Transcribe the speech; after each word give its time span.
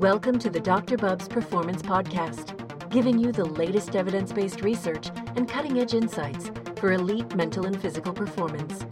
Welcome 0.00 0.38
to 0.38 0.48
the 0.48 0.60
Dr. 0.60 0.96
Bubbs 0.96 1.28
Performance 1.28 1.82
Podcast, 1.82 2.88
giving 2.88 3.18
you 3.18 3.32
the 3.32 3.44
latest 3.44 3.94
evidence 3.94 4.32
based 4.32 4.62
research 4.62 5.10
and 5.36 5.46
cutting 5.46 5.78
edge 5.78 5.92
insights 5.92 6.50
for 6.76 6.92
elite 6.92 7.36
mental 7.36 7.66
and 7.66 7.78
physical 7.78 8.14
performance. 8.14 8.86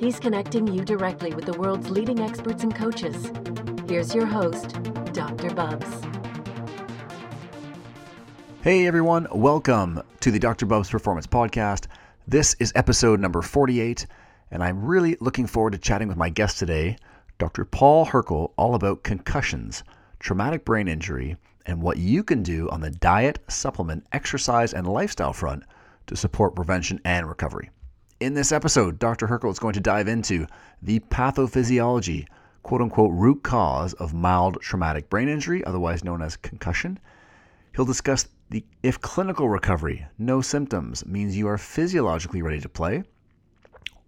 He's 0.00 0.18
connecting 0.18 0.66
you 0.66 0.84
directly 0.84 1.32
with 1.32 1.44
the 1.44 1.56
world's 1.56 1.90
leading 1.90 2.18
experts 2.18 2.64
and 2.64 2.74
coaches. 2.74 3.30
Here's 3.88 4.12
your 4.12 4.26
host, 4.26 4.76
Dr. 5.12 5.54
Bubbs. 5.54 5.86
Hey 8.62 8.88
everyone, 8.88 9.28
welcome 9.30 10.02
to 10.18 10.32
the 10.32 10.40
Dr. 10.40 10.66
Bubbs 10.66 10.90
Performance 10.90 11.28
Podcast. 11.28 11.86
This 12.26 12.56
is 12.58 12.72
episode 12.74 13.20
number 13.20 13.42
48, 13.42 14.08
and 14.50 14.64
I'm 14.64 14.84
really 14.84 15.16
looking 15.20 15.46
forward 15.46 15.74
to 15.74 15.78
chatting 15.78 16.08
with 16.08 16.16
my 16.16 16.30
guest 16.30 16.58
today, 16.58 16.96
Dr. 17.38 17.64
Paul 17.64 18.06
Hrkal, 18.06 18.50
all 18.56 18.74
about 18.74 19.04
concussions, 19.04 19.84
traumatic 20.18 20.64
brain 20.64 20.88
injury, 20.88 21.36
and 21.66 21.82
what 21.82 21.98
you 21.98 22.24
can 22.24 22.42
do 22.42 22.68
on 22.70 22.80
the 22.80 22.90
diet, 22.90 23.38
supplement, 23.48 24.06
exercise, 24.12 24.72
and 24.72 24.86
lifestyle 24.86 25.32
front 25.32 25.64
to 26.06 26.16
support 26.16 26.56
prevention 26.56 27.00
and 27.04 27.28
recovery. 27.28 27.70
In 28.20 28.34
this 28.34 28.50
episode, 28.50 28.98
Dr. 28.98 29.28
Hrkal 29.28 29.52
is 29.52 29.58
going 29.58 29.74
to 29.74 29.80
dive 29.80 30.08
into 30.08 30.46
the 30.82 30.98
pathophysiology, 31.00 32.26
quote 32.62 32.80
unquote, 32.80 33.12
root 33.12 33.42
cause 33.42 33.92
of 33.94 34.14
mild 34.14 34.60
traumatic 34.60 35.08
brain 35.08 35.28
injury, 35.28 35.62
otherwise 35.64 36.02
known 36.02 36.22
as 36.22 36.36
concussion. 36.36 36.98
He'll 37.76 37.84
discuss 37.84 38.26
the 38.50 38.64
if 38.82 39.00
clinical 39.00 39.48
recovery, 39.48 40.06
no 40.18 40.40
symptoms, 40.40 41.06
means 41.06 41.36
you 41.36 41.46
are 41.48 41.58
physiologically 41.58 42.42
ready 42.42 42.60
to 42.60 42.68
play, 42.68 43.04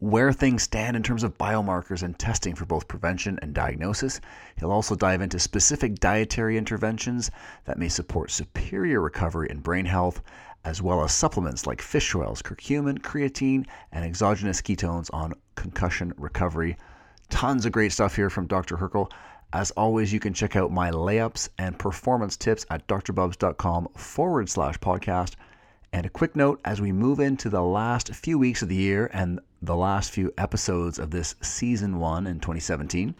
where 0.01 0.33
things 0.33 0.63
stand 0.63 0.97
in 0.97 1.03
terms 1.03 1.23
of 1.23 1.37
biomarkers 1.37 2.03
and 2.03 2.19
testing 2.19 2.55
for 2.55 2.65
both 2.65 2.89
prevention 2.89 3.39
and 3.43 3.55
diagnosis. 3.55 4.19
He'll 4.59 4.73
also 4.73 4.97
dive 4.97 5.21
into 5.21 5.39
specific 5.39 5.97
dietary 5.97 6.57
interventions 6.57 7.31
that 7.67 7.79
may 7.79 7.89
support 7.89 8.31
superior 8.31 9.01
recovery 9.01 9.49
in 9.51 9.61
brain 9.61 9.85
health, 9.85 10.23
as 10.65 10.81
well 10.81 11.05
as 11.05 11.13
supplements 11.13 11.67
like 11.67 11.83
fish 11.83 12.15
oils, 12.15 12.41
curcumin, 12.41 12.99
creatine, 12.99 13.67
and 13.93 14.05
exogenous 14.05 14.63
ketones 14.63 15.11
on 15.13 15.35
concussion 15.55 16.15
recovery. 16.17 16.79
Tons 17.29 17.67
of 17.67 17.73
great 17.73 17.93
stuff 17.93 18.17
here 18.17 18.31
from 18.31 18.47
Dr. 18.47 18.79
Hrkal. 18.79 19.11
As 19.53 19.71
always, 19.73 20.13
you 20.13 20.21
can 20.21 20.33
check 20.33 20.57
out 20.57 20.73
my 20.73 20.91
layups 20.91 21.51
and 21.59 21.79
performance 21.79 22.39
tips 22.39 22.65
at 22.71 22.87
drbubbs.com 22.87 23.89
forward 23.97 24.49
slash 24.49 24.79
podcast. 24.79 25.35
And 25.93 26.07
a 26.07 26.11
quick 26.11 26.37
note 26.37 26.61
as 26.65 26.81
we 26.81 26.93
move 26.93 27.19
into 27.19 27.49
the 27.49 27.63
last 27.63 28.15
few 28.15 28.39
weeks 28.39 28.63
of 28.63 28.69
the 28.69 28.77
year 28.77 29.11
and 29.13 29.41
the 29.61 29.75
last 29.75 30.13
few 30.13 30.33
episodes 30.39 31.01
of 31.01 31.11
this 31.11 31.35
season 31.43 31.99
one 31.99 32.29
in 32.29 32.39
2017, 32.39 33.15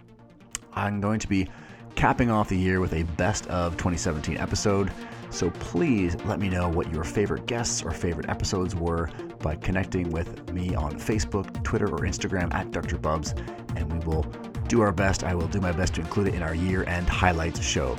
I'm 0.75 1.01
going 1.01 1.19
to 1.19 1.27
be 1.27 1.49
capping 1.97 2.31
off 2.31 2.49
the 2.49 2.57
year 2.57 2.81
with 2.81 2.93
a 2.95 3.03
best 3.03 3.49
of 3.49 3.73
2017 3.73 4.37
episode. 4.37 4.93
So 5.31 5.51
please 5.51 6.17
let 6.27 6.39
me 6.39 6.49
know 6.49 6.69
what 6.69 6.93
your 6.93 7.03
favorite 7.03 7.47
guests 7.47 7.83
or 7.83 7.91
favorite 7.91 8.29
episodes 8.29 8.77
were 8.77 9.11
by 9.41 9.57
connecting 9.57 10.11
with 10.11 10.53
me 10.53 10.75
on 10.77 10.93
Facebook, 10.93 11.65
Twitter, 11.65 11.89
or 11.89 12.01
Instagram 12.01 12.55
at 12.55 12.71
Dr. 12.71 12.99
Bubbs, 12.99 13.35
and 13.75 13.93
we 13.93 13.99
will 14.07 14.23
do 14.69 14.81
our 14.81 14.93
best. 14.93 15.25
I 15.25 15.35
will 15.35 15.49
do 15.49 15.61
my 15.61 15.73
best 15.73 15.95
to 15.95 16.01
include 16.01 16.29
it 16.29 16.35
in 16.35 16.43
our 16.43 16.55
year 16.55 16.85
end 16.85 17.09
highlights 17.09 17.61
show. 17.61 17.97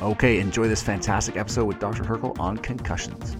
Okay, 0.00 0.40
enjoy 0.40 0.68
this 0.68 0.82
fantastic 0.82 1.36
episode 1.36 1.66
with 1.66 1.78
Dr. 1.78 2.04
Hrkal 2.04 2.38
on 2.38 2.56
concussions. 2.56 3.36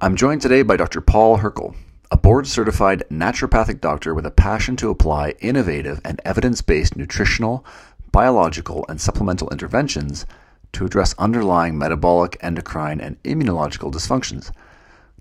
I'm 0.00 0.14
joined 0.14 0.42
today 0.42 0.62
by 0.62 0.76
Dr. 0.76 1.00
Paul 1.00 1.38
Hrkal, 1.38 1.74
a 2.12 2.16
board 2.16 2.46
certified 2.46 3.02
naturopathic 3.10 3.80
doctor 3.80 4.14
with 4.14 4.26
a 4.26 4.30
passion 4.30 4.76
to 4.76 4.90
apply 4.90 5.34
innovative 5.40 6.00
and 6.04 6.20
evidence 6.24 6.62
based 6.62 6.94
nutritional, 6.94 7.66
biological, 8.12 8.86
and 8.88 9.00
supplemental 9.00 9.50
interventions 9.50 10.24
to 10.70 10.84
address 10.84 11.16
underlying 11.18 11.76
metabolic, 11.76 12.36
endocrine, 12.40 13.00
and 13.00 13.20
immunological 13.24 13.92
dysfunctions. 13.92 14.52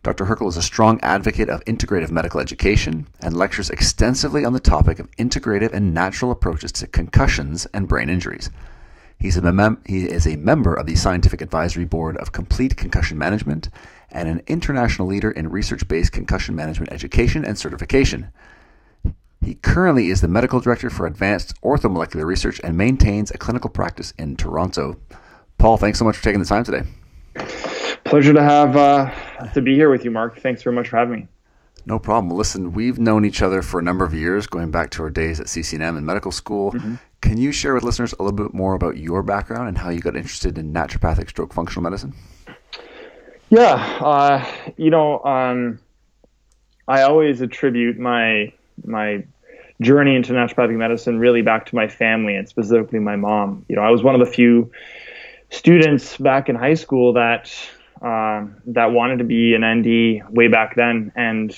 Dr. 0.04 0.28
Hrkal 0.28 0.50
is 0.50 0.58
a 0.58 0.62
strong 0.62 1.00
advocate 1.02 1.50
of 1.50 1.66
integrative 1.66 2.12
medical 2.12 2.40
education 2.40 3.08
and 3.20 3.36
lectures 3.36 3.72
extensively 3.72 4.46
on 4.46 4.54
the 4.54 4.60
topic 4.60 5.00
of 5.00 5.10
integrative 5.16 5.74
and 5.74 5.92
natural 5.92 6.30
approaches 6.30 6.72
to 6.74 6.86
concussions 6.86 7.66
and 7.74 7.88
brain 7.88 8.12
injuries. 8.12 8.52
He's 9.18 9.38
a 9.38 9.52
mem- 9.52 9.82
he 9.88 10.06
is 10.08 10.28
a 10.28 10.36
member 10.36 10.76
of 10.76 10.86
the 10.86 10.96
Scientific 10.96 11.42
Advisory 11.42 11.86
Board 11.86 12.16
of 12.18 12.32
Complete 12.32 12.78
Concussion 12.78 13.18
Management 13.18 13.70
and 14.12 14.28
an 14.30 14.42
international 14.48 15.08
leader 15.08 15.32
in 15.32 15.50
research 15.50 15.88
based 15.88 16.12
concussion 16.12 16.56
management 16.56 16.92
education 16.92 17.46
and 17.46 17.58
certification. 17.58 18.32
He 19.42 19.56
currently 19.56 20.10
is 20.10 20.22
the 20.22 20.28
medical 20.28 20.60
director 20.60 20.90
for 20.90 21.06
advanced 21.06 21.60
orthomolecular 21.62 22.26
research 22.26 22.60
and 22.64 22.78
maintains 22.78 23.32
a 23.32 23.38
clinical 23.38 23.70
practice 23.70 24.14
in 24.18 24.36
Toronto. 24.36 24.98
Paul, 25.58 25.78
thanks 25.78 26.00
so 26.00 26.06
much 26.06 26.18
for 26.18 26.24
taking 26.24 26.40
the 26.40 26.46
time 26.46 26.64
today. 26.64 26.84
Pleasure 28.04 28.34
to 28.34 28.42
have 28.42 28.76
uh, 28.76 29.12
to 29.54 29.62
be 29.62 29.76
here 29.76 29.90
with 29.90 30.04
you, 30.04 30.12
Mark. 30.12 30.40
Thanks 30.40 30.64
very 30.64 30.76
much 30.76 30.90
for 30.90 30.98
having 30.98 31.14
me. 31.14 31.28
No 31.86 32.00
problem. 32.00 32.36
Listen, 32.36 32.74
we've 32.74 33.00
known 33.00 33.24
each 33.26 33.42
other 33.42 33.62
for 33.62 33.80
a 33.80 33.84
number 33.84 34.04
of 34.04 34.14
years, 34.14 34.46
going 34.46 34.72
back 34.72 34.90
to 34.92 35.04
our 35.04 35.10
days 35.10 35.40
at 35.40 35.48
CCNM 35.48 35.98
and 35.98 36.06
medical 36.06 36.32
school. 36.32 36.74
Mm-hmm. 36.74 36.96
Can 37.22 37.38
you 37.38 37.52
share 37.52 37.74
with 37.74 37.84
listeners 37.84 38.14
a 38.14 38.24
little 38.24 38.36
bit 38.36 38.54
more 38.54 38.74
about 38.74 38.98
your 38.98 39.24
background 39.24 39.70
and 39.70 39.78
how 39.78 39.90
you 39.90 40.02
got 40.02 40.16
interested 40.16 40.58
in 40.58 40.74
naturopathic 40.74 41.30
stroke 41.30 41.54
functional 41.54 41.84
medicine? 41.84 42.14
Yeah, 43.50 43.76
uh, 44.02 44.46
you 44.76 44.90
know, 44.90 45.24
um, 45.24 45.80
I 46.88 47.04
always 47.04 47.42
attribute 47.42 47.98
my 47.98 48.52
my 48.86 49.26
journey 49.80 50.16
into 50.16 50.34
naturopathic 50.34 50.76
medicine 50.76 51.20
really 51.20 51.42
back 51.42 51.68
to 51.68 51.76
my 51.76 51.88
family 51.88 52.36
and 52.36 52.48
specifically 52.50 53.00
my 53.00 53.16
mom. 53.16 53.66
You 53.70 53.76
know, 53.76 53.84
I 53.84 53.90
was 53.90 54.04
one 54.04 54.16
of 54.16 54.26
the 54.26 54.32
few 54.32 54.72
students 55.50 56.18
back 56.18 56.50
in 56.50 56.56
high 56.56 56.74
school 56.74 57.14
that 57.14 57.52
uh, 58.02 58.46
that 58.68 58.92
wanted 58.92 59.20
to 59.20 59.24
be 59.24 59.56
an 59.56 59.64
ND 59.64 60.30
way 60.30 60.50
back 60.50 60.76
then, 60.76 61.14
and 61.16 61.56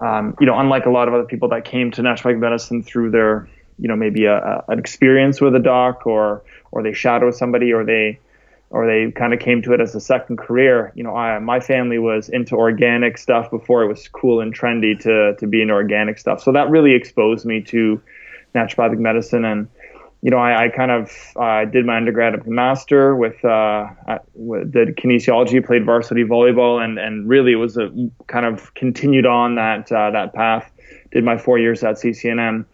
um, 0.00 0.36
you 0.40 0.46
know, 0.46 0.58
unlike 0.58 0.86
a 0.86 0.90
lot 0.90 1.06
of 1.06 1.14
other 1.14 1.24
people 1.24 1.48
that 1.50 1.64
came 1.64 1.92
to 1.92 2.02
naturopathic 2.02 2.40
medicine 2.40 2.82
through 2.82 3.12
their 3.12 3.48
you 3.78 3.86
know 3.88 3.96
maybe 3.96 4.24
a, 4.24 4.36
a, 4.36 4.64
an 4.68 4.78
experience 4.80 5.40
with 5.40 5.54
a 5.54 5.60
doc 5.60 6.06
or 6.06 6.42
or 6.72 6.82
they 6.82 6.92
shadow 6.92 7.30
somebody 7.30 7.72
or 7.72 7.84
they 7.84 8.18
or 8.74 8.88
they 8.88 9.12
kind 9.12 9.32
of 9.32 9.38
came 9.38 9.62
to 9.62 9.72
it 9.72 9.80
as 9.80 9.94
a 9.94 10.00
second 10.00 10.36
career. 10.36 10.92
You 10.96 11.04
know, 11.04 11.14
I, 11.14 11.38
my 11.38 11.60
family 11.60 11.98
was 11.98 12.28
into 12.28 12.56
organic 12.56 13.18
stuff 13.18 13.48
before 13.48 13.84
it 13.84 13.86
was 13.86 14.08
cool 14.08 14.40
and 14.40 14.52
trendy 14.52 14.98
to 15.00 15.36
to 15.38 15.46
be 15.46 15.62
into 15.62 15.74
organic 15.74 16.18
stuff. 16.18 16.42
So 16.42 16.50
that 16.52 16.68
really 16.68 16.92
exposed 16.92 17.46
me 17.46 17.62
to 17.62 18.02
naturopathic 18.52 18.98
medicine 18.98 19.44
and 19.44 19.68
you 20.22 20.30
know, 20.30 20.38
I, 20.38 20.64
I 20.64 20.68
kind 20.70 20.90
of 20.90 21.12
uh, 21.36 21.66
did 21.66 21.84
my 21.84 21.98
undergrad 21.98 22.32
and 22.32 22.46
master 22.46 23.14
with, 23.14 23.44
uh, 23.44 23.88
did 24.70 24.96
kinesiology, 24.96 25.64
played 25.64 25.84
varsity 25.84 26.24
volleyball, 26.24 26.82
and 26.82 26.98
and 26.98 27.28
really 27.28 27.52
it 27.52 27.56
was 27.56 27.76
a 27.76 27.90
kind 28.26 28.46
of 28.46 28.72
continued 28.72 29.26
on 29.26 29.56
that 29.56 29.92
uh, 29.92 30.12
that 30.12 30.32
path. 30.32 30.72
Did 31.12 31.24
my 31.24 31.36
four 31.36 31.58
years 31.58 31.84
at 31.84 31.96
CCNM, 31.96 32.64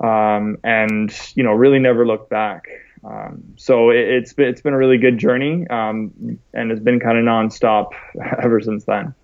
um, 0.00 0.56
and 0.64 1.12
you 1.34 1.42
know, 1.42 1.52
really 1.52 1.78
never 1.78 2.06
looked 2.06 2.30
back. 2.30 2.66
Um, 3.06 3.54
so 3.56 3.90
it, 3.90 3.98
it's 3.98 4.32
been 4.32 4.48
it's 4.48 4.60
been 4.60 4.74
a 4.74 4.78
really 4.78 4.98
good 4.98 5.18
journey, 5.18 5.66
um, 5.68 6.38
and 6.52 6.72
it's 6.72 6.80
been 6.80 6.98
kind 6.98 7.18
of 7.18 7.24
nonstop 7.24 7.92
ever 8.42 8.60
since 8.60 8.84
then. 8.84 9.14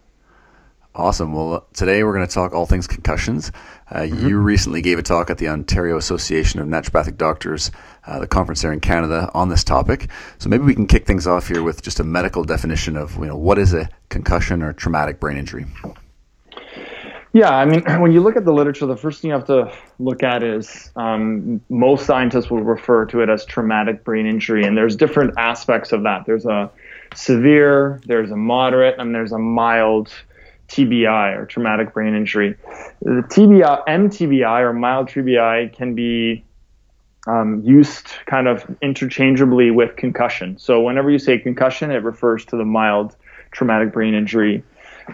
Awesome. 0.94 1.32
Well, 1.32 1.66
today 1.72 2.04
we're 2.04 2.12
going 2.12 2.26
to 2.26 2.32
talk 2.32 2.53
all 2.53 2.66
things 2.66 2.87
concussions. 2.87 3.50
Uh, 3.91 4.00
mm-hmm. 4.00 4.28
You 4.28 4.38
recently 4.38 4.82
gave 4.82 4.98
a 4.98 5.03
talk 5.03 5.31
at 5.31 5.38
the 5.38 5.48
Ontario 5.48 5.97
Association 5.97 6.60
of 6.60 6.69
Naturopathic 6.69 7.16
Doctors, 7.16 7.70
uh, 8.06 8.19
the 8.19 8.26
conference 8.26 8.60
there 8.60 8.75
in 8.75 8.81
Canada, 8.81 9.31
on 9.32 9.48
this 9.48 9.65
topic. 9.65 10.10
So 10.38 10.50
maybe 10.50 10.64
we 10.64 10.75
can 10.75 10.87
kick 10.87 11.06
things 11.06 11.26
off 11.26 11.49
here 11.49 11.62
with 11.62 11.81
just 11.81 11.99
a 11.99 12.04
medical 12.04 12.44
definition 12.44 12.99
of 12.99 13.16
you 13.16 13.26
know 13.26 13.37
what 13.37 13.59
is 13.59 13.72
a 13.72 13.88
concussion 14.10 14.62
or 14.62 14.75
traumatic 14.75 15.19
brain 15.19 15.38
injury. 15.38 15.64
Yeah, 17.32 17.50
I 17.50 17.65
mean, 17.65 17.82
when 18.00 18.12
you 18.12 18.20
look 18.20 18.37
at 18.37 18.44
the 18.44 18.53
literature, 18.53 18.87
the 18.87 18.97
first 18.97 19.20
thing 19.20 19.31
you 19.31 19.34
have 19.34 19.47
to 19.47 19.72
look 19.98 20.22
at 20.22 20.43
is 20.43 20.91
um, 20.97 21.60
most 21.69 22.06
scientists 22.06 22.50
will 22.50 22.62
refer 22.62 23.06
to 23.06 23.20
it 23.20 23.29
as 23.29 23.44
traumatic 23.44 24.05
brain 24.05 24.26
injury, 24.26 24.64
and 24.64 24.76
there's 24.76 24.96
different 24.96 25.34
aspects 25.38 25.93
of 25.93 26.02
that. 26.02 26.26
There's 26.26 26.46
a 26.46 26.70
severe, 27.14 28.00
there's 28.06 28.31
a 28.31 28.37
moderate, 28.37 28.99
and 28.99 29.14
there's 29.14 29.32
a 29.32 29.38
mild 29.38 30.12
TBI 30.69 31.37
or 31.37 31.46
traumatic 31.46 31.93
brain 31.93 32.14
injury. 32.14 32.56
The 33.02 33.23
TBI, 33.29 33.87
MTBI 33.87 34.61
or 34.61 34.73
mild 34.73 35.08
TBI 35.08 35.75
can 35.75 35.94
be 35.94 36.44
um, 37.26 37.62
used 37.62 38.08
kind 38.26 38.49
of 38.49 38.64
interchangeably 38.81 39.70
with 39.70 39.96
concussion. 39.96 40.58
So 40.58 40.81
whenever 40.81 41.11
you 41.11 41.19
say 41.19 41.38
concussion, 41.38 41.90
it 41.90 42.02
refers 42.02 42.44
to 42.46 42.56
the 42.56 42.64
mild 42.64 43.14
traumatic 43.52 43.93
brain 43.93 44.14
injury 44.14 44.64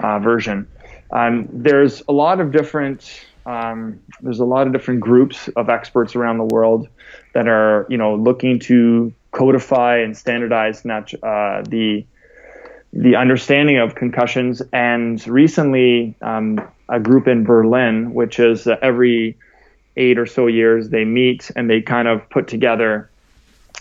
uh, 0.00 0.18
version. 0.20 0.66
Um, 1.10 1.48
there's 1.50 2.02
a 2.08 2.12
lot 2.12 2.40
of 2.40 2.52
different 2.52 3.24
um, 3.46 4.00
there's 4.20 4.40
a 4.40 4.44
lot 4.44 4.66
of 4.66 4.74
different 4.74 5.00
groups 5.00 5.48
of 5.56 5.70
experts 5.70 6.14
around 6.14 6.36
the 6.36 6.44
world 6.44 6.86
that 7.32 7.48
are 7.48 7.86
you 7.88 7.96
know 7.96 8.14
looking 8.14 8.58
to 8.60 9.12
codify 9.30 9.98
and 9.98 10.16
standardize 10.16 10.84
uh, 10.84 11.62
the 11.66 12.04
the 12.92 13.16
understanding 13.16 13.78
of 13.78 13.94
concussions. 13.94 14.62
And 14.72 15.26
recently, 15.26 16.14
um, 16.22 16.60
a 16.88 17.00
group 17.00 17.28
in 17.28 17.44
Berlin, 17.44 18.14
which 18.14 18.38
is 18.38 18.66
uh, 18.66 18.76
every 18.82 19.36
eight 19.96 20.18
or 20.18 20.26
so 20.26 20.46
years, 20.46 20.90
they 20.90 21.04
meet 21.04 21.50
and 21.56 21.68
they 21.68 21.80
kind 21.80 22.08
of 22.08 22.28
put 22.30 22.48
together 22.48 23.10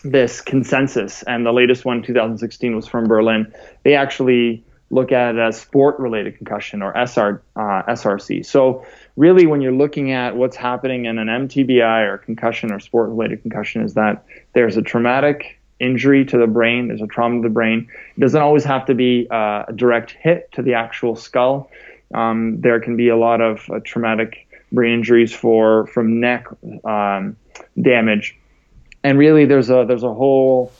this 0.03 0.41
consensus, 0.41 1.23
and 1.23 1.45
the 1.45 1.51
latest 1.51 1.83
one, 1.83 2.03
2016, 2.03 2.75
was 2.75 2.87
from 2.87 3.07
Berlin. 3.07 3.51
They 3.83 3.95
actually 3.95 4.63
look 4.89 5.11
at 5.11 5.35
it 5.35 5.39
as 5.39 5.59
sport-related 5.59 6.37
concussion 6.37 6.81
or 6.81 6.95
SR, 6.95 7.41
uh, 7.55 7.83
SRC. 7.89 8.45
So 8.45 8.85
really, 9.15 9.45
when 9.45 9.61
you're 9.61 9.73
looking 9.73 10.11
at 10.11 10.35
what's 10.35 10.55
happening 10.55 11.05
in 11.05 11.17
an 11.17 11.27
MTBI 11.27 12.07
or 12.07 12.17
concussion 12.17 12.71
or 12.71 12.79
sport-related 12.79 13.41
concussion, 13.41 13.83
is 13.83 13.95
that 13.95 14.23
there's 14.53 14.77
a 14.77 14.81
traumatic 14.81 15.59
injury 15.79 16.25
to 16.25 16.37
the 16.37 16.47
brain, 16.47 16.87
there's 16.87 17.01
a 17.01 17.07
trauma 17.07 17.41
to 17.41 17.47
the 17.47 17.53
brain. 17.53 17.87
It 18.15 18.19
doesn't 18.19 18.41
always 18.41 18.63
have 18.63 18.85
to 18.85 18.95
be 18.95 19.27
uh, 19.29 19.65
a 19.67 19.73
direct 19.75 20.11
hit 20.11 20.51
to 20.53 20.61
the 20.61 20.73
actual 20.73 21.15
skull. 21.15 21.69
Um, 22.13 22.61
there 22.61 22.79
can 22.79 22.95
be 22.95 23.09
a 23.09 23.17
lot 23.17 23.41
of 23.41 23.69
uh, 23.69 23.79
traumatic 23.83 24.47
brain 24.71 24.95
injuries 24.95 25.33
for 25.33 25.87
from 25.87 26.19
neck 26.19 26.47
um, 26.85 27.35
damage, 27.79 28.37
and 29.03 29.19
really 29.19 29.45
there's 29.45 29.69
a 29.69 29.85
there's 29.85 30.03
a 30.03 30.13
whole 30.13 30.71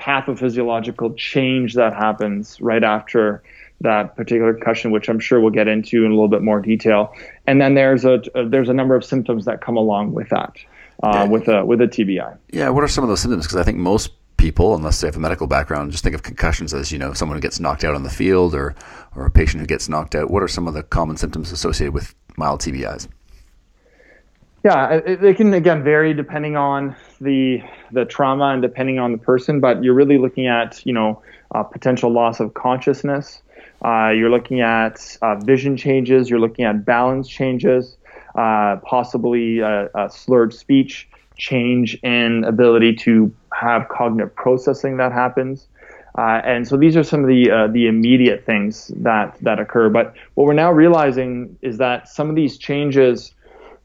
pathophysiological 0.00 1.16
change 1.16 1.74
that 1.74 1.92
happens 1.92 2.60
right 2.60 2.84
after 2.84 3.42
that 3.80 4.16
particular 4.16 4.54
concussion, 4.54 4.90
which 4.90 5.08
I'm 5.08 5.20
sure 5.20 5.40
we'll 5.40 5.50
get 5.50 5.68
into 5.68 6.04
in 6.04 6.10
a 6.10 6.14
little 6.14 6.28
bit 6.28 6.42
more 6.42 6.60
detail. 6.60 7.14
And 7.46 7.60
then 7.60 7.74
there's 7.74 8.04
a, 8.04 8.22
a 8.34 8.48
there's 8.48 8.68
a 8.68 8.74
number 8.74 8.94
of 8.96 9.04
symptoms 9.04 9.44
that 9.44 9.60
come 9.60 9.76
along 9.76 10.12
with 10.12 10.28
that, 10.30 10.56
uh, 11.02 11.10
yeah. 11.12 11.24
with 11.24 11.48
a 11.48 11.64
with 11.64 11.80
a 11.80 11.86
TBI. 11.86 12.36
Yeah, 12.50 12.70
what 12.70 12.82
are 12.82 12.88
some 12.88 13.04
of 13.04 13.08
those 13.08 13.20
symptoms? 13.20 13.46
Because 13.46 13.60
I 13.60 13.64
think 13.64 13.78
most 13.78 14.12
people, 14.36 14.74
unless 14.74 15.00
they 15.00 15.08
have 15.08 15.16
a 15.16 15.20
medical 15.20 15.46
background, 15.46 15.92
just 15.92 16.04
think 16.04 16.14
of 16.14 16.22
concussions 16.22 16.72
as 16.72 16.92
you 16.92 16.98
know 16.98 17.12
someone 17.12 17.36
who 17.36 17.42
gets 17.42 17.60
knocked 17.60 17.84
out 17.84 17.94
on 17.94 18.02
the 18.02 18.10
field 18.10 18.54
or 18.54 18.74
or 19.14 19.26
a 19.26 19.30
patient 19.30 19.60
who 19.60 19.66
gets 19.66 19.88
knocked 19.88 20.14
out. 20.14 20.30
What 20.30 20.42
are 20.42 20.48
some 20.48 20.66
of 20.66 20.74
the 20.74 20.82
common 20.82 21.16
symptoms 21.16 21.52
associated 21.52 21.92
with 21.92 22.14
mild 22.36 22.60
TBIs? 22.60 23.08
Yeah, 24.64 24.94
it, 24.94 25.22
it 25.22 25.36
can 25.36 25.54
again 25.54 25.84
vary 25.84 26.12
depending 26.12 26.56
on 26.56 26.96
the 27.20 27.62
the 27.92 28.04
trauma 28.04 28.46
and 28.46 28.62
depending 28.62 28.98
on 28.98 29.12
the 29.12 29.18
person, 29.18 29.60
but 29.60 29.84
you're 29.84 29.94
really 29.94 30.18
looking 30.18 30.46
at 30.48 30.84
you 30.84 30.92
know 30.92 31.22
uh, 31.54 31.62
potential 31.62 32.10
loss 32.10 32.40
of 32.40 32.54
consciousness. 32.54 33.42
Uh, 33.84 34.10
you're 34.10 34.30
looking 34.30 34.60
at 34.60 35.16
uh, 35.22 35.36
vision 35.36 35.76
changes. 35.76 36.30
You're 36.30 36.40
looking 36.40 36.64
at 36.64 36.84
balance 36.84 37.28
changes, 37.28 37.96
uh, 38.34 38.76
possibly 38.84 39.60
slurred 40.10 40.54
speech, 40.54 41.08
change 41.36 41.94
in 42.02 42.44
ability 42.44 42.94
to 42.96 43.32
have 43.52 43.88
cognitive 43.88 44.34
processing 44.34 44.96
that 44.96 45.12
happens. 45.12 45.66
Uh, 46.16 46.40
and 46.44 46.66
so 46.66 46.78
these 46.78 46.96
are 46.96 47.02
some 47.02 47.20
of 47.20 47.28
the 47.28 47.50
uh, 47.50 47.66
the 47.66 47.86
immediate 47.86 48.46
things 48.46 48.90
that 48.96 49.36
that 49.42 49.58
occur. 49.60 49.90
But 49.90 50.14
what 50.34 50.46
we're 50.46 50.54
now 50.54 50.72
realizing 50.72 51.58
is 51.60 51.76
that 51.76 52.08
some 52.08 52.30
of 52.30 52.36
these 52.36 52.56
changes 52.56 53.34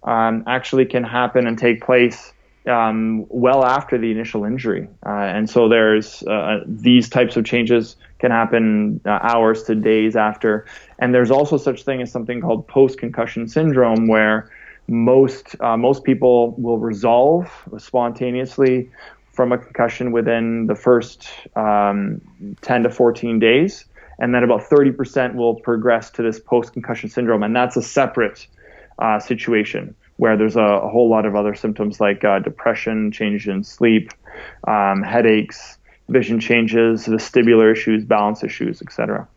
um, 0.04 0.46
actually 0.48 0.86
can 0.86 1.04
happen 1.04 1.46
and 1.46 1.58
take 1.58 1.82
place 1.82 2.32
um, 2.68 3.26
well 3.28 3.66
after 3.66 3.98
the 3.98 4.12
initial 4.12 4.46
injury. 4.46 4.88
Uh, 5.06 5.10
and 5.10 5.50
so 5.50 5.68
there's 5.68 6.24
these 6.66 7.10
types 7.10 7.36
of 7.36 7.44
changes 7.44 7.98
can 8.22 8.32
happen 8.32 9.02
uh, 9.06 9.10
hours 9.10 9.64
to 9.64 9.76
days 9.76 10.16
after. 10.16 10.66
And 11.00 11.14
there's 11.14 11.32
also 11.32 11.58
such 11.58 11.84
thing 11.84 12.02
as 12.02 12.12
something 12.12 12.40
called 12.40 12.68
post 12.68 13.00
concussion 13.00 13.48
syndrome, 13.48 14.08
where 14.08 14.50
most 14.88 15.56
uh, 15.60 15.76
most 15.76 16.04
people 16.04 16.56
will 16.58 16.78
resolve 16.78 17.50
spontaneously 17.78 18.90
from 19.34 19.52
a 19.52 19.58
concussion 19.58 20.12
within 20.12 20.68
the 20.68 20.76
first 20.76 21.30
um, 21.56 22.22
10 22.62 22.84
to 22.84 22.90
14 22.90 23.40
days. 23.40 23.86
And 24.20 24.36
then 24.36 24.44
about 24.44 24.62
30% 24.70 25.34
will 25.36 25.56
progress 25.56 26.12
to 26.12 26.22
this 26.22 26.40
post 26.40 26.74
concussion 26.74 27.10
syndrome. 27.10 27.42
And 27.42 27.56
that's 27.56 27.76
a 27.76 27.82
separate 27.82 28.46
uh, 29.00 29.20
situation 29.20 29.96
where 30.18 30.38
there's 30.38 30.56
a, 30.56 30.62
a, 30.62 30.90
whole 30.90 31.10
lot 31.10 31.26
of 31.26 31.36
other 31.36 31.56
symptoms 31.56 32.00
like 32.00 32.24
uh, 32.24 32.38
depression, 32.38 33.12
changes 33.12 33.48
in 33.48 33.64
sleep, 33.64 34.12
um, 34.68 35.02
headaches, 35.02 35.80
vision 36.12 36.40
changes, 36.40 37.06
vestibular 37.06 37.72
issues, 37.72 38.04
balance 38.04 38.44
issues, 38.44 38.81
etc. 38.81 39.28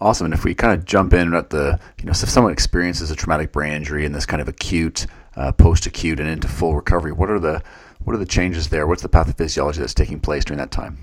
Awesome. 0.00 0.26
And 0.26 0.34
if 0.34 0.44
we 0.44 0.54
kind 0.54 0.78
of 0.78 0.84
jump 0.84 1.12
in 1.12 1.34
at 1.34 1.50
the, 1.50 1.78
you 1.98 2.04
know, 2.04 2.12
so 2.12 2.24
if 2.24 2.30
someone 2.30 2.52
experiences 2.52 3.10
a 3.10 3.16
traumatic 3.16 3.52
brain 3.52 3.72
injury 3.72 4.04
and 4.04 4.14
this 4.14 4.26
kind 4.26 4.42
of 4.42 4.48
acute, 4.48 5.06
uh, 5.36 5.52
post-acute, 5.52 6.20
and 6.20 6.28
into 6.28 6.48
full 6.48 6.74
recovery, 6.74 7.12
what 7.12 7.30
are 7.30 7.38
the 7.38 7.62
what 8.02 8.14
are 8.14 8.18
the 8.18 8.26
changes 8.26 8.68
there? 8.68 8.86
What's 8.86 9.02
the 9.02 9.08
pathophysiology 9.08 9.76
that's 9.76 9.94
taking 9.94 10.20
place 10.20 10.44
during 10.44 10.58
that 10.58 10.70
time? 10.70 10.98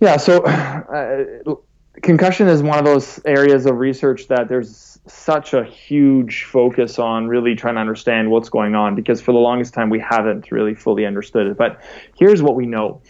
Yeah. 0.00 0.16
So, 0.18 0.42
uh, 0.44 1.54
concussion 2.02 2.48
is 2.48 2.62
one 2.62 2.78
of 2.78 2.84
those 2.84 3.20
areas 3.24 3.66
of 3.66 3.76
research 3.76 4.28
that 4.28 4.48
there's 4.48 4.98
such 5.06 5.54
a 5.54 5.64
huge 5.64 6.44
focus 6.44 6.98
on 6.98 7.28
really 7.28 7.54
trying 7.54 7.74
to 7.74 7.80
understand 7.80 8.30
what's 8.30 8.48
going 8.48 8.74
on 8.74 8.94
because 8.94 9.20
for 9.20 9.32
the 9.32 9.38
longest 9.38 9.74
time 9.74 9.90
we 9.90 9.98
haven't 9.98 10.50
really 10.50 10.74
fully 10.74 11.06
understood 11.06 11.46
it. 11.46 11.56
But 11.56 11.80
here's 12.16 12.42
what 12.42 12.54
we 12.54 12.66
know 12.66 13.00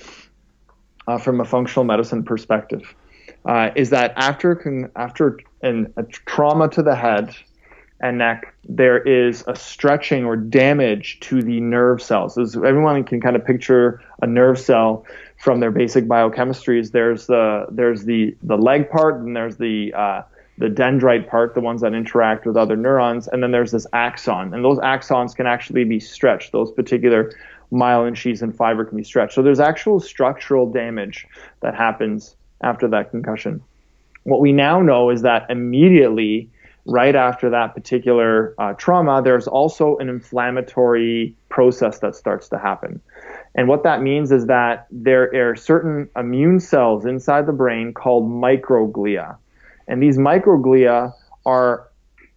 uh, 1.06 1.18
from 1.18 1.40
a 1.40 1.44
functional 1.44 1.84
medicine 1.84 2.22
perspective: 2.22 2.94
uh, 3.44 3.70
is 3.74 3.90
that 3.90 4.12
after 4.16 4.54
con- 4.54 4.90
after 4.96 5.38
an, 5.62 5.92
a 5.96 6.02
trauma 6.04 6.68
to 6.70 6.82
the 6.82 6.94
head 6.94 7.34
and 8.00 8.18
neck, 8.18 8.54
there 8.64 8.98
is 8.98 9.42
a 9.48 9.56
stretching 9.56 10.24
or 10.24 10.36
damage 10.36 11.18
to 11.20 11.42
the 11.42 11.60
nerve 11.60 12.00
cells. 12.00 12.38
As 12.38 12.54
everyone 12.54 13.02
can 13.04 13.20
kind 13.20 13.34
of 13.34 13.44
picture 13.44 14.00
a 14.22 14.26
nerve 14.26 14.58
cell 14.58 15.04
from 15.38 15.60
their 15.60 15.70
basic 15.70 16.04
biochemistries. 16.04 16.92
There's 16.92 17.26
the 17.26 17.66
there's 17.70 18.04
the 18.04 18.36
the 18.42 18.56
leg 18.56 18.90
part, 18.90 19.20
and 19.20 19.34
there's 19.34 19.56
the 19.56 19.92
uh, 19.94 20.22
the 20.58 20.66
dendrite 20.66 21.28
part, 21.28 21.54
the 21.54 21.60
ones 21.60 21.80
that 21.80 21.94
interact 21.94 22.44
with 22.44 22.56
other 22.56 22.76
neurons, 22.76 23.28
and 23.28 23.42
then 23.42 23.52
there's 23.52 23.70
this 23.70 23.86
axon, 23.92 24.52
and 24.52 24.64
those 24.64 24.78
axons 24.78 25.34
can 25.34 25.46
actually 25.46 25.84
be 25.84 26.00
stretched. 26.00 26.52
Those 26.52 26.72
particular 26.72 27.32
myelin 27.72 28.16
sheaths 28.16 28.42
and 28.42 28.54
fiber 28.54 28.84
can 28.84 28.96
be 28.96 29.04
stretched. 29.04 29.34
So 29.34 29.42
there's 29.42 29.60
actual 29.60 30.00
structural 30.00 30.70
damage 30.70 31.26
that 31.60 31.74
happens 31.74 32.34
after 32.62 32.88
that 32.88 33.10
concussion. 33.10 33.62
What 34.24 34.40
we 34.40 34.52
now 34.52 34.80
know 34.80 35.10
is 35.10 35.22
that 35.22 35.46
immediately 35.48 36.50
right 36.86 37.14
after 37.14 37.50
that 37.50 37.74
particular 37.74 38.54
uh, 38.58 38.72
trauma, 38.72 39.22
there's 39.22 39.46
also 39.46 39.98
an 39.98 40.08
inflammatory 40.08 41.36
process 41.50 41.98
that 42.00 42.16
starts 42.16 42.48
to 42.48 42.58
happen. 42.58 43.00
And 43.58 43.66
what 43.66 43.82
that 43.82 44.02
means 44.02 44.30
is 44.30 44.46
that 44.46 44.86
there 44.88 45.50
are 45.50 45.56
certain 45.56 46.08
immune 46.14 46.60
cells 46.60 47.04
inside 47.04 47.46
the 47.46 47.52
brain 47.52 47.92
called 47.92 48.30
microglia. 48.30 49.36
And 49.88 50.00
these 50.00 50.16
microglia 50.16 51.12
are 51.44 51.88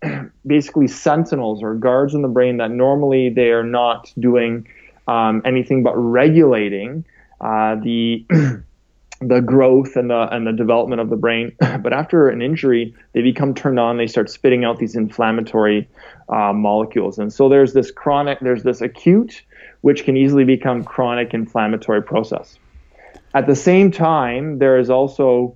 basically 0.47 0.87
sentinels 0.87 1.61
or 1.61 1.75
guards 1.75 2.15
in 2.15 2.23
the 2.23 2.27
brain 2.27 2.57
that 2.57 2.71
normally 2.71 3.29
they 3.29 3.51
are 3.51 3.63
not 3.63 4.11
doing 4.17 4.67
um, 5.07 5.43
anything 5.45 5.83
but 5.83 5.93
regulating 5.95 7.05
uh, 7.39 7.75
the 7.75 8.25
the 9.21 9.39
growth 9.39 9.95
and 9.95 10.09
the 10.09 10.27
and 10.33 10.47
the 10.47 10.51
development 10.51 10.99
of 11.01 11.09
the 11.09 11.15
brain. 11.15 11.55
but 11.59 11.93
after 11.93 12.29
an 12.29 12.41
injury, 12.41 12.95
they 13.13 13.21
become 13.21 13.53
turned 13.53 13.79
on. 13.79 13.97
They 13.97 14.07
start 14.07 14.29
spitting 14.29 14.63
out 14.65 14.79
these 14.79 14.95
inflammatory 14.95 15.87
uh, 16.29 16.53
molecules, 16.53 17.19
and 17.19 17.31
so 17.31 17.47
there's 17.49 17.73
this 17.73 17.91
chronic, 17.91 18.39
there's 18.41 18.63
this 18.63 18.81
acute, 18.81 19.43
which 19.81 20.03
can 20.03 20.17
easily 20.17 20.43
become 20.43 20.83
chronic 20.83 21.33
inflammatory 21.33 22.01
process. 22.01 22.57
At 23.33 23.47
the 23.47 23.55
same 23.55 23.91
time, 23.91 24.59
there 24.59 24.77
is 24.77 24.89
also 24.89 25.55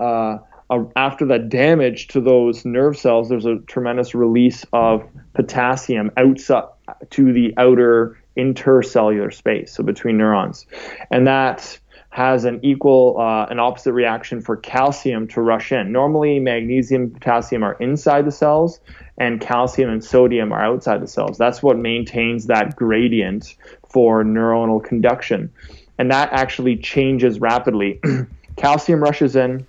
uh, 0.00 0.38
a, 0.70 0.84
after 0.96 1.26
that 1.26 1.48
damage 1.48 2.08
to 2.08 2.20
those 2.20 2.64
nerve 2.64 2.96
cells, 2.96 3.28
there's 3.28 3.46
a 3.46 3.58
tremendous 3.66 4.14
release 4.14 4.64
of 4.72 5.02
potassium 5.34 6.10
outside 6.16 6.64
to 7.10 7.32
the 7.32 7.54
outer 7.56 8.18
intercellular 8.36 9.32
space, 9.34 9.72
so 9.72 9.82
between 9.82 10.16
neurons, 10.16 10.66
and 11.10 11.26
that 11.26 11.78
has 12.18 12.44
an 12.44 12.58
equal, 12.64 13.16
uh, 13.16 13.46
an 13.48 13.60
opposite 13.60 13.92
reaction 13.92 14.40
for 14.40 14.56
calcium 14.56 15.28
to 15.28 15.40
rush 15.40 15.70
in. 15.70 15.92
Normally, 15.92 16.40
magnesium 16.40 17.02
and 17.02 17.14
potassium 17.14 17.62
are 17.62 17.74
inside 17.74 18.26
the 18.26 18.32
cells, 18.32 18.80
and 19.18 19.40
calcium 19.40 19.88
and 19.88 20.02
sodium 20.02 20.52
are 20.52 20.60
outside 20.60 21.00
the 21.00 21.06
cells. 21.06 21.38
That's 21.38 21.62
what 21.62 21.78
maintains 21.78 22.46
that 22.46 22.74
gradient 22.74 23.54
for 23.88 24.24
neuronal 24.24 24.82
conduction. 24.82 25.52
And 25.96 26.10
that 26.10 26.32
actually 26.32 26.78
changes 26.78 27.38
rapidly. 27.38 28.00
calcium 28.56 29.00
rushes 29.00 29.36
in, 29.36 29.64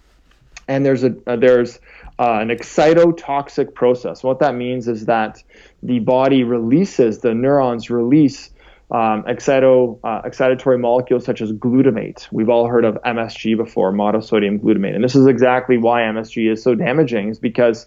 and 0.67 0.83
there's 0.83 1.03
a 1.03 1.15
uh, 1.27 1.35
there's 1.35 1.77
uh, 2.17 2.39
an 2.41 2.49
excitotoxic 2.49 3.75
process. 3.75 4.23
What 4.23 4.39
that 4.39 4.55
means 4.55 4.87
is 4.87 5.05
that 5.05 5.43
the 5.83 5.99
body 5.99 6.43
releases 6.43 7.19
the 7.19 7.35
neurons 7.35 7.91
release 7.91 8.49
um, 8.91 9.23
excito, 9.23 9.99
uh, 10.03 10.21
excitatory 10.23 10.79
molecules 10.79 11.23
such 11.23 11.41
as 11.41 11.51
glutamate. 11.51 12.27
We've 12.31 12.49
all 12.49 12.67
heard 12.67 12.85
of 12.85 12.95
MSG 13.05 13.55
before, 13.55 13.93
monosodium 13.93 14.59
glutamate. 14.59 14.95
And 14.95 15.03
this 15.03 15.15
is 15.15 15.27
exactly 15.27 15.77
why 15.77 16.01
MSG 16.01 16.51
is 16.51 16.63
so 16.63 16.73
damaging, 16.73 17.29
is 17.29 17.39
because 17.39 17.85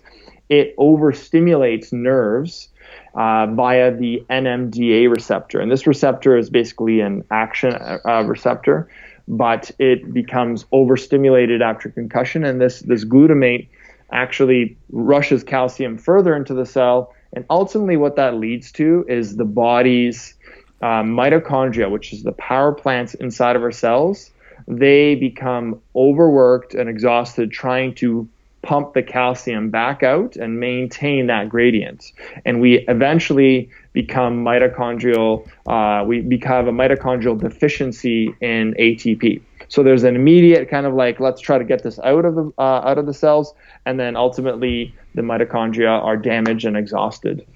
it 0.48 0.76
overstimulates 0.76 1.92
nerves 1.92 2.68
uh, 3.14 3.46
via 3.46 3.90
the 3.90 4.24
NMDA 4.30 5.10
receptor. 5.10 5.60
And 5.60 5.72
this 5.72 5.86
receptor 5.86 6.36
is 6.36 6.50
basically 6.50 7.00
an 7.00 7.24
action 7.30 7.74
uh, 7.74 8.22
receptor, 8.24 8.88
but 9.26 9.70
it 9.80 10.12
becomes 10.12 10.66
overstimulated 10.70 11.62
after 11.62 11.88
concussion. 11.88 12.44
And 12.44 12.60
this, 12.60 12.80
this 12.80 13.04
glutamate 13.04 13.68
actually 14.12 14.76
rushes 14.90 15.42
calcium 15.42 15.98
further 15.98 16.36
into 16.36 16.54
the 16.54 16.66
cell. 16.66 17.12
And 17.32 17.44
ultimately, 17.48 17.96
what 17.96 18.16
that 18.16 18.34
leads 18.34 18.70
to 18.72 19.04
is 19.08 19.36
the 19.36 19.44
body's 19.44 20.34
uh, 20.82 21.02
mitochondria, 21.02 21.90
which 21.90 22.12
is 22.12 22.22
the 22.22 22.32
power 22.32 22.72
plants 22.72 23.14
inside 23.14 23.56
of 23.56 23.62
our 23.62 23.72
cells, 23.72 24.30
they 24.68 25.14
become 25.14 25.80
overworked 25.96 26.74
and 26.74 26.88
exhausted 26.88 27.50
trying 27.50 27.94
to 27.94 28.28
pump 28.62 28.94
the 28.94 29.02
calcium 29.02 29.70
back 29.70 30.02
out 30.02 30.36
and 30.36 30.60
maintain 30.60 31.26
that 31.26 31.48
gradient. 31.48 32.12
And 32.44 32.60
we 32.60 32.80
eventually 32.88 33.68
become 33.92 34.44
mitochondrial, 34.44 35.48
uh, 35.66 36.04
we 36.04 36.20
become 36.20 36.68
a 36.68 36.72
mitochondrial 36.72 37.38
deficiency 37.38 38.34
in 38.40 38.74
ATP. 38.74 39.42
So 39.68 39.82
there's 39.82 40.04
an 40.04 40.14
immediate 40.14 40.68
kind 40.68 40.86
of 40.86 40.94
like, 40.94 41.18
let's 41.18 41.40
try 41.40 41.58
to 41.58 41.64
get 41.64 41.82
this 41.82 41.98
out 42.00 42.24
of 42.24 42.34
the 42.34 42.52
uh, 42.58 42.82
out 42.84 42.98
of 42.98 43.06
the 43.06 43.14
cells, 43.14 43.54
and 43.86 43.98
then 43.98 44.16
ultimately 44.16 44.94
the 45.14 45.22
mitochondria 45.22 46.02
are 46.02 46.16
damaged 46.16 46.66
and 46.66 46.76
exhausted. 46.76 47.46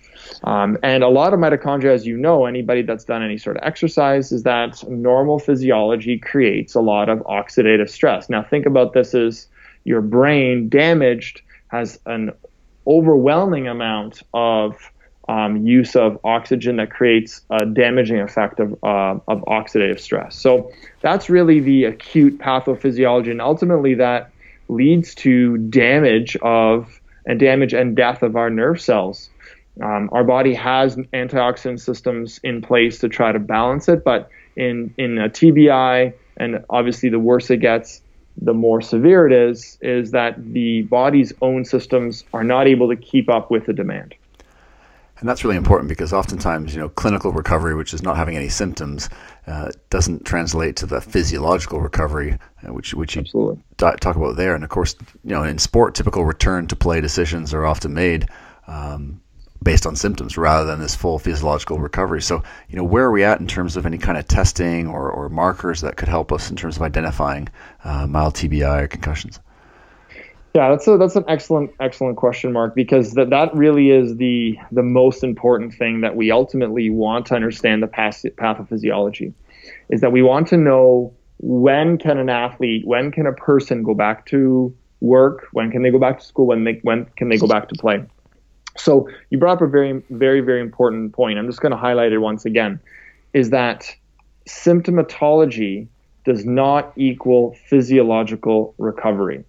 Um, 0.45 0.79
and 0.83 1.03
a 1.03 1.09
lot 1.09 1.35
of 1.35 1.41
mitochondria, 1.41 1.95
as 1.95 2.07
you 2.07 2.17
know, 2.17 2.47
anybody 2.47 2.83
that's 2.83 3.05
done 3.05 3.23
any 3.23 3.39
sort 3.39 3.57
of 3.57 3.63
exercise, 3.65 4.33
is 4.33 4.43
that 4.43 4.89
normal 4.89 5.39
physiology 5.39 6.19
creates 6.19 6.75
a 6.75 6.81
lot 6.81 7.09
of 7.09 7.19
oxidative 7.21 7.91
stress. 7.91 8.29
Now, 8.29 8.43
think 8.43 8.67
about 8.67 8.93
this 8.93 9.15
as 9.15 9.47
your 9.85 10.01
brain 10.01 10.69
damaged 10.69 11.41
has 11.69 11.99
an 12.07 12.33
overwhelming 12.87 13.67
amount 13.69 14.23
of 14.33 14.77
um, 15.29 15.67
use 15.67 15.97
of 15.97 16.19
oxygen 16.25 16.77
that 16.77 16.91
creates 16.91 17.41
a 17.51 17.67
damaging 17.67 18.21
effect 18.21 18.61
of, 18.61 18.73
uh, 18.85 19.19
of 19.27 19.43
oxidative 19.43 19.99
stress. 19.99 20.37
So 20.37 20.71
that's 21.01 21.29
really 21.29 21.61
the 21.61 21.85
acute 21.85 22.39
pathophysiology, 22.39 23.31
and 23.31 23.41
ultimately 23.41 23.95
that 23.95 24.31
leads 24.69 25.15
to 25.17 25.59
damage 25.59 26.37
of 26.37 27.01
and 27.27 27.41
damage 27.41 27.75
and 27.75 27.97
death 27.97 28.23
of 28.23 28.37
our 28.37 28.51
nerve 28.51 28.81
cells. 28.81 29.31
Um, 29.83 30.09
our 30.13 30.25
body 30.25 30.55
has 30.55 30.97
antioxidant 30.97 31.81
systems 31.81 32.41
in 32.43 32.63
place 32.63 32.99
to 33.01 33.09
try 33.09 33.33
to 33.33 33.39
balance 33.39 33.89
it, 33.89 34.05
but 34.05 34.31
in 34.57 34.95
in 34.97 35.19
a 35.19 35.29
TBI, 35.29 36.15
and 36.39 36.65
obviously 36.71 37.09
the 37.11 37.19
worse 37.19 37.51
it 37.51 37.59
gets, 37.59 38.01
the 38.41 38.55
more 38.55 38.81
severe 38.81 39.27
it 39.27 39.33
is, 39.33 39.79
is 39.83 40.13
that 40.13 40.35
the 40.53 40.83
body's 40.83 41.33
own 41.43 41.65
systems 41.65 42.25
are 42.33 42.45
not 42.45 42.67
able 42.67 42.89
to 42.89 42.97
keep 42.97 43.29
up 43.29 43.51
with 43.51 43.67
the 43.67 43.73
demand. 43.73 44.15
And 45.19 45.29
that's 45.29 45.45
really 45.45 45.57
important 45.57 45.89
because 45.89 46.13
oftentimes, 46.13 46.75
you 46.75 46.81
know, 46.81 46.91
clinical 46.91 47.33
recovery, 47.33 47.75
which 47.75 47.95
is 47.95 48.03
not 48.03 48.17
having 48.17 48.37
any 48.37 48.51
symptoms, 48.51 49.09
uh, 49.47 49.71
doesn't 49.89 50.27
translate 50.27 50.77
to 50.77 50.87
the 50.87 51.01
physiological 51.01 51.81
recovery, 51.81 52.39
uh, 52.67 52.73
which 52.73 52.93
which 52.93 53.17
you 53.17 53.23
Absolutely. 53.23 53.63
talk 53.79 54.17
about 54.17 54.37
there. 54.37 54.55
And 54.55 54.63
of 54.63 54.69
course, 54.69 54.95
you 55.25 55.31
know, 55.31 55.43
in 55.43 55.59
sport, 55.59 55.95
typical 55.95 56.27
return 56.27 56.67
to 56.67 56.77
play 56.77 57.01
decisions 57.01 57.55
are 57.55 57.65
often 57.65 57.95
made 57.95 58.29
um, 58.67 59.23
based 59.63 59.87
on 59.87 59.97
symptoms 59.97 60.37
rather 60.37 60.67
than 60.67 60.81
this 60.81 60.95
full 60.95 61.19
physiological 61.19 61.79
recovery. 61.79 62.23
So, 62.23 62.43
you 62.69 62.77
know, 62.77 62.85
where 62.85 63.05
are 63.05 63.11
we 63.11 63.25
at 63.25 63.41
in 63.41 63.47
terms 63.47 63.77
of 63.77 63.87
any 63.87 63.99
kind 63.99 64.19
of 64.19 64.27
testing 64.29 64.89
or, 64.89 65.11
or 65.11 65.29
markers 65.29 65.81
that 65.81 65.97
could 65.97 66.09
help 66.09 66.33
us 66.33 66.51
in 66.51 66.57
terms 66.57 66.77
of 66.77 66.83
identifying 66.83 67.49
uh, 67.85 68.07
mild 68.07 68.35
TBI 68.35 68.83
or 68.83 68.89
concussions? 68.89 69.41
Yeah, 70.55 70.71
that's 70.71 70.89
a 70.89 70.97
that's 70.97 71.17
an 71.17 71.25
excellent 71.29 71.71
excellent 71.81 72.17
question, 72.17 72.51
Mark, 72.51 72.75
because 72.75 73.13
that 73.13 73.29
that 73.29 73.55
really 73.55 73.91
is 73.91 74.17
the 74.17 74.59
the 74.73 74.83
most 74.83 75.23
important 75.23 75.75
thing 75.75 76.01
that 76.01 76.17
we 76.17 76.31
ultimately 76.31 76.89
want 76.89 77.27
to 77.27 77.35
understand 77.35 77.83
the 77.83 77.87
path, 77.87 78.25
pathophysiology, 78.37 79.35
is 79.91 80.01
that 80.01 80.13
we 80.13 80.23
want 80.23 80.49
to 80.49 80.57
know 80.57 81.13
when 81.41 81.99
can 81.99 82.17
an 82.17 82.31
athlete, 82.31 82.87
when 82.87 83.11
can 83.11 83.27
a 83.27 83.33
person 83.33 83.83
go 83.83 83.93
back 83.93 84.25
to 84.27 84.75
work, 85.01 85.49
when 85.53 85.71
can 85.71 85.83
they 85.83 85.91
go 85.91 85.99
back 85.99 86.21
to 86.21 86.25
school, 86.25 86.47
when 86.47 86.65
they 86.65 86.81
when 86.83 87.05
can 87.17 87.29
they 87.29 87.37
go 87.37 87.47
back 87.47 87.69
to 87.69 87.75
play. 87.75 88.03
So 88.77 89.09
you 89.31 89.39
brought 89.39 89.59
up 89.59 89.63
a 89.63 89.67
very 89.67 90.03
very 90.11 90.41
very 90.41 90.61
important 90.61 91.13
point. 91.13 91.39
I'm 91.39 91.47
just 91.47 91.61
going 91.61 91.73
to 91.73 91.79
highlight 91.79 92.13
it 92.13 92.19
once 92.19 92.45
again, 92.45 92.81
is 93.33 93.51
that 93.51 93.95
symptomatology 94.49 95.89
does 96.25 96.45
not 96.45 96.93
equal 96.97 97.57
physiological 97.69 98.75
recovery. 98.79 99.45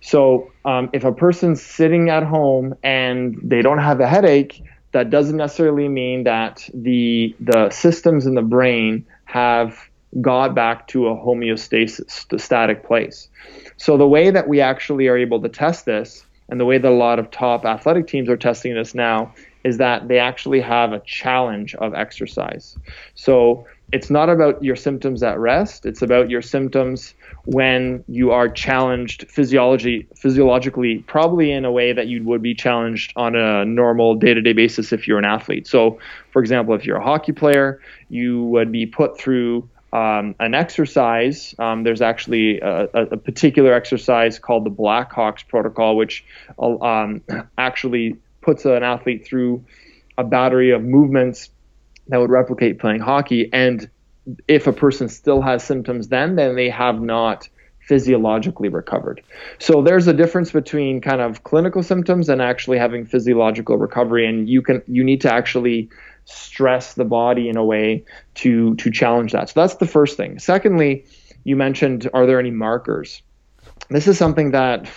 So 0.00 0.50
um, 0.64 0.88
if 0.92 1.04
a 1.04 1.12
person's 1.12 1.62
sitting 1.62 2.08
at 2.08 2.22
home 2.22 2.74
and 2.82 3.38
they 3.42 3.62
don't 3.62 3.78
have 3.78 4.00
a 4.00 4.06
headache, 4.06 4.62
that 4.92 5.10
doesn't 5.10 5.36
necessarily 5.36 5.88
mean 5.88 6.24
that 6.24 6.68
the 6.74 7.34
the 7.40 7.70
systems 7.70 8.26
in 8.26 8.34
the 8.34 8.42
brain 8.42 9.06
have 9.24 9.78
got 10.20 10.54
back 10.54 10.88
to 10.88 11.06
a 11.06 11.14
homeostasis, 11.16 12.40
static 12.40 12.84
place. 12.84 13.28
So 13.76 13.96
the 13.96 14.08
way 14.08 14.30
that 14.30 14.48
we 14.48 14.60
actually 14.60 15.06
are 15.06 15.16
able 15.16 15.40
to 15.40 15.48
test 15.48 15.84
this, 15.84 16.24
and 16.50 16.60
the 16.60 16.64
way 16.64 16.78
that 16.78 16.90
a 16.90 16.94
lot 16.94 17.18
of 17.18 17.30
top 17.30 17.64
athletic 17.64 18.06
teams 18.06 18.28
are 18.28 18.36
testing 18.36 18.74
this 18.74 18.94
now, 18.94 19.32
is 19.64 19.78
that 19.78 20.08
they 20.08 20.18
actually 20.18 20.60
have 20.60 20.92
a 20.92 21.00
challenge 21.00 21.74
of 21.76 21.94
exercise. 21.94 22.76
So 23.14 23.66
it's 23.92 24.10
not 24.10 24.28
about 24.28 24.62
your 24.62 24.76
symptoms 24.76 25.22
at 25.22 25.38
rest; 25.38 25.84
it's 25.84 26.02
about 26.02 26.30
your 26.30 26.42
symptoms 26.42 27.14
when 27.44 28.04
you 28.06 28.30
are 28.30 28.48
challenged 28.48 29.28
physiology 29.30 30.06
physiologically 30.14 30.98
probably 31.06 31.50
in 31.50 31.64
a 31.64 31.72
way 31.72 31.92
that 31.92 32.06
you 32.06 32.22
would 32.22 32.42
be 32.42 32.54
challenged 32.54 33.12
on 33.16 33.34
a 33.34 33.64
normal 33.64 34.14
day-to-day 34.14 34.52
basis 34.52 34.92
if 34.92 35.08
you're 35.08 35.18
an 35.18 35.24
athlete 35.24 35.66
so 35.66 35.98
for 36.32 36.42
example 36.42 36.74
if 36.74 36.84
you're 36.84 36.98
a 36.98 37.02
hockey 37.02 37.32
player 37.32 37.80
you 38.10 38.44
would 38.44 38.70
be 38.70 38.84
put 38.84 39.18
through 39.18 39.66
um, 39.92 40.34
an 40.38 40.54
exercise 40.54 41.54
um, 41.58 41.82
there's 41.82 42.00
actually 42.00 42.60
a, 42.60 42.84
a, 42.94 43.16
particular 43.16 43.72
exercise 43.72 44.38
called 44.38 44.64
the 44.64 44.70
blackhawks 44.70 45.46
protocol 45.46 45.96
which 45.96 46.24
um, 46.58 47.22
actually 47.58 48.16
puts 48.40 48.64
an 48.64 48.82
athlete 48.82 49.26
through 49.26 49.64
a 50.16 50.24
battery 50.24 50.70
of 50.70 50.82
movements 50.82 51.50
that 52.08 52.18
would 52.18 52.30
replicate 52.30 52.78
playing 52.78 53.00
hockey 53.00 53.48
and 53.52 53.90
if 54.48 54.66
a 54.66 54.72
person 54.72 55.08
still 55.08 55.40
has 55.40 55.64
symptoms 55.64 56.08
then, 56.08 56.36
then 56.36 56.56
they 56.56 56.68
have 56.70 57.00
not 57.00 57.48
physiologically 57.80 58.68
recovered. 58.68 59.22
So 59.58 59.82
there's 59.82 60.06
a 60.06 60.12
difference 60.12 60.52
between 60.52 61.00
kind 61.00 61.20
of 61.20 61.42
clinical 61.42 61.82
symptoms 61.82 62.28
and 62.28 62.40
actually 62.40 62.78
having 62.78 63.04
physiological 63.04 63.76
recovery 63.78 64.26
and 64.26 64.48
you 64.48 64.62
can 64.62 64.82
you 64.86 65.02
need 65.02 65.22
to 65.22 65.32
actually 65.32 65.88
stress 66.30 66.94
the 66.94 67.04
body 67.04 67.48
in 67.48 67.56
a 67.56 67.64
way 67.64 68.04
to 68.36 68.74
to 68.76 68.90
challenge 68.90 69.32
that. 69.32 69.50
So 69.50 69.60
that's 69.60 69.76
the 69.76 69.86
first 69.86 70.16
thing. 70.16 70.38
Secondly, 70.38 71.04
you 71.44 71.56
mentioned 71.56 72.08
are 72.14 72.26
there 72.26 72.38
any 72.38 72.50
markers? 72.50 73.22
this 73.90 74.06
is 74.06 74.16
something 74.16 74.52
that 74.52 74.88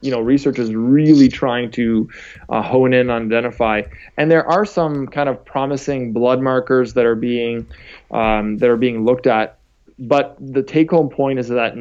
you 0.00 0.10
know 0.10 0.20
research 0.20 0.58
is 0.58 0.74
really 0.74 1.28
trying 1.28 1.70
to 1.70 2.08
uh, 2.48 2.62
hone 2.62 2.92
in 2.92 3.10
on 3.10 3.24
identify 3.24 3.82
and 4.16 4.30
there 4.30 4.46
are 4.46 4.64
some 4.64 5.06
kind 5.06 5.28
of 5.28 5.44
promising 5.44 6.12
blood 6.12 6.40
markers 6.40 6.94
that 6.94 7.06
are 7.06 7.14
being 7.14 7.66
um, 8.10 8.58
that 8.58 8.68
are 8.68 8.76
being 8.76 9.04
looked 9.04 9.26
at 9.26 9.58
but 9.98 10.36
the 10.38 10.62
take 10.62 10.90
home 10.90 11.08
point 11.08 11.38
is 11.38 11.48
that 11.48 11.74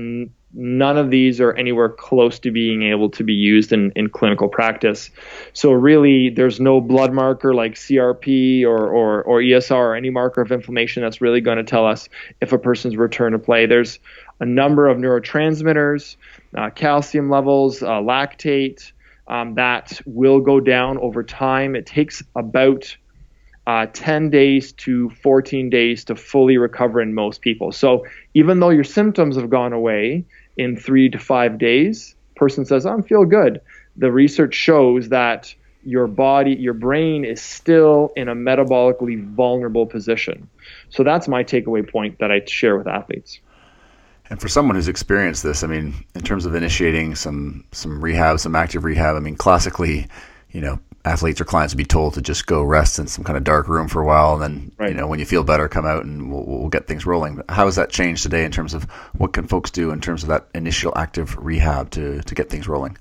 none 0.54 0.98
of 0.98 1.10
these 1.10 1.40
are 1.40 1.54
anywhere 1.54 1.90
close 1.90 2.40
to 2.40 2.52
being 2.52 2.84
able 2.84 3.10
to 3.10 3.24
be 3.24 3.34
used 3.34 3.72
in, 3.72 3.92
in 3.96 4.10
clinical 4.10 4.48
practice 4.48 5.10
so 5.54 5.72
really 5.72 6.30
there's 6.30 6.60
no 6.60 6.82
blood 6.82 7.14
marker 7.14 7.54
like 7.54 7.74
crp 7.74 8.64
or, 8.64 8.90
or, 8.90 9.24
or 9.24 9.42
esr 9.42 9.76
or 9.76 9.96
any 9.96 10.10
marker 10.10 10.42
of 10.42 10.52
inflammation 10.52 11.04
that's 11.04 11.22
really 11.22 11.42
going 11.42 11.58
to 11.58 11.64
tell 11.64 11.86
us 11.86 12.10
if 12.42 12.52
a 12.52 12.58
person's 12.58 12.98
return 12.98 13.32
to 13.32 13.40
play 13.40 13.66
there's 13.66 14.00
a 14.40 14.46
number 14.46 14.88
of 14.88 14.98
neurotransmitters 14.98 16.16
uh, 16.56 16.70
calcium 16.70 17.30
levels, 17.30 17.82
uh, 17.82 17.88
lactate, 17.88 18.92
um, 19.28 19.56
that 19.56 20.02
will 20.06 20.42
go 20.42 20.60
down 20.60 20.98
over 20.98 21.24
time. 21.24 21.76
It 21.76 21.86
takes 21.86 22.22
about 22.36 22.96
uh, 23.68 23.86
10 23.94 24.30
days 24.30 24.74
to 24.74 25.10
14 25.10 25.70
days 25.70 26.04
to 26.06 26.16
fully 26.16 26.58
recover 26.58 27.02
in 27.02 27.14
most 27.14 27.42
people. 27.42 27.72
So 27.72 28.06
even 28.34 28.60
though 28.60 28.72
your 28.72 28.84
symptoms 28.84 29.38
have 29.38 29.50
gone 29.50 29.72
away 29.72 30.26
in 30.58 30.78
three 30.78 31.10
to 31.10 31.20
five 31.20 31.58
days, 31.58 32.16
person 32.36 32.66
says, 32.66 32.86
oh, 32.86 32.92
I'm 32.92 33.04
feel 33.04 33.26
good. 33.26 33.62
The 33.98 34.12
research 34.12 34.56
shows 34.56 35.10
that 35.10 35.54
your 35.84 36.08
body, 36.08 36.54
your 36.54 36.74
brain 36.74 37.26
is 37.26 37.42
still 37.42 38.12
in 38.16 38.30
a 38.30 38.36
metabolically 38.36 39.24
vulnerable 39.34 39.86
position. 39.86 40.48
So 40.90 41.04
that's 41.04 41.28
my 41.28 41.44
takeaway 41.44 41.90
point 41.90 42.20
that 42.20 42.32
I 42.32 42.42
share 42.46 42.78
with 42.78 42.88
athletes. 42.88 43.40
And 44.30 44.40
for 44.40 44.48
someone 44.48 44.76
who's 44.76 44.88
experienced 44.88 45.44
this, 45.44 45.64
I 45.64 45.68
mean, 45.68 46.06
in 46.16 46.22
terms 46.22 46.46
of 46.46 46.56
initiating 46.56 47.16
some 47.16 47.66
some 47.74 48.02
rehab, 48.02 48.40
some 48.40 48.56
active 48.56 48.86
rehab, 48.86 49.16
I 49.16 49.20
mean, 49.20 49.36
classically, 49.36 50.08
you 50.52 50.62
know, 50.62 50.80
athletes 51.06 51.42
or 51.42 51.46
clients 51.46 51.74
would 51.74 51.78
be 51.78 51.86
told 51.86 52.14
to 52.16 52.22
just 52.22 52.46
go 52.46 52.64
rest 52.64 53.00
in 53.00 53.08
some 53.08 53.24
kind 53.24 53.38
of 53.38 53.44
dark 53.44 53.68
room 53.68 53.88
for 53.88 54.02
a 54.02 54.06
while, 54.06 54.34
and 54.34 54.42
then 54.42 54.72
right. 54.78 54.90
you 54.90 54.96
know, 54.96 55.08
when 55.08 55.20
you 55.20 55.26
feel 55.26 55.44
better, 55.44 55.68
come 55.68 55.86
out 55.86 56.06
and 56.06 56.32
we'll, 56.32 56.44
we'll 56.46 56.70
get 56.70 56.88
things 56.88 57.06
rolling. 57.06 57.42
How 57.50 57.66
has 57.66 57.76
that 57.76 57.90
changed 57.90 58.24
today 58.24 58.46
in 58.46 58.52
terms 58.52 58.74
of 58.74 58.84
what 59.14 59.34
can 59.34 59.48
folks 59.48 59.72
do 59.72 59.92
in 59.92 60.02
terms 60.02 60.24
of 60.24 60.30
that 60.30 60.48
initial 60.54 60.94
active 60.96 61.38
rehab 61.38 61.92
to 61.92 62.22
to 62.22 62.36
get 62.36 62.50
things 62.50 62.68
rolling? 62.68 62.98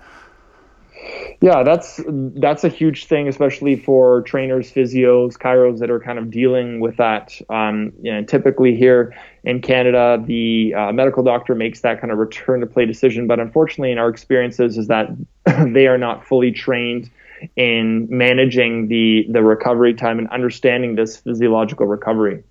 Yeah, 1.40 1.62
that's 1.62 2.00
that's 2.06 2.64
a 2.64 2.68
huge 2.68 3.06
thing, 3.06 3.26
especially 3.26 3.76
for 3.76 4.20
trainers, 4.22 4.70
physios, 4.70 5.38
chiros 5.38 5.78
that 5.78 5.90
are 5.90 6.00
kind 6.00 6.18
of 6.18 6.30
dealing 6.30 6.80
with 6.80 6.98
that. 6.98 7.32
Um, 7.48 7.92
you 8.02 8.12
know, 8.12 8.24
typically 8.24 8.76
here 8.76 9.16
in 9.42 9.62
Canada, 9.62 10.22
the 10.22 10.74
uh, 10.74 10.92
medical 10.92 11.22
doctor 11.22 11.54
makes 11.54 11.80
that 11.80 12.00
kind 12.00 12.12
of 12.12 12.18
return 12.18 12.60
to 12.60 12.66
play 12.66 12.84
decision, 12.84 13.26
but 13.26 13.40
unfortunately, 13.40 13.90
in 13.90 13.98
our 13.98 14.10
experiences, 14.10 14.76
is 14.76 14.88
that 14.88 15.08
they 15.72 15.86
are 15.86 15.96
not 15.96 16.26
fully 16.26 16.52
trained 16.52 17.10
in 17.56 18.06
managing 18.10 18.88
the 18.88 19.26
the 19.30 19.42
recovery 19.42 19.94
time 19.94 20.18
and 20.18 20.28
understanding 20.28 20.94
this 20.94 21.16
physiological 21.16 21.86
recovery. 21.86 22.42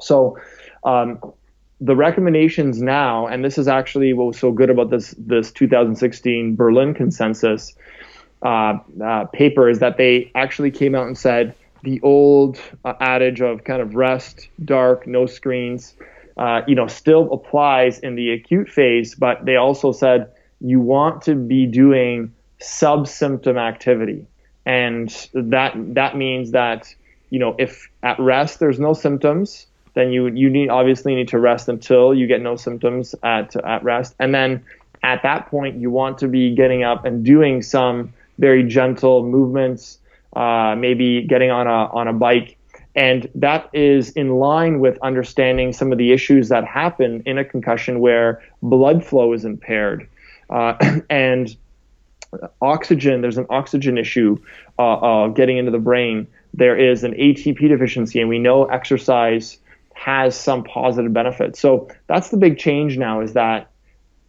So, 0.00 0.38
um, 0.84 1.20
the 1.80 1.96
recommendations 1.96 2.80
now, 2.80 3.26
and 3.26 3.44
this 3.44 3.58
is 3.58 3.68
actually 3.68 4.12
what 4.12 4.28
was 4.28 4.38
so 4.38 4.52
good 4.52 4.70
about 4.70 4.90
this 4.90 5.14
this 5.18 5.52
2016 5.52 6.56
Berlin 6.56 6.94
consensus 6.94 7.74
uh, 8.42 8.78
uh, 9.02 9.24
paper, 9.26 9.68
is 9.68 9.78
that 9.80 9.96
they 9.96 10.30
actually 10.34 10.70
came 10.70 10.94
out 10.94 11.06
and 11.06 11.18
said 11.18 11.54
the 11.82 12.00
old 12.02 12.58
uh, 12.84 12.94
adage 13.00 13.40
of 13.40 13.64
kind 13.64 13.82
of 13.82 13.94
rest, 13.94 14.48
dark, 14.64 15.06
no 15.06 15.26
screens, 15.26 15.94
uh, 16.36 16.62
you 16.66 16.74
know, 16.74 16.86
still 16.86 17.32
applies 17.32 17.98
in 17.98 18.14
the 18.14 18.32
acute 18.32 18.68
phase, 18.68 19.14
but 19.14 19.44
they 19.44 19.56
also 19.56 19.92
said 19.92 20.30
you 20.60 20.80
want 20.80 21.22
to 21.22 21.34
be 21.34 21.66
doing 21.66 22.32
sub-symptom 22.64 23.56
activity, 23.56 24.26
and 24.66 25.28
that 25.34 25.74
that 25.94 26.16
means 26.16 26.52
that 26.52 26.94
you 27.30 27.38
know 27.38 27.54
if 27.58 27.88
at 28.02 28.18
rest 28.18 28.60
there's 28.60 28.78
no 28.78 28.92
symptoms 28.92 29.66
then 29.94 30.10
you 30.10 30.26
you 30.26 30.50
need 30.50 30.68
obviously 30.68 31.14
need 31.14 31.28
to 31.28 31.38
rest 31.38 31.68
until 31.68 32.14
you 32.14 32.26
get 32.26 32.42
no 32.42 32.56
symptoms 32.56 33.14
at 33.22 33.56
at 33.56 33.82
rest, 33.82 34.14
and 34.18 34.34
then 34.34 34.62
at 35.02 35.22
that 35.22 35.46
point 35.46 35.80
you 35.80 35.90
want 35.90 36.18
to 36.18 36.28
be 36.28 36.54
getting 36.54 36.82
up 36.82 37.04
and 37.04 37.24
doing 37.24 37.62
some 37.62 38.12
very 38.38 38.64
gentle 38.64 39.24
movements, 39.24 39.98
uh, 40.34 40.74
maybe 40.76 41.22
getting 41.22 41.50
on 41.50 41.66
a 41.66 41.88
on 41.92 42.08
a 42.08 42.12
bike, 42.12 42.56
and 42.96 43.30
that 43.36 43.70
is 43.72 44.10
in 44.10 44.30
line 44.30 44.80
with 44.80 44.98
understanding 45.02 45.72
some 45.72 45.92
of 45.92 45.98
the 45.98 46.12
issues 46.12 46.48
that 46.48 46.64
happen 46.64 47.22
in 47.24 47.38
a 47.38 47.44
concussion 47.44 48.00
where 48.00 48.42
blood 48.62 49.04
flow 49.04 49.32
is 49.32 49.44
impaired, 49.44 50.08
uh, 50.50 50.74
and 51.08 51.56
oxygen 52.60 53.20
there's 53.20 53.38
an 53.38 53.46
oxygen 53.50 53.98
issue 53.98 54.36
uh, 54.78 54.94
uh, 54.94 55.28
getting 55.28 55.58
into 55.58 55.70
the 55.70 55.78
brain. 55.78 56.26
There 56.52 56.76
is 56.76 57.04
an 57.04 57.12
atp 57.12 57.68
deficiency 57.68 58.20
and 58.20 58.28
we 58.28 58.38
know 58.38 58.64
exercise 58.64 59.58
has 59.94 60.36
some 60.38 60.64
positive 60.64 61.12
benefits. 61.12 61.60
So 61.60 61.88
that's 62.06 62.30
the 62.30 62.36
big 62.36 62.58
change 62.58 62.98
now 62.98 63.20
is 63.20 63.34
that 63.34 63.70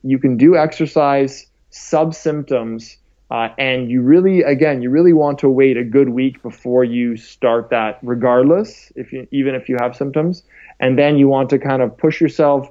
you 0.04 0.20
can 0.20 0.38
do 0.38 0.56
exercise 0.56 1.48
sub 1.72 2.14
symptoms 2.14 2.98
uh, 3.32 3.50
and 3.58 3.90
you 3.90 4.02
really 4.02 4.44
again 4.44 4.82
you 4.82 4.90
really 4.90 5.14
want 5.14 5.40
to 5.40 5.50
wait 5.50 5.78
a 5.78 5.84
good 5.84 6.10
week 6.10 6.42
before 6.44 6.84
you 6.84 7.18
start 7.18 7.72
that 7.72 7.98
regardless 8.04 8.92
if 8.96 9.12
you 9.12 9.28
even 9.32 9.56
if 9.56 9.68
you 9.68 9.78
have 9.80 9.96
symptoms. 9.96 10.44
And 10.80 11.00
then 11.00 11.18
you 11.18 11.28
want 11.28 11.50
to 11.52 11.60
kind 11.60 11.82
of 11.82 11.98
push 11.98 12.20
yourself 12.22 12.70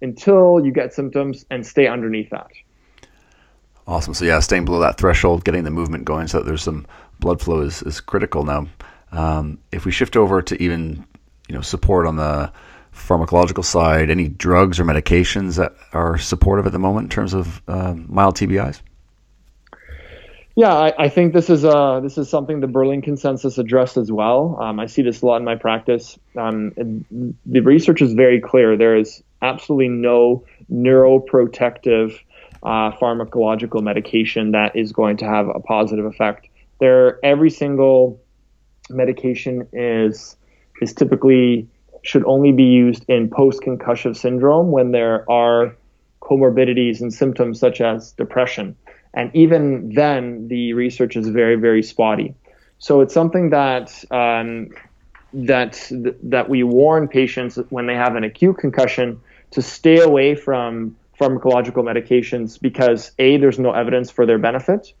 until 0.00 0.64
you 0.64 0.70
get 0.70 0.94
symptoms 0.94 1.44
and 1.50 1.66
stay 1.66 1.86
underneath 1.86 2.30
that 2.30 2.50
awesome 3.88 4.14
so 4.14 4.24
yeah 4.24 4.38
staying 4.38 4.64
below 4.64 4.78
that 4.78 4.96
threshold 4.96 5.44
getting 5.44 5.64
the 5.64 5.70
movement 5.70 6.04
going 6.04 6.28
so 6.28 6.38
that 6.38 6.46
there's 6.46 6.62
some 6.62 6.86
blood 7.18 7.40
flow 7.40 7.62
is, 7.62 7.82
is 7.82 8.00
critical 8.00 8.44
now 8.44 8.68
um, 9.10 9.58
if 9.72 9.84
we 9.84 9.90
shift 9.90 10.16
over 10.16 10.40
to 10.42 10.62
even 10.62 11.04
you 11.48 11.54
know 11.54 11.62
support 11.62 12.06
on 12.06 12.14
the 12.14 12.52
pharmacological 12.98 13.64
side? 13.64 14.10
Any 14.10 14.28
drugs 14.28 14.80
or 14.80 14.84
medications 14.84 15.56
that 15.56 15.74
are 15.92 16.18
supportive 16.18 16.66
at 16.66 16.72
the 16.72 16.78
moment 16.78 17.04
in 17.06 17.10
terms 17.10 17.34
of 17.34 17.62
uh, 17.68 17.94
mild 17.94 18.36
TBIs? 18.36 18.80
Yeah, 20.56 20.74
I, 20.74 21.04
I, 21.04 21.08
think 21.08 21.34
this 21.34 21.50
is 21.50 21.64
uh, 21.64 22.00
this 22.00 22.18
is 22.18 22.28
something 22.28 22.58
the 22.58 22.66
Berlin 22.66 23.00
Consensus 23.00 23.58
addressed 23.58 23.96
as 23.96 24.10
well. 24.10 24.58
Um, 24.60 24.80
I 24.80 24.86
see 24.86 25.02
this 25.02 25.22
a 25.22 25.26
lot 25.26 25.36
in 25.36 25.44
my 25.44 25.54
practice. 25.54 26.18
Um, 26.36 26.72
the 27.46 27.60
research 27.60 28.02
is 28.02 28.12
very 28.12 28.40
clear. 28.40 28.76
There 28.76 28.96
is 28.96 29.22
absolutely 29.40 29.88
no 29.88 30.44
neuroprotective 30.68 32.18
uh, 32.62 32.92
pharmacological 32.92 33.82
medication 33.82 34.52
that 34.52 34.74
is 34.76 34.92
going 34.92 35.16
to 35.18 35.24
have 35.24 35.48
a 35.48 35.60
positive 35.60 36.04
effect. 36.04 36.48
There, 36.80 37.18
every 37.24 37.50
single 37.50 38.20
medication 38.90 39.68
is 39.72 40.36
is 40.80 40.94
typically 40.94 41.68
should 42.02 42.24
only 42.24 42.52
be 42.52 42.64
used 42.64 43.04
in 43.08 43.28
post 43.28 43.60
concussive 43.62 44.16
syndrome 44.16 44.70
when 44.70 44.92
there 44.92 45.28
are 45.30 45.76
comorbidities 46.22 47.00
and 47.00 47.12
symptoms 47.12 47.58
such 47.58 47.80
as 47.80 48.12
depression. 48.12 48.76
And 49.14 49.34
even 49.34 49.94
then, 49.94 50.48
the 50.48 50.74
research 50.74 51.16
is 51.16 51.28
very, 51.28 51.56
very 51.56 51.82
spotty. 51.82 52.34
So 52.78 53.00
it's 53.00 53.14
something 53.14 53.50
that 53.50 54.04
um, 54.10 54.70
that 55.32 55.90
that 56.22 56.48
we 56.48 56.62
warn 56.62 57.08
patients 57.08 57.58
when 57.70 57.86
they 57.86 57.94
have 57.94 58.14
an 58.14 58.24
acute 58.24 58.58
concussion 58.58 59.20
to 59.50 59.62
stay 59.62 59.98
away 59.98 60.34
from 60.34 60.96
pharmacological 61.18 61.82
medications 61.82 62.60
because 62.60 63.12
a 63.18 63.36
there's 63.36 63.58
no 63.58 63.72
evidence 63.72 64.10
for 64.10 64.26
their 64.26 64.38
benefit, 64.38 64.92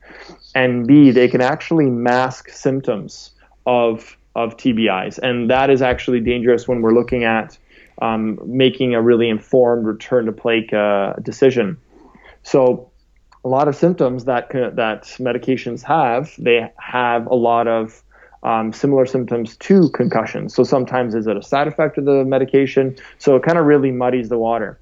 and 0.54 0.86
b 0.86 1.10
they 1.10 1.28
can 1.28 1.40
actually 1.40 1.86
mask 1.86 2.50
symptoms 2.50 3.30
of 3.66 4.16
of 4.34 4.56
TBIs. 4.56 5.18
And 5.18 5.50
that 5.50 5.70
is 5.70 5.82
actually 5.82 6.20
dangerous 6.20 6.68
when 6.68 6.80
we're 6.80 6.94
looking 6.94 7.24
at 7.24 7.58
um, 8.00 8.38
making 8.44 8.94
a 8.94 9.02
really 9.02 9.28
informed 9.28 9.86
return 9.86 10.26
to 10.26 10.32
play 10.32 10.68
uh, 10.72 11.14
decision. 11.22 11.76
So, 12.44 12.90
a 13.44 13.48
lot 13.48 13.66
of 13.68 13.74
symptoms 13.74 14.24
that 14.24 14.50
that 14.50 15.04
medications 15.18 15.82
have, 15.82 16.32
they 16.38 16.70
have 16.78 17.26
a 17.26 17.34
lot 17.34 17.66
of 17.66 18.02
um, 18.42 18.72
similar 18.72 19.06
symptoms 19.06 19.56
to 19.56 19.90
concussion. 19.90 20.48
So 20.48 20.62
sometimes 20.62 21.14
is 21.14 21.26
it 21.26 21.36
a 21.36 21.42
side 21.42 21.66
effect 21.66 21.98
of 21.98 22.04
the 22.04 22.24
medication? 22.24 22.96
So 23.18 23.36
it 23.36 23.42
kind 23.42 23.58
of 23.58 23.66
really 23.66 23.90
muddies 23.90 24.28
the 24.28 24.38
water. 24.38 24.78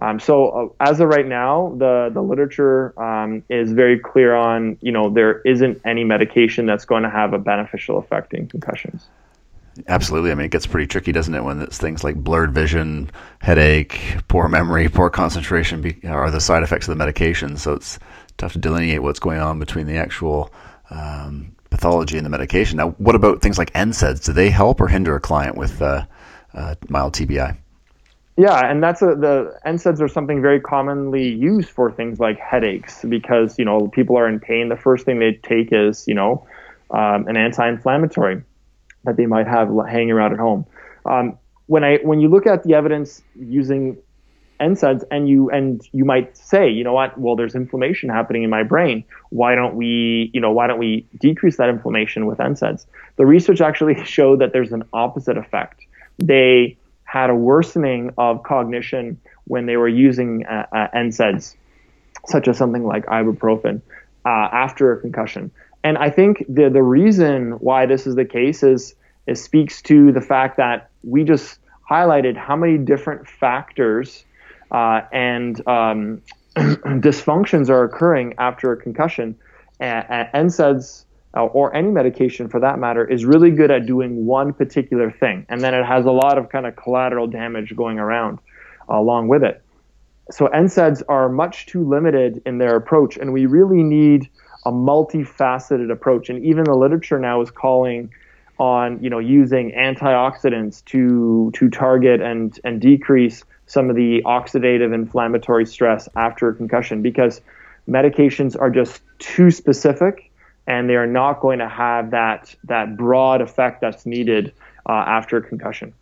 Um, 0.00 0.20
so 0.20 0.48
uh, 0.48 0.84
as 0.84 1.00
of 1.00 1.08
right 1.08 1.26
now, 1.26 1.74
the 1.76 2.10
the 2.12 2.22
literature 2.22 2.98
um, 3.00 3.42
is 3.48 3.72
very 3.72 3.98
clear 3.98 4.34
on 4.34 4.78
you 4.80 4.92
know 4.92 5.10
there 5.10 5.40
isn't 5.40 5.80
any 5.84 6.04
medication 6.04 6.66
that's 6.66 6.84
going 6.84 7.02
to 7.02 7.10
have 7.10 7.32
a 7.32 7.38
beneficial 7.38 7.98
effect 7.98 8.32
in 8.32 8.48
concussions. 8.48 9.08
Absolutely. 9.86 10.32
I 10.32 10.34
mean, 10.34 10.46
it 10.46 10.50
gets 10.50 10.66
pretty 10.66 10.86
tricky, 10.86 11.12
doesn't 11.12 11.34
it, 11.34 11.44
when 11.44 11.62
it's 11.62 11.78
things 11.78 12.02
like 12.02 12.16
blurred 12.16 12.52
vision, 12.52 13.10
headache, 13.40 14.16
poor 14.26 14.48
memory, 14.48 14.88
poor 14.88 15.08
concentration 15.08 15.82
be, 15.82 16.00
are 16.04 16.30
the 16.30 16.40
side 16.40 16.64
effects 16.64 16.88
of 16.88 16.92
the 16.92 16.98
medication. 16.98 17.56
So 17.56 17.74
it's 17.74 17.98
tough 18.38 18.54
to 18.54 18.58
delineate 18.58 19.02
what's 19.02 19.20
going 19.20 19.38
on 19.38 19.60
between 19.60 19.86
the 19.86 19.96
actual 19.96 20.52
um, 20.90 21.54
pathology 21.70 22.16
and 22.16 22.26
the 22.26 22.30
medication. 22.30 22.76
Now, 22.76 22.90
what 22.92 23.14
about 23.14 23.40
things 23.40 23.58
like 23.58 23.72
NSAIDs? 23.72 24.24
Do 24.24 24.32
they 24.32 24.50
help 24.50 24.80
or 24.80 24.88
hinder 24.88 25.14
a 25.14 25.20
client 25.20 25.56
with 25.56 25.80
uh, 25.80 26.06
uh, 26.54 26.74
mild 26.88 27.14
TBI? 27.14 27.56
Yeah, 28.38 28.70
and 28.70 28.80
that's 28.80 29.02
a, 29.02 29.16
the 29.16 29.58
NSAIDs 29.66 30.00
are 30.00 30.06
something 30.06 30.40
very 30.40 30.60
commonly 30.60 31.28
used 31.28 31.70
for 31.70 31.90
things 31.90 32.20
like 32.20 32.38
headaches 32.38 33.04
because 33.08 33.58
you 33.58 33.64
know 33.64 33.88
people 33.88 34.16
are 34.16 34.28
in 34.28 34.38
pain. 34.38 34.68
The 34.68 34.76
first 34.76 35.04
thing 35.04 35.18
they 35.18 35.32
take 35.42 35.70
is 35.72 36.06
you 36.06 36.14
know 36.14 36.46
um, 36.92 37.26
an 37.26 37.36
anti-inflammatory 37.36 38.44
that 39.02 39.16
they 39.16 39.26
might 39.26 39.48
have 39.48 39.70
hanging 39.88 40.12
around 40.12 40.34
at 40.34 40.38
home. 40.38 40.66
Um, 41.04 41.36
when 41.66 41.82
I 41.82 41.96
when 42.04 42.20
you 42.20 42.28
look 42.28 42.46
at 42.46 42.62
the 42.62 42.74
evidence 42.74 43.22
using 43.34 43.98
NSAIDs 44.60 45.02
and 45.10 45.28
you 45.28 45.50
and 45.50 45.82
you 45.90 46.04
might 46.04 46.36
say, 46.36 46.70
you 46.70 46.84
know 46.84 46.92
what? 46.92 47.18
Well, 47.18 47.34
there's 47.34 47.56
inflammation 47.56 48.08
happening 48.08 48.44
in 48.44 48.50
my 48.50 48.62
brain. 48.62 49.02
Why 49.30 49.56
don't 49.56 49.74
we, 49.74 50.30
you 50.32 50.40
know, 50.40 50.52
why 50.52 50.68
don't 50.68 50.78
we 50.78 51.08
decrease 51.18 51.56
that 51.56 51.68
inflammation 51.68 52.26
with 52.26 52.38
NSAIDs? 52.38 52.86
The 53.16 53.26
research 53.26 53.60
actually 53.60 54.04
showed 54.04 54.38
that 54.42 54.52
there's 54.52 54.70
an 54.70 54.84
opposite 54.92 55.36
effect. 55.36 55.80
They 56.18 56.77
had 57.08 57.30
a 57.30 57.34
worsening 57.34 58.12
of 58.18 58.42
cognition 58.42 59.18
when 59.46 59.64
they 59.64 59.78
were 59.78 59.88
using 59.88 60.44
uh, 60.44 60.66
uh, 60.70 60.88
NSAIDs, 60.94 61.56
such 62.26 62.48
as 62.48 62.58
something 62.58 62.84
like 62.84 63.06
ibuprofen, 63.06 63.80
uh, 64.26 64.28
after 64.28 64.92
a 64.92 65.00
concussion. 65.00 65.50
And 65.82 65.96
I 65.96 66.10
think 66.10 66.44
the 66.48 66.68
the 66.68 66.82
reason 66.82 67.52
why 67.52 67.86
this 67.86 68.06
is 68.06 68.14
the 68.14 68.26
case 68.26 68.62
is 68.62 68.94
it 69.26 69.38
speaks 69.38 69.80
to 69.82 70.12
the 70.12 70.20
fact 70.20 70.58
that 70.58 70.90
we 71.02 71.24
just 71.24 71.58
highlighted 71.90 72.36
how 72.36 72.56
many 72.56 72.76
different 72.76 73.26
factors 73.26 74.24
uh, 74.70 75.00
and 75.10 75.66
um, 75.66 76.20
dysfunctions 76.56 77.70
are 77.70 77.84
occurring 77.84 78.34
after 78.36 78.72
a 78.72 78.76
concussion. 78.76 79.34
And, 79.80 80.04
and 80.10 80.50
NSAIDs 80.50 81.04
uh, 81.38 81.44
or 81.44 81.74
any 81.74 81.90
medication 81.90 82.48
for 82.48 82.60
that 82.60 82.78
matter, 82.78 83.08
is 83.08 83.24
really 83.24 83.52
good 83.52 83.70
at 83.70 83.86
doing 83.86 84.26
one 84.26 84.52
particular 84.52 85.10
thing. 85.10 85.46
And 85.48 85.60
then 85.60 85.72
it 85.72 85.84
has 85.84 86.04
a 86.04 86.10
lot 86.10 86.36
of 86.36 86.48
kind 86.48 86.66
of 86.66 86.74
collateral 86.74 87.28
damage 87.28 87.76
going 87.76 87.98
around 87.98 88.40
uh, 88.90 88.96
along 88.96 89.28
with 89.28 89.44
it. 89.44 89.62
So 90.30 90.48
NSAIDs 90.48 91.02
are 91.08 91.28
much 91.28 91.66
too 91.66 91.88
limited 91.88 92.42
in 92.44 92.58
their 92.58 92.76
approach, 92.76 93.16
and 93.16 93.32
we 93.32 93.46
really 93.46 93.82
need 93.82 94.28
a 94.66 94.72
multifaceted 94.72 95.90
approach. 95.90 96.28
And 96.28 96.44
even 96.44 96.64
the 96.64 96.74
literature 96.74 97.18
now 97.18 97.40
is 97.40 97.50
calling 97.50 98.10
on 98.58 99.02
you 99.02 99.08
know 99.08 99.20
using 99.20 99.70
antioxidants 99.72 100.84
to 100.86 101.50
to 101.54 101.70
target 101.70 102.20
and 102.20 102.58
and 102.64 102.80
decrease 102.80 103.44
some 103.66 103.88
of 103.88 103.96
the 103.96 104.22
oxidative 104.24 104.92
inflammatory 104.92 105.64
stress 105.64 106.08
after 106.16 106.48
a 106.48 106.54
concussion 106.54 107.00
because 107.00 107.40
medications 107.88 108.60
are 108.60 108.70
just 108.70 109.00
too 109.18 109.50
specific 109.50 110.27
and 110.68 110.88
they 110.88 110.96
are 110.96 111.06
not 111.06 111.40
going 111.40 111.58
to 111.58 111.68
have 111.68 112.10
that 112.12 112.54
that 112.64 112.96
broad 112.96 113.40
effect 113.40 113.80
that's 113.80 114.06
needed 114.06 114.52
uh, 114.86 114.92
after 114.92 115.38
a 115.38 115.42
concussion. 115.42 115.94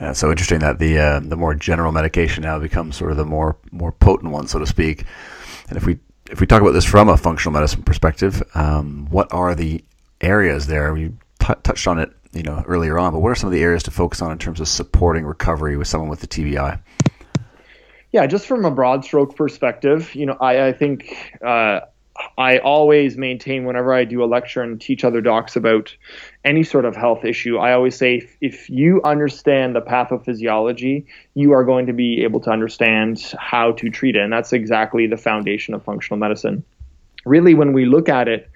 Yeah, 0.00 0.12
so 0.12 0.30
interesting 0.30 0.60
that 0.60 0.78
the 0.78 0.98
uh, 0.98 1.20
the 1.20 1.36
more 1.36 1.54
general 1.54 1.92
medication 1.92 2.44
now 2.44 2.58
becomes 2.58 2.96
sort 2.96 3.10
of 3.10 3.18
the 3.18 3.26
more 3.26 3.56
more 3.72 3.92
potent 3.92 4.32
one, 4.32 4.46
so 4.46 4.60
to 4.60 4.66
speak. 4.66 5.04
And 5.68 5.76
if 5.76 5.84
we 5.84 5.98
if 6.30 6.40
we 6.40 6.46
talk 6.46 6.62
about 6.62 6.72
this 6.72 6.84
from 6.84 7.08
a 7.08 7.16
functional 7.16 7.52
medicine 7.52 7.82
perspective, 7.82 8.40
um, 8.54 9.08
what 9.10 9.30
are 9.32 9.54
the 9.54 9.84
areas 10.20 10.68
there? 10.68 10.94
We 10.94 11.08
t- 11.40 11.54
touched 11.64 11.88
on 11.88 11.98
it 11.98 12.12
you 12.32 12.44
know 12.44 12.62
earlier 12.68 12.98
on, 12.98 13.12
but 13.12 13.18
what 13.18 13.30
are 13.30 13.34
some 13.34 13.48
of 13.48 13.52
the 13.52 13.62
areas 13.62 13.82
to 13.82 13.90
focus 13.90 14.22
on 14.22 14.30
in 14.30 14.38
terms 14.38 14.60
of 14.60 14.68
supporting 14.68 15.26
recovery 15.26 15.76
with 15.76 15.88
someone 15.88 16.08
with 16.08 16.20
the 16.20 16.28
TBI? 16.28 16.80
Yeah, 18.12 18.26
just 18.26 18.46
from 18.46 18.64
a 18.64 18.70
broad 18.70 19.04
stroke 19.04 19.36
perspective, 19.36 20.14
you 20.14 20.26
know, 20.26 20.36
I, 20.40 20.68
I 20.68 20.72
think 20.72 21.16
uh, 21.44 21.80
I 22.38 22.58
always 22.58 23.16
maintain 23.16 23.64
whenever 23.64 23.92
I 23.92 24.04
do 24.04 24.22
a 24.22 24.26
lecture 24.26 24.62
and 24.62 24.80
teach 24.80 25.04
other 25.04 25.20
docs 25.20 25.56
about 25.56 25.94
any 26.44 26.62
sort 26.62 26.84
of 26.84 26.96
health 26.96 27.24
issue, 27.24 27.58
I 27.58 27.72
always 27.72 27.96
say 27.96 28.16
if, 28.16 28.36
if 28.40 28.70
you 28.70 29.00
understand 29.04 29.76
the 29.76 29.82
pathophysiology, 29.82 31.04
you 31.34 31.52
are 31.52 31.64
going 31.64 31.86
to 31.86 31.92
be 31.92 32.22
able 32.22 32.40
to 32.40 32.50
understand 32.50 33.34
how 33.38 33.72
to 33.72 33.90
treat 33.90 34.16
it. 34.16 34.22
And 34.22 34.32
that's 34.32 34.52
exactly 34.52 35.06
the 35.06 35.16
foundation 35.16 35.74
of 35.74 35.82
functional 35.82 36.18
medicine. 36.18 36.64
Really, 37.24 37.54
when 37.54 37.72
we 37.72 37.84
look 37.84 38.08
at 38.08 38.28
it, 38.28 38.50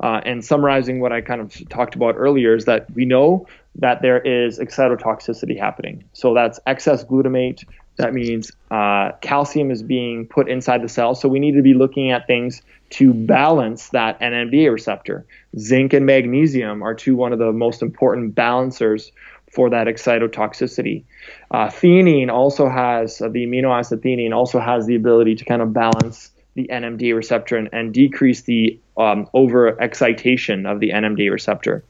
uh, 0.00 0.20
and 0.24 0.42
summarizing 0.42 1.00
what 1.00 1.12
I 1.12 1.20
kind 1.20 1.42
of 1.42 1.68
talked 1.68 1.94
about 1.94 2.14
earlier, 2.16 2.54
is 2.54 2.64
that 2.64 2.90
we 2.94 3.04
know 3.04 3.46
that 3.74 4.00
there 4.00 4.20
is 4.20 4.58
excitotoxicity 4.58 5.58
happening. 5.58 6.04
So 6.14 6.32
that's 6.32 6.58
excess 6.66 7.04
glutamate, 7.04 7.64
that 8.00 8.14
means 8.14 8.50
uh, 8.70 9.12
calcium 9.20 9.70
is 9.70 9.82
being 9.82 10.26
put 10.26 10.48
inside 10.48 10.82
the 10.82 10.88
cell. 10.88 11.14
So 11.14 11.28
we 11.28 11.38
need 11.38 11.52
to 11.52 11.62
be 11.62 11.74
looking 11.74 12.10
at 12.10 12.26
things 12.26 12.62
to 12.90 13.14
balance 13.14 13.90
that 13.90 14.20
NMDA 14.20 14.72
receptor. 14.72 15.26
Zinc 15.58 15.92
and 15.92 16.06
magnesium 16.06 16.82
are 16.82 16.94
two 16.94 17.16
one 17.16 17.32
of 17.32 17.38
the 17.38 17.52
most 17.52 17.82
important 17.82 18.34
balancers 18.34 19.12
for 19.52 19.70
that 19.70 19.86
excitotoxicity. 19.86 21.04
Uh, 21.50 21.66
theanine 21.66 22.30
also 22.30 22.68
has 22.68 23.20
uh, 23.20 23.28
the 23.28 23.46
amino 23.46 23.76
acid 23.76 24.02
theanine 24.02 24.34
also 24.34 24.60
has 24.60 24.86
the 24.86 24.94
ability 24.94 25.34
to 25.36 25.44
kind 25.44 25.62
of 25.62 25.72
balance 25.72 26.30
the 26.54 26.68
NMDA 26.68 27.14
receptor 27.14 27.56
and, 27.56 27.68
and 27.72 27.94
decrease 27.94 28.42
the 28.42 28.78
um, 28.96 29.28
over 29.34 29.80
excitation 29.80 30.66
of 30.66 30.80
the 30.80 30.90
NMDA 30.90 31.30
receptor. 31.30 31.84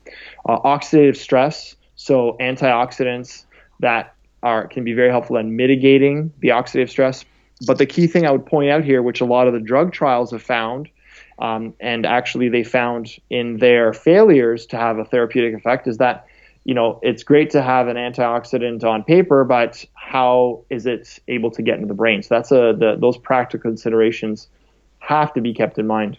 Uh, 0.48 0.58
oxidative 0.60 1.16
stress, 1.16 1.76
so 1.96 2.36
antioxidants 2.40 3.44
that 3.80 4.14
are 4.42 4.68
can 4.68 4.84
be 4.84 4.92
very 4.92 5.10
helpful 5.10 5.36
in 5.36 5.56
mitigating 5.56 6.32
the 6.40 6.48
oxidative 6.48 6.90
stress. 6.90 7.24
But 7.66 7.78
the 7.78 7.86
key 7.86 8.06
thing 8.06 8.26
I 8.26 8.30
would 8.30 8.46
point 8.46 8.70
out 8.70 8.84
here, 8.84 9.02
which 9.02 9.20
a 9.20 9.24
lot 9.24 9.46
of 9.46 9.52
the 9.52 9.60
drug 9.60 9.92
trials 9.92 10.30
have 10.30 10.42
found, 10.42 10.88
um, 11.38 11.74
and 11.80 12.06
actually 12.06 12.48
they 12.48 12.64
found 12.64 13.18
in 13.28 13.58
their 13.58 13.92
failures 13.92 14.66
to 14.66 14.76
have 14.76 14.98
a 14.98 15.04
therapeutic 15.04 15.54
effect, 15.54 15.86
is 15.86 15.98
that 15.98 16.26
you 16.64 16.74
know 16.74 17.00
it's 17.02 17.22
great 17.22 17.50
to 17.50 17.62
have 17.62 17.88
an 17.88 17.96
antioxidant 17.96 18.84
on 18.84 19.04
paper, 19.04 19.44
but 19.44 19.84
how 19.94 20.64
is 20.70 20.86
it 20.86 21.18
able 21.28 21.50
to 21.50 21.62
get 21.62 21.76
into 21.76 21.86
the 21.86 21.94
brain? 21.94 22.22
So 22.22 22.34
that's 22.34 22.50
a 22.50 22.74
the, 22.78 22.96
those 22.98 23.18
practical 23.18 23.70
considerations 23.70 24.48
have 25.00 25.32
to 25.34 25.40
be 25.40 25.52
kept 25.52 25.78
in 25.78 25.86
mind. 25.86 26.18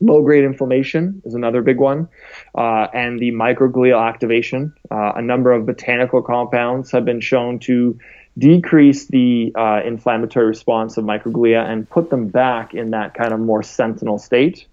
Low 0.00 0.20
grade 0.20 0.44
inflammation 0.44 1.22
is 1.24 1.32
another 1.34 1.62
big 1.62 1.78
one, 1.78 2.08
uh, 2.54 2.86
and 2.92 3.18
the 3.18 3.32
microglial 3.32 4.06
activation. 4.06 4.74
Uh, 4.90 5.12
a 5.16 5.22
number 5.22 5.52
of 5.52 5.64
botanical 5.64 6.20
compounds 6.20 6.90
have 6.90 7.06
been 7.06 7.20
shown 7.20 7.58
to 7.60 7.98
decrease 8.38 9.06
the 9.06 9.52
uh, 9.56 9.80
inflammatory 9.84 10.46
response 10.46 10.96
of 10.96 11.04
microglia 11.04 11.64
and 11.64 11.88
put 11.88 12.10
them 12.10 12.28
back 12.28 12.74
in 12.74 12.90
that 12.90 13.14
kind 13.14 13.32
of 13.32 13.40
more 13.40 13.62
sentinel 13.62 14.18
state. 14.18 14.66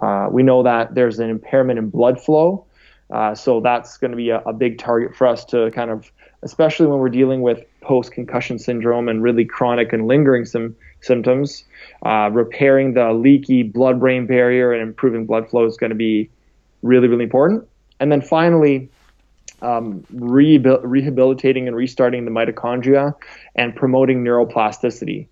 Uh, 0.00 0.28
we 0.30 0.42
know 0.42 0.62
that 0.62 0.94
there's 0.94 1.18
an 1.18 1.30
impairment 1.30 1.78
in 1.78 1.90
blood 1.90 2.20
flow, 2.20 2.66
uh, 3.10 3.34
so 3.34 3.60
that's 3.60 3.98
going 3.98 4.10
to 4.10 4.16
be 4.16 4.30
a, 4.30 4.38
a 4.40 4.52
big 4.52 4.78
target 4.78 5.16
for 5.16 5.26
us 5.26 5.44
to 5.44 5.70
kind 5.72 5.90
of, 5.90 6.10
especially 6.42 6.86
when 6.86 6.98
we're 6.98 7.08
dealing 7.08 7.40
with 7.40 7.64
post 7.80 8.12
concussion 8.12 8.58
syndrome 8.58 9.08
and 9.08 9.22
really 9.22 9.44
chronic 9.44 9.92
and 9.92 10.06
lingering 10.06 10.44
some 10.44 10.76
symptoms. 11.00 11.64
Uh, 12.04 12.28
repairing 12.32 12.94
the 12.94 13.12
leaky 13.12 13.62
blood 13.62 13.98
brain 13.98 14.26
barrier 14.26 14.72
and 14.72 14.82
improving 14.82 15.26
blood 15.26 15.48
flow 15.48 15.64
is 15.64 15.76
going 15.76 15.90
to 15.90 15.96
be 15.96 16.28
really, 16.82 17.08
really 17.08 17.24
important. 17.24 17.66
And 18.00 18.12
then 18.12 18.20
finally, 18.20 18.90
um, 19.62 20.04
rehabilitating 20.10 21.66
and 21.66 21.76
restarting 21.76 22.24
the 22.24 22.30
mitochondria 22.30 23.14
and 23.54 23.74
promoting 23.74 24.24
neuroplasticity. 24.24 25.26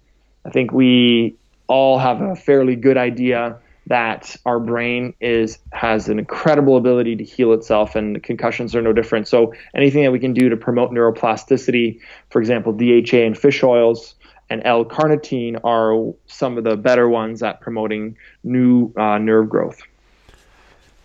I 0.44 0.50
think 0.50 0.72
we 0.72 1.36
all 1.66 1.98
have 1.98 2.20
a 2.20 2.36
fairly 2.36 2.76
good 2.76 2.96
idea 2.96 3.58
that 3.88 4.34
our 4.44 4.58
brain 4.58 5.14
is 5.20 5.58
has 5.72 6.08
an 6.08 6.18
incredible 6.18 6.76
ability 6.76 7.14
to 7.16 7.24
heal 7.24 7.52
itself 7.52 7.94
and 7.94 8.20
concussions 8.22 8.74
are 8.74 8.82
no 8.82 8.92
different. 8.92 9.28
So 9.28 9.54
anything 9.74 10.02
that 10.02 10.10
we 10.10 10.18
can 10.18 10.32
do 10.32 10.48
to 10.48 10.56
promote 10.56 10.90
neuroplasticity, 10.90 12.00
for 12.30 12.40
example, 12.40 12.72
DHA 12.72 13.18
and 13.18 13.38
fish 13.38 13.62
oils, 13.62 14.14
and 14.48 14.62
L-carnitine 14.64 15.60
are 15.64 16.14
some 16.26 16.58
of 16.58 16.64
the 16.64 16.76
better 16.76 17.08
ones 17.08 17.42
at 17.42 17.60
promoting 17.60 18.16
new 18.44 18.92
uh, 18.96 19.18
nerve 19.18 19.48
growth. 19.48 19.80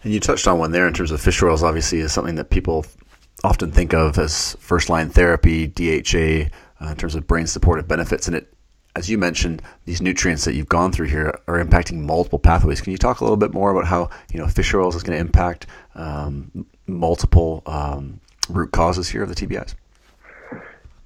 And 0.04 0.14
you 0.14 0.20
touched 0.20 0.48
on 0.48 0.58
one 0.58 0.72
there 0.72 0.88
in 0.88 0.94
terms 0.94 1.12
of 1.12 1.22
fish 1.22 1.42
oils. 1.44 1.64
Obviously, 1.64 2.00
is 2.00 2.12
something 2.12 2.36
that 2.36 2.50
people 2.50 2.86
often 3.44 3.72
think 3.72 3.94
of 3.94 4.18
as 4.18 4.56
first-line 4.60 5.10
therapy, 5.10 5.68
DHA, 5.68 6.50
uh, 6.82 6.90
in 6.90 6.96
terms 6.98 7.16
of 7.16 7.28
brain-supportive 7.28 7.88
benefits. 7.88 8.28
And 8.28 8.36
it, 8.36 8.54
as 8.96 9.10
you 9.10 9.18
mentioned, 9.18 9.62
these 9.86 10.02
nutrients 10.02 10.46
that 10.46 10.54
you've 10.54 10.70
gone 10.70 10.92
through 10.92 11.08
here 11.08 11.40
are 11.48 11.64
impacting 11.64 12.00
multiple 12.02 12.40
pathways. 12.40 12.82
Can 12.82 12.92
you 12.92 12.98
talk 12.98 13.22
a 13.22 13.24
little 13.24 13.38
bit 13.38 13.54
more 13.54 13.72
about 13.72 13.86
how 13.86 14.10
you 14.34 14.40
know 14.40 14.48
fish 14.48 14.74
oils 14.74 14.96
is 14.96 15.04
going 15.04 15.18
to 15.18 15.22
impact 15.22 15.68
um, 15.96 16.66
multiple 16.88 17.64
um, 17.66 18.20
root 18.50 18.72
causes 18.72 19.08
here 19.08 19.24
of 19.24 19.30
the 19.30 19.36
TBIs? 19.36 19.76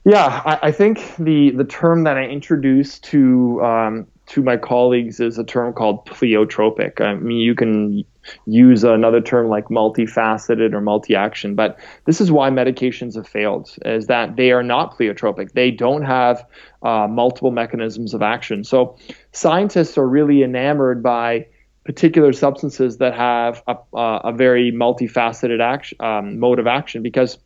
Yeah, 0.03 0.41
I, 0.45 0.67
I, 0.67 0.71
think 0.71 1.15
the 1.17 1.49
the 1.51 1.63
term 1.63 2.03
that 2.03 2.15
I 2.15 2.25
introduced 2.25 3.03
to 3.05 3.63
um, 3.63 4.07
to 4.27 4.43
my 4.43 4.57
colleagues 4.57 5.19
is 5.19 5.37
a 5.37 5.43
term 5.43 5.73
called 5.73 6.05
pleiotropic. 6.05 7.01
I 7.01 7.15
mean, 7.15 7.37
you 7.37 7.55
can 7.55 8.05
use 8.45 8.83
another 8.83 9.21
term 9.21 9.47
like 9.47 9.65
multifaceted 9.65 10.73
or 10.73 10.81
multi-action, 10.81 11.55
but 11.55 11.77
this 12.05 12.21
is 12.21 12.31
why 12.31 12.49
medications 12.49 13.15
have 13.15 13.27
failed: 13.27 13.75
is 13.85 14.07
that 14.07 14.35
they 14.35 14.51
are 14.51 14.63
not 14.63 14.97
pleiotropic. 14.97 15.51
They 15.53 15.71
don't 15.71 16.03
have 16.03 16.45
uh, 16.83 17.07
multiple 17.09 17.51
mechanisms 17.51 18.13
of 18.13 18.21
action. 18.21 18.63
So 18.63 18.97
scientists 19.31 19.97
are 19.97 20.07
really 20.07 20.43
enamored 20.43 21.01
by 21.01 21.47
particular 21.85 22.33
substances 22.33 22.97
that 22.97 23.13
have 23.13 23.63
a, 23.67 23.75
a 23.93 24.33
very 24.33 24.71
multifaceted 24.71 25.61
action, 25.61 25.97
um, 26.01 26.39
mode 26.39 26.59
of 26.59 26.67
action 26.67 27.03
because 27.03 27.38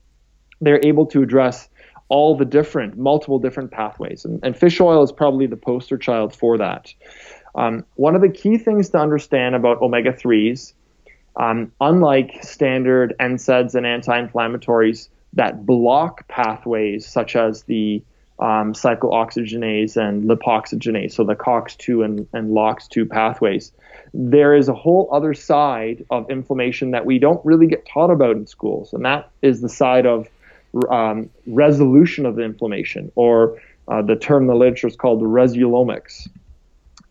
they're 0.62 0.80
able 0.84 1.06
to 1.08 1.22
address 1.22 1.68
all 2.08 2.36
the 2.36 2.46
different, 2.46 2.98
multiple 2.98 3.38
different 3.38 3.70
pathways. 3.72 4.26
And, 4.26 4.40
and 4.44 4.58
fish 4.58 4.82
oil 4.82 5.04
is 5.04 5.12
probably 5.12 5.46
the 5.46 5.58
poster 5.58 5.98
child 5.98 6.36
for 6.36 6.58
that. 6.58 6.92
Um, 7.56 7.86
one 7.96 8.16
of 8.16 8.22
the 8.22 8.30
key 8.30 8.58
things 8.58 8.90
to 8.90 9.00
understand 9.00 9.56
about 9.56 9.82
omega 9.82 10.14
3s, 10.14 10.74
um, 11.36 11.72
unlike 11.82 12.44
standard 12.44 13.16
NSAIDs 13.20 13.76
and 13.76 13.86
anti 13.86 14.22
inflammatories 14.22 15.10
that 15.34 15.66
block 15.66 16.28
pathways 16.28 17.06
such 17.08 17.36
as 17.36 17.64
the 17.64 18.04
um, 18.40 18.74
cyclooxygenase 18.74 19.98
and 19.98 20.30
lipoxygenase, 20.30 21.14
so 21.14 21.24
the 21.24 21.36
COX2 21.36 22.06
and, 22.06 22.28
and 22.34 22.52
LOX2 22.52 23.10
pathways, 23.10 23.72
there 24.14 24.56
is 24.56 24.70
a 24.70 24.74
whole 24.74 25.10
other 25.12 25.34
side 25.34 26.06
of 26.10 26.30
inflammation 26.30 26.92
that 26.92 27.06
we 27.06 27.20
don't 27.20 27.44
really 27.46 27.68
get 27.68 27.86
taught 27.86 28.10
about 28.10 28.38
in 28.38 28.48
schools, 28.48 28.94
and 28.94 29.04
that 29.04 29.30
is 29.42 29.62
the 29.62 29.70
side 29.70 30.06
of 30.06 30.30
um, 30.90 31.30
resolution 31.48 32.26
of 32.26 32.36
the 32.36 32.44
inflammation, 32.44 33.12
or 33.16 33.60
uh, 33.90 34.02
the 34.02 34.16
term 34.16 34.44
in 34.44 34.48
the 34.48 34.56
literature 34.56 34.88
is 34.88 34.96
called 34.96 35.22
resulomics. 35.22 36.28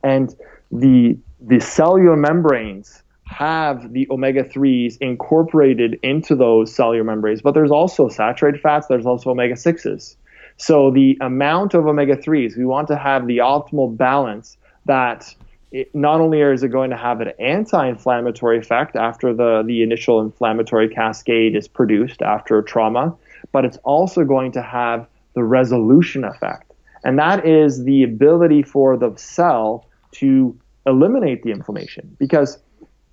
And 0.02 0.34
the 0.70 1.18
the 1.40 1.61
cellular 1.61 2.16
membranes 2.16 3.02
have 3.24 3.92
the 3.92 4.08
omega 4.11 4.42
3s 4.42 4.96
incorporated 5.00 5.98
into 6.02 6.34
those 6.34 6.74
cellular 6.74 7.04
membranes, 7.04 7.42
but 7.42 7.52
there's 7.52 7.70
also 7.70 8.08
saturated 8.08 8.61
fats, 8.61 8.87
there's 8.87 9.06
also 9.06 9.30
omega 9.30 9.54
6s. 9.54 10.16
So 10.56 10.90
the 10.90 11.16
amount 11.20 11.74
of 11.74 11.87
omega 11.87 12.16
3s, 12.16 12.56
we 12.56 12.64
want 12.64 12.88
to 12.88 12.96
have 12.96 13.26
the 13.26 13.38
optimal 13.38 13.96
balance 13.96 14.56
that 14.87 15.34
it, 15.70 15.94
not 15.94 16.20
only 16.20 16.40
is 16.40 16.62
it 16.62 16.68
going 16.68 16.90
to 16.90 16.96
have 16.96 17.20
an 17.20 17.32
anti-inflammatory 17.38 18.58
effect 18.58 18.96
after 18.96 19.34
the, 19.34 19.62
the 19.66 19.82
initial 19.82 20.20
inflammatory 20.20 20.88
cascade 20.88 21.54
is 21.54 21.68
produced 21.68 22.22
after 22.22 22.62
trauma, 22.62 23.14
but 23.52 23.64
it's 23.64 23.76
also 23.84 24.24
going 24.24 24.52
to 24.52 24.62
have 24.62 25.06
the 25.34 25.44
resolution 25.44 26.24
effect. 26.24 26.72
And 27.04 27.18
that 27.18 27.46
is 27.46 27.84
the 27.84 28.02
ability 28.02 28.62
for 28.62 28.96
the 28.96 29.14
cell 29.16 29.84
to 30.20 30.59
eliminate 30.87 31.42
the 31.42 31.50
inflammation 31.50 32.16
because 32.18 32.59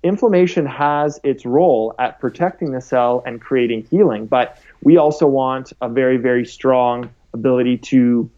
inflammation 0.02 0.66
has 0.66 1.20
its 1.24 1.44
role 1.44 1.94
at 1.98 2.20
protecting 2.20 2.72
the 2.72 2.80
cell 2.80 3.22
and 3.26 3.40
creating 3.40 3.86
healing, 3.90 4.26
but 4.26 4.58
we 4.82 4.96
also 4.96 5.26
want 5.26 5.72
a 5.80 5.88
very, 5.88 6.16
very 6.16 6.44
strong 6.44 7.10
ability 7.34 7.76
to, 7.76 8.30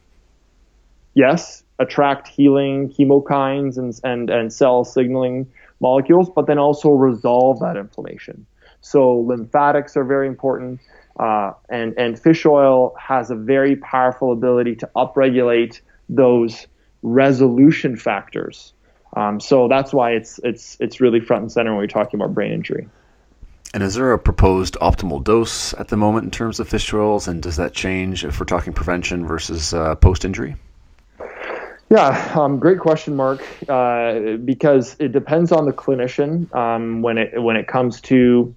yes, 1.15 1.63
attract 1.79 2.27
healing 2.27 2.89
chemokines 2.89 3.77
and, 3.77 4.01
and, 4.03 4.31
and 4.31 4.53
cell 4.53 4.85
signaling 4.85 5.47
molecules, 5.81 6.29
but 6.35 6.47
then 6.47 6.59
also 6.59 6.91
resolve 6.91 7.61
that 7.61 7.77
inflammation. 7.77 8.47
So 8.81 9.19
lymphatics 9.19 9.97
are 9.97 10.05
very 10.05 10.27
important. 10.27 10.81
Uh, 11.19 11.53
and, 11.69 11.95
and 11.99 12.19
fish 12.19 12.47
oil 12.47 12.95
has 12.99 13.31
a 13.31 13.35
very 13.35 13.77
powerful 13.77 14.33
ability 14.33 14.77
to 14.77 14.89
upregulate 14.97 15.81
those 16.09 16.67
resolution 17.03 17.97
factors. 17.97 18.73
Um, 19.17 19.41
so 19.41 19.69
that's 19.69 19.93
why 19.93 20.13
it's 20.13 20.39
it's 20.45 20.77
it's 20.81 21.01
really 21.01 21.21
front 21.21 21.43
and 21.43 21.53
center 21.53 21.71
when 21.71 21.79
we're 21.79 21.87
talking 21.87 22.21
about 22.21 22.35
brain 22.35 22.53
injury. 22.53 22.89
And 23.75 23.83
is 23.83 23.95
there 23.95 24.13
a 24.13 24.19
proposed 24.19 24.77
optimal 24.81 25.23
dose 25.23 25.75
at 25.75 25.89
the 25.89 25.97
moment 25.97 26.25
in 26.25 26.31
terms 26.31 26.59
of 26.59 26.69
fish 26.69 26.93
oils, 26.93 27.29
and 27.29 27.43
does 27.43 27.57
that 27.57 27.75
change 27.75 28.25
if 28.25 28.41
we're 28.41 28.47
talking 28.47 28.73
prevention 28.73 29.27
versus 29.27 29.75
uh, 29.75 29.95
post 29.97 30.25
injury? 30.25 30.57
Yeah, 31.91 32.33
um, 32.35 32.59
great 32.59 32.81
question, 32.81 33.17
Mark. 33.17 33.43
Uh, 33.69 34.37
because 34.37 34.97
it 34.99 35.13
depends 35.13 35.53
on 35.53 35.65
the 35.65 35.73
clinician 35.73 36.55
um, 36.55 37.03
when 37.03 37.19
it 37.19 37.43
when 37.43 37.57
it 37.57 37.67
comes 37.67 38.01
to 38.03 38.55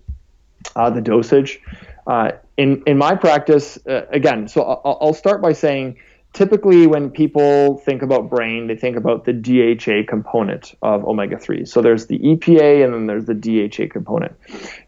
uh, 0.76 0.90
the 0.90 1.02
dosage. 1.02 1.62
Uh, 2.08 2.32
in 2.58 2.84
in 2.86 2.98
my 2.98 3.16
practice, 3.16 3.78
uh, 3.88 4.06
again, 4.10 4.48
so 4.48 4.64
I'll, 4.64 4.98
I'll, 5.02 5.14
start 5.14 5.42
by 5.42 5.54
saying, 5.54 5.98
typically 6.34 6.88
when 6.88 7.10
people 7.10 7.78
think 7.80 8.02
about 8.02 8.30
brain, 8.30 8.68
they 8.68 8.76
think 8.76 8.96
about 8.98 9.26
the 9.26 9.34
DHA 9.34 10.10
component 10.10 10.74
of 10.82 11.04
omega 11.06 11.38
three. 11.38 11.66
So 11.66 11.82
there's 11.82 12.08
the 12.08 12.20
EPA 12.20 12.84
and 12.84 12.94
then 12.94 13.08
there's 13.08 13.26
the 13.26 13.34
DHA 13.34 13.92
component. 13.92 14.34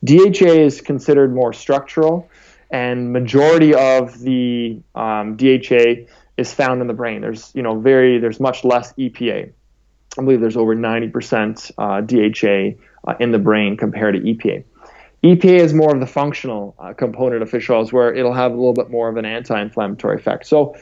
DHA 0.03 0.53
is 0.53 0.82
considered 0.82 1.34
more 1.34 1.53
structural, 1.53 2.29
and 2.69 3.12
majority 3.12 3.73
of 3.73 4.19
the 4.19 4.82
um, 4.95 5.36
DHA 5.36 6.06
is 6.38 6.53
found 6.53 6.82
in 6.82 6.88
the 6.88 6.93
brain. 6.93 7.21
There's 7.21 7.51
you 7.53 7.62
know 7.62 7.79
very 7.79 8.19
there's 8.19 8.39
much 8.39 8.63
less 8.63 8.93
EPA. 8.93 9.51
I 10.15 10.21
believe 10.21 10.41
there's 10.41 10.58
over 10.58 10.75
90% 10.75 11.71
uh, 11.75 12.01
DHA 12.01 12.79
uh, 13.08 13.15
in 13.19 13.32
the 13.32 13.39
brain 13.39 13.77
compared 13.77 14.13
to 14.13 14.21
EPA. 14.21 14.63
EPA 15.23 15.60
is 15.60 15.73
more 15.73 15.93
of 15.93 16.01
the 16.01 16.06
functional 16.06 16.75
uh, 16.77 16.93
component 16.93 17.41
of 17.41 17.49
fish 17.49 17.69
oils, 17.69 17.93
where 17.93 18.13
it'll 18.13 18.34
have 18.34 18.51
a 18.51 18.56
little 18.56 18.73
bit 18.73 18.91
more 18.91 19.08
of 19.08 19.15
an 19.15 19.25
anti-inflammatory 19.25 20.17
effect. 20.17 20.45
So, 20.45 20.75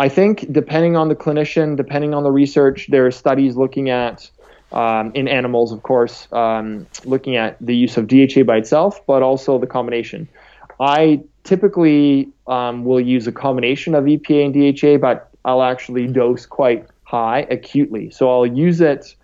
I 0.00 0.08
think 0.08 0.50
depending 0.50 0.96
on 0.96 1.08
the 1.08 1.14
clinician, 1.14 1.76
depending 1.76 2.14
on 2.14 2.22
the 2.22 2.30
research, 2.30 2.86
there 2.88 3.06
are 3.06 3.10
studies 3.10 3.54
looking 3.54 3.90
at 3.90 4.30
um, 4.72 5.12
in 5.14 5.28
animals, 5.28 5.72
of 5.72 5.82
course, 5.82 6.26
um, 6.32 6.86
looking 7.04 7.36
at 7.36 7.58
the 7.60 7.76
use 7.76 7.98
of 7.98 8.06
DHA 8.06 8.44
by 8.44 8.56
itself, 8.56 9.04
but 9.06 9.22
also 9.22 9.58
the 9.58 9.66
combination. 9.66 10.26
I 10.80 11.20
typically 11.44 12.30
um, 12.46 12.86
will 12.86 12.98
use 12.98 13.26
a 13.26 13.32
combination 13.32 13.94
of 13.94 14.04
EPA 14.04 14.46
and 14.46 14.54
DHA, 14.54 14.96
but 14.96 15.28
I'll 15.44 15.62
actually 15.62 16.06
dose 16.06 16.46
quite 16.46 16.86
high 17.02 17.46
acutely. 17.50 18.08
So 18.08 18.30
I'll 18.30 18.46
use 18.46 18.80
it 18.80 19.14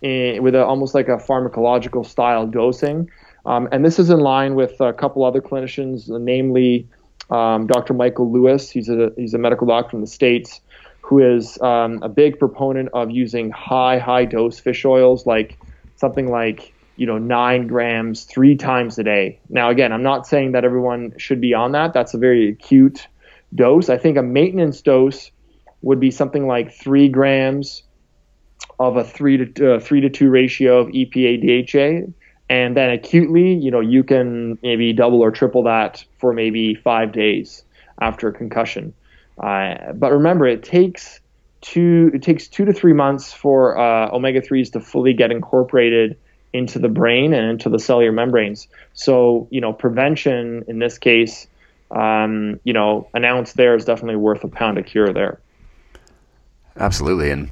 in, 0.00 0.42
with 0.42 0.54
a, 0.54 0.64
almost 0.64 0.94
like 0.94 1.08
a 1.08 1.18
pharmacological 1.18 2.06
style 2.06 2.46
dosing. 2.46 3.10
Um, 3.44 3.68
and 3.70 3.84
this 3.84 3.98
is 3.98 4.08
in 4.08 4.20
line 4.20 4.54
with 4.54 4.80
a 4.80 4.94
couple 4.94 5.26
other 5.26 5.42
clinicians, 5.42 6.08
namely 6.08 6.88
um, 7.32 7.66
Dr. 7.66 7.94
Michael 7.94 8.30
Lewis. 8.30 8.70
He's 8.70 8.88
a, 8.88 9.12
he's 9.16 9.34
a 9.34 9.38
medical 9.38 9.66
doctor 9.66 9.90
from 9.90 10.00
the 10.00 10.06
States 10.06 10.60
who 11.00 11.18
is 11.18 11.60
um, 11.60 12.00
a 12.02 12.08
big 12.08 12.38
proponent 12.38 12.88
of 12.92 13.10
using 13.10 13.50
high, 13.50 13.98
high 13.98 14.24
dose 14.24 14.60
fish 14.60 14.84
oils, 14.84 15.26
like 15.26 15.58
something 15.96 16.30
like 16.30 16.72
you 16.96 17.06
know, 17.06 17.18
nine 17.18 17.66
grams 17.66 18.24
three 18.24 18.54
times 18.56 18.98
a 18.98 19.02
day. 19.02 19.40
Now, 19.48 19.70
again, 19.70 19.92
I'm 19.92 20.02
not 20.02 20.26
saying 20.26 20.52
that 20.52 20.64
everyone 20.64 21.14
should 21.16 21.40
be 21.40 21.54
on 21.54 21.72
that. 21.72 21.92
That's 21.92 22.14
a 22.14 22.18
very 22.18 22.50
acute 22.50 23.06
dose. 23.54 23.88
I 23.88 23.96
think 23.96 24.16
a 24.16 24.22
maintenance 24.22 24.80
dose 24.82 25.30
would 25.80 26.00
be 26.00 26.10
something 26.10 26.46
like 26.46 26.72
three 26.72 27.08
grams 27.08 27.82
of 28.78 28.96
a 28.96 29.04
three 29.04 29.44
to 29.44 29.74
uh, 29.74 29.80
three 29.80 30.00
to 30.00 30.10
two 30.10 30.30
ratio 30.30 30.78
of 30.78 30.88
EPA 30.88 31.40
DHA, 31.40 32.12
and 32.52 32.76
then 32.76 32.90
acutely, 32.90 33.54
you 33.54 33.70
know, 33.70 33.80
you 33.80 34.04
can 34.04 34.58
maybe 34.62 34.92
double 34.92 35.22
or 35.22 35.30
triple 35.30 35.62
that 35.62 36.04
for 36.18 36.34
maybe 36.34 36.74
five 36.74 37.10
days 37.10 37.62
after 37.98 38.28
a 38.28 38.32
concussion. 38.32 38.92
Uh, 39.42 39.92
but 39.94 40.12
remember, 40.12 40.46
it 40.46 40.62
takes 40.62 41.20
two 41.62 42.10
it 42.12 42.22
takes 42.22 42.48
two 42.48 42.66
to 42.66 42.74
three 42.74 42.92
months 42.92 43.32
for 43.32 43.78
uh, 43.78 44.10
omega 44.14 44.42
threes 44.42 44.68
to 44.68 44.80
fully 44.80 45.14
get 45.14 45.30
incorporated 45.30 46.18
into 46.52 46.78
the 46.78 46.90
brain 46.90 47.32
and 47.32 47.48
into 47.48 47.70
the 47.70 47.78
cellular 47.78 48.12
membranes. 48.12 48.68
So, 48.92 49.48
you 49.50 49.62
know, 49.62 49.72
prevention 49.72 50.64
in 50.68 50.78
this 50.78 50.98
case, 50.98 51.46
um, 51.90 52.60
you 52.64 52.74
know, 52.74 53.08
an 53.14 53.24
ounce 53.24 53.54
there 53.54 53.74
is 53.76 53.86
definitely 53.86 54.16
worth 54.16 54.44
a 54.44 54.48
pound 54.48 54.76
of 54.76 54.84
cure 54.84 55.10
there. 55.14 55.40
Absolutely. 56.76 57.30
And, 57.30 57.50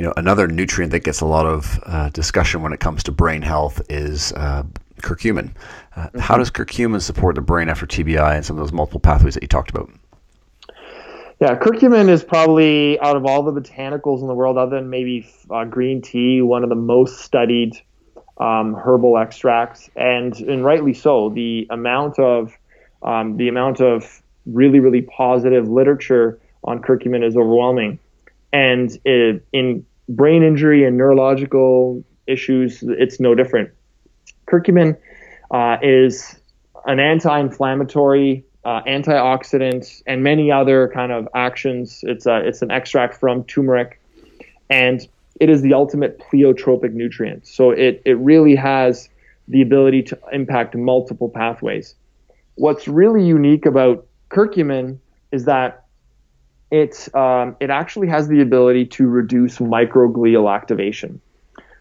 you 0.00 0.06
know, 0.06 0.14
another 0.16 0.48
nutrient 0.48 0.92
that 0.92 1.04
gets 1.04 1.20
a 1.20 1.26
lot 1.26 1.44
of 1.44 1.78
uh, 1.84 2.08
discussion 2.08 2.62
when 2.62 2.72
it 2.72 2.80
comes 2.80 3.02
to 3.02 3.12
brain 3.12 3.42
health 3.42 3.82
is 3.90 4.32
uh, 4.32 4.62
curcumin. 5.02 5.50
Uh, 5.94 6.06
mm-hmm. 6.06 6.18
How 6.20 6.38
does 6.38 6.50
curcumin 6.50 7.02
support 7.02 7.34
the 7.34 7.42
brain 7.42 7.68
after 7.68 7.86
TBI 7.86 8.34
and 8.34 8.42
some 8.42 8.56
of 8.56 8.62
those 8.62 8.72
multiple 8.72 8.98
pathways 8.98 9.34
that 9.34 9.42
you 9.42 9.48
talked 9.48 9.68
about? 9.68 9.90
Yeah, 11.38 11.54
curcumin 11.54 12.08
is 12.08 12.24
probably 12.24 12.98
out 13.00 13.14
of 13.14 13.26
all 13.26 13.42
the 13.42 13.52
botanicals 13.52 14.22
in 14.22 14.26
the 14.26 14.32
world, 14.32 14.56
other 14.56 14.76
than 14.76 14.88
maybe 14.88 15.30
uh, 15.50 15.66
green 15.66 16.00
tea, 16.00 16.40
one 16.40 16.62
of 16.62 16.70
the 16.70 16.76
most 16.76 17.20
studied 17.20 17.74
um, 18.38 18.72
herbal 18.72 19.18
extracts, 19.18 19.90
and 19.96 20.34
and 20.40 20.64
rightly 20.64 20.94
so. 20.94 21.28
The 21.28 21.66
amount 21.68 22.18
of 22.18 22.56
um, 23.02 23.36
the 23.36 23.48
amount 23.48 23.82
of 23.82 24.22
really 24.46 24.80
really 24.80 25.02
positive 25.02 25.68
literature 25.68 26.40
on 26.64 26.80
curcumin 26.80 27.22
is 27.22 27.36
overwhelming, 27.36 27.98
and 28.50 28.90
it, 29.04 29.44
in 29.52 29.84
brain 30.10 30.42
injury 30.42 30.84
and 30.84 30.96
neurological 30.96 32.04
issues, 32.26 32.82
it's 32.82 33.20
no 33.20 33.34
different. 33.34 33.70
Curcumin 34.46 34.96
uh, 35.50 35.76
is 35.82 36.40
an 36.86 37.00
anti-inflammatory, 37.00 38.44
uh, 38.64 38.82
antioxidant, 38.82 40.02
and 40.06 40.22
many 40.22 40.50
other 40.50 40.90
kind 40.92 41.12
of 41.12 41.28
actions. 41.34 42.00
It's 42.02 42.26
a, 42.26 42.38
it's 42.46 42.62
an 42.62 42.70
extract 42.70 43.14
from 43.14 43.44
turmeric, 43.44 44.00
and 44.68 45.06
it 45.40 45.48
is 45.48 45.62
the 45.62 45.74
ultimate 45.74 46.18
pleiotropic 46.18 46.92
nutrient. 46.92 47.46
So 47.46 47.70
it, 47.70 48.02
it 48.04 48.18
really 48.18 48.56
has 48.56 49.08
the 49.48 49.62
ability 49.62 50.02
to 50.02 50.18
impact 50.32 50.74
multiple 50.74 51.28
pathways. 51.28 51.94
What's 52.56 52.86
really 52.86 53.24
unique 53.24 53.66
about 53.66 54.06
curcumin 54.30 54.98
is 55.32 55.44
that 55.44 55.84
it, 56.70 57.14
um, 57.14 57.56
it 57.60 57.70
actually 57.70 58.08
has 58.08 58.28
the 58.28 58.40
ability 58.40 58.86
to 58.86 59.06
reduce 59.06 59.58
microglial 59.58 60.52
activation. 60.54 61.20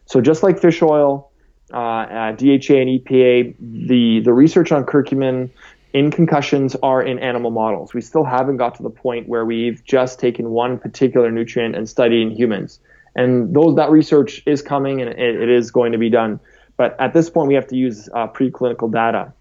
So 0.06 0.22
just 0.22 0.44
like 0.44 0.60
fish 0.60 0.82
oil, 0.82 1.32
uh, 1.72 1.78
uh, 1.78 2.32
DHA 2.32 2.76
and 2.76 2.90
EPA, 3.00 3.56
the, 3.60 4.22
the 4.22 4.34
research 4.34 4.72
on 4.72 4.86
curcumin 4.86 5.52
in 5.94 6.12
concussions 6.12 6.76
are 6.82 7.02
in 7.02 7.20
animal 7.20 7.52
models. 7.52 7.94
We 7.94 8.02
still 8.02 8.24
haven't 8.24 8.58
got 8.58 8.76
to 8.76 8.84
the 8.84 8.90
point 8.90 9.28
where 9.28 9.46
we've 9.46 9.84
just 9.86 10.20
taken 10.20 10.50
one 10.50 10.80
particular 10.80 11.32
nutrient 11.32 11.76
and 11.76 11.88
studied 11.88 12.22
in 12.22 12.32
humans 12.32 12.80
and 13.16 13.54
those 13.54 13.76
that 13.76 13.90
research 13.90 14.42
is 14.46 14.62
coming 14.62 15.02
and 15.02 15.10
it, 15.10 15.42
it 15.42 15.50
is 15.50 15.72
going 15.72 15.92
to 15.92 15.98
be 15.98 16.10
done. 16.10 16.40
But 16.78 17.00
at 17.00 17.14
this 17.14 17.30
point, 17.30 17.48
we 17.48 17.56
have 17.56 17.68
to 17.68 17.76
use 17.76 18.08
uh, 18.14 18.28
preclinical 18.28 18.92
data. 18.92 19.34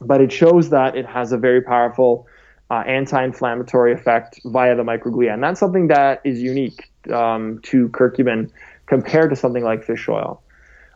But 0.00 0.20
it 0.20 0.30
shows 0.30 0.70
that 0.70 0.96
it 0.96 1.06
has 1.06 1.32
a 1.32 1.38
very 1.38 1.62
powerful 1.62 2.26
uh, 2.70 2.82
anti-inflammatory 2.86 3.92
effect 3.92 4.40
via 4.44 4.74
the 4.76 4.82
microglia, 4.82 5.32
and 5.32 5.42
that's 5.42 5.60
something 5.60 5.88
that 5.88 6.20
is 6.24 6.42
unique 6.42 6.90
um, 7.12 7.60
to 7.62 7.88
curcumin 7.88 8.50
compared 8.86 9.30
to 9.30 9.36
something 9.36 9.64
like 9.64 9.84
fish 9.84 10.08
oil. 10.08 10.42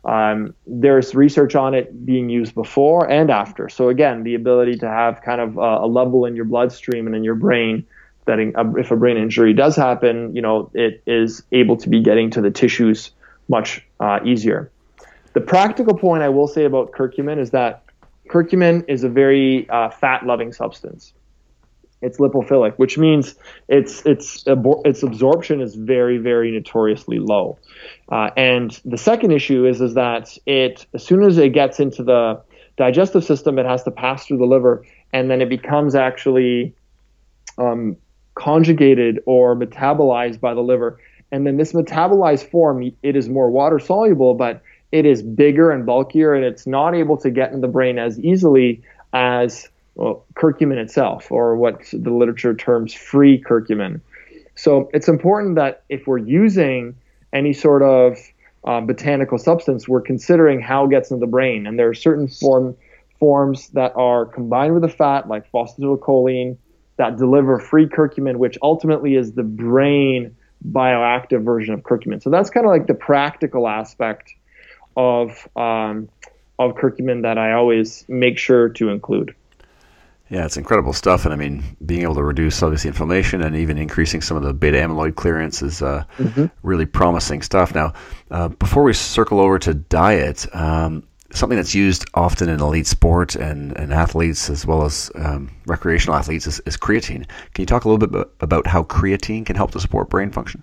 Um, 0.05 0.55
there's 0.67 1.15
research 1.15 1.55
on 1.55 1.75
it 1.75 2.07
being 2.07 2.31
used 2.31 2.55
before 2.55 3.09
and 3.11 3.31
after. 3.31 3.69
So 3.69 3.91
again, 3.91 4.23
the 4.23 4.35
ability 4.35 4.77
to 4.79 4.89
have 4.89 5.21
kind 5.23 5.41
of 5.41 5.59
a, 5.59 5.85
a 5.85 5.87
level 5.87 6.25
in 6.25 6.35
your 6.35 6.47
bloodstream 6.47 7.07
and 7.07 7.15
in 7.15 7.23
your 7.23 7.35
brain 7.35 7.87
that 8.27 8.39
if 8.79 8.91
a 8.91 8.97
brain 8.97 9.17
injury 9.17 9.53
does 9.53 9.77
happen, 9.77 10.35
you 10.35 10.43
know, 10.43 10.71
it 10.75 11.03
is 11.07 11.43
able 11.53 11.77
to 11.79 11.89
be 11.89 12.03
getting 12.03 12.31
to 12.31 12.41
the 12.41 12.51
tissues 12.51 13.11
much 13.49 13.87
uh, 13.99 14.21
easier. 14.25 14.71
The 15.33 15.41
practical 15.41 15.97
point 15.97 16.23
I 16.23 16.29
will 16.29 16.47
say 16.47 16.65
about 16.65 16.93
curcumin 16.93 17.39
is 17.39 17.51
that 17.51 17.85
curcumin 18.29 18.85
is 18.89 19.05
a 19.05 19.09
very 19.09 19.69
uh, 19.69 19.91
fat-loving 19.91 20.53
substance. 20.53 21.13
It's 22.03 22.19
lipophilic, 22.19 22.75
which 22.77 22.97
means 22.97 23.35
its 23.69 24.05
its 24.07 24.45
its 24.47 25.03
absorption 25.03 25.61
is 25.61 25.75
very 25.75 26.19
very 26.19 26.51
notoriously 26.51 27.19
low. 27.19 27.59
Uh, 28.11 28.31
and 28.37 28.81
the 28.85 28.97
second 28.97 29.33
issue 29.33 29.67
is 29.67 29.81
is 29.81 29.95
that 29.95 30.37
it 30.47 30.87
as 30.95 31.05
soon 31.05 31.23
as 31.23 31.37
it 31.37 31.51
gets 31.51 31.79
into 31.79 32.03
the 32.03 32.41
digestive 32.77 33.25
system, 33.25 33.59
it 33.59 33.67
has 33.67 33.83
to 33.83 33.91
pass 33.91 34.27
through 34.27 34.39
the 34.39 34.47
liver, 34.47 34.85
and 35.13 35.31
then 35.31 35.43
it 35.43 35.51
becomes 35.51 35.95
actually 35.95 36.75
um, 37.59 37.97
conjugated 38.35 39.21
or 39.27 39.55
metabolized 39.55 40.41
by 40.41 40.55
the 40.55 40.63
liver. 40.63 40.99
And 41.33 41.47
then 41.47 41.59
this 41.59 41.73
metabolized 41.73 42.51
form, 42.51 42.91
it 43.03 43.15
is 43.15 43.29
more 43.29 43.51
water 43.51 43.79
soluble, 43.79 44.35
but 44.35 44.63
it 44.91 45.07
is 45.07 45.23
bigger 45.23 45.71
and 45.71 45.87
bulkier, 45.87 46.35
and 46.35 46.45
it's 46.45 46.67
not 46.67 46.95
able 46.95 47.17
to 47.19 47.31
get 47.31 47.53
in 47.53 47.61
the 47.61 47.69
brain 47.69 47.99
as 47.99 48.19
easily 48.21 48.83
as 49.13 49.69
well, 49.95 50.25
curcumin 50.35 50.77
itself, 50.77 51.31
or 51.31 51.57
what 51.57 51.85
the 51.93 52.11
literature 52.11 52.55
terms 52.55 52.95
free 52.95 53.43
curcumin. 53.43 54.01
So 54.55 54.91
it's 54.93 55.09
important 55.09 55.57
that 55.57 55.83
if 55.89 56.07
we're 56.07 56.19
using 56.19 56.97
any 57.33 57.53
sort 57.53 57.83
of 57.83 58.19
uh, 58.65 58.81
botanical 58.81 59.39
substance, 59.39 59.89
we're 59.89 60.01
considering 60.03 60.61
how 60.61 60.85
it 60.85 60.91
gets 60.91 61.11
into 61.11 61.25
the 61.25 61.31
brain. 61.31 61.67
And 61.67 61.79
there 61.79 61.89
are 61.89 61.95
certain 61.95 62.29
form, 62.29 62.77
forms 63.19 63.69
that 63.71 63.93
are 63.97 64.27
combined 64.27 64.75
with 64.75 64.85
a 64.85 64.89
fat, 64.89 65.29
like 65.29 65.51
phosphatidylcholine, 65.51 66.57
that 66.97 67.17
deliver 67.17 67.59
free 67.59 67.87
curcumin, 67.87 68.37
which 68.37 68.59
ultimately 68.63 69.15
is 69.15 69.33
the 69.33 69.43
brain 69.43 70.37
bioactive 70.71 71.43
version 71.43 71.73
of 71.73 71.81
curcumin. 71.81 72.23
So 72.23 72.29
that's 72.29 72.51
kind 72.51 72.67
of 72.67 72.71
like 72.71 72.87
the 72.87 72.95
practical 72.95 73.67
aspect 73.67 74.35
of 74.97 75.49
um, 75.57 76.11
of 76.59 76.75
curcumin 76.75 77.23
that 77.23 77.39
I 77.39 77.53
always 77.53 78.05
make 78.09 78.37
sure 78.37 78.69
to 78.69 78.91
include. 78.91 79.35
Yeah, 80.31 80.45
it's 80.45 80.57
incredible 80.57 80.93
stuff, 80.93 81.25
and 81.25 81.35
I 81.35 81.37
mean, 81.37 81.77
being 81.85 82.03
able 82.03 82.15
to 82.15 82.23
reduce 82.23 82.63
obviously 82.63 82.87
inflammation 82.87 83.43
and 83.43 83.57
even 83.57 83.77
increasing 83.77 84.21
some 84.21 84.37
of 84.37 84.45
the 84.45 84.55
beta 84.55 84.79
amyloid 84.79 85.17
clearance 85.17 85.61
is 85.61 85.83
uh, 85.83 86.05
mm-hmm. 86.19 86.47
really 86.63 86.87
promising 86.87 87.43
stuff. 87.43 87.75
Now, 87.75 87.93
uh, 88.31 88.47
before 88.49 88.85
we 88.85 88.93
circle 88.93 89.41
over 89.41 89.59
to 89.59 89.75
diet, 89.75 90.47
um, 90.55 91.03
something 91.33 91.57
that's 91.57 91.75
used 91.75 92.09
often 92.15 92.49
in 92.49 92.61
elite 92.61 92.87
sport 92.87 93.35
and, 93.35 93.77
and 93.77 93.93
athletes 93.93 94.49
as 94.49 94.65
well 94.65 94.85
as 94.85 95.11
um, 95.17 95.51
recreational 95.67 96.17
athletes 96.17 96.47
is, 96.47 96.61
is, 96.61 96.77
creatine. 96.77 97.27
Can 97.55 97.63
you 97.63 97.67
talk 97.67 97.85
a 97.85 97.89
little 97.89 98.07
bit 98.07 98.29
about 98.41 98.69
how 98.69 98.85
creatine 98.85 99.45
can 99.45 99.57
help 99.57 99.73
to 99.73 99.81
support 99.81 100.11
brain 100.11 100.31
function? 100.31 100.63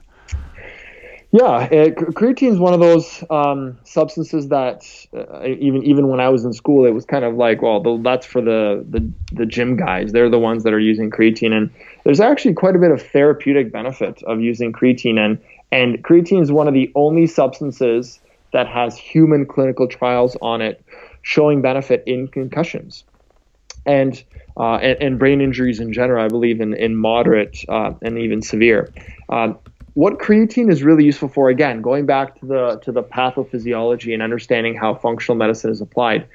Yeah, 1.32 1.64
it, 1.64 1.96
creatine 1.98 2.54
is 2.54 2.60
one 2.60 2.74
of 2.74 2.80
those 2.80 3.24
um, 3.30 3.78
substances 3.84 4.48
that 4.48 4.84
uh, 5.14 5.46
even 5.46 5.84
even 5.84 6.08
when 6.08 6.22
I 6.22 6.30
was 6.30 6.46
in 6.46 6.54
school, 6.54 6.86
it 6.86 6.92
was 6.92 7.06
kind 7.06 7.26
of 7.26 7.36
like, 7.36 7.62
well, 7.62 7.82
the, 7.82 8.00
that's 8.02 8.26
for 8.26 8.42
the, 8.42 8.86
the 8.90 9.12
the 9.34 9.46
gym 9.46 9.76
guys. 9.76 10.14
They're 10.14 10.30
the 10.30 10.40
ones 10.40 10.64
that 10.64 10.74
are 10.74 10.80
using 10.80 11.12
creatine, 11.12 11.52
and 11.52 11.70
there's 12.06 12.22
actually 12.22 12.54
quite 12.54 12.78
a 12.78 12.80
bit 12.80 12.92
of 12.92 13.02
therapeutic 13.02 13.74
benefit 13.74 14.24
of 14.24 14.40
using 14.40 14.72
creatine, 14.72 15.20
and 15.20 15.38
and 15.70 16.02
creatine 16.02 16.42
is 16.42 16.50
one 16.50 16.70
of 16.70 16.74
the 16.74 16.90
only 16.96 17.28
substances 17.28 18.20
that 18.54 18.68
has 18.68 18.98
human 18.98 19.46
clinical 19.46 19.86
trials 19.86 20.38
on 20.42 20.62
it 20.62 20.82
showing 21.24 21.62
benefit 21.62 22.04
in 22.06 22.30
concussions 22.30 23.04
and 23.86 24.24
uh, 24.56 24.76
and, 24.76 25.02
and, 25.02 25.20
brain 25.20 25.42
injuries 25.42 25.82
in 25.82 25.92
general. 25.92 26.24
I 26.24 26.30
believe 26.30 26.62
in 26.62 26.74
in 26.74 26.96
moderate 26.96 27.58
uh, 27.68 27.92
and 28.02 28.18
even 28.18 28.42
severe. 28.42 28.94
Uh, 29.28 29.54
what 29.98 30.20
creatine 30.20 30.70
is 30.72 30.84
really 30.84 31.04
useful 31.04 31.28
for, 31.28 31.50
again, 31.50 31.82
going 31.82 32.06
back 32.06 32.40
to 32.40 32.46
the 32.46 32.80
to 32.84 32.92
the 32.92 33.02
pathophysiology 33.02 34.14
and 34.14 34.22
understanding 34.22 34.76
how 34.76 34.94
functional 34.94 35.36
medicine 35.36 35.72
is 35.72 35.82
applied, 35.82 36.28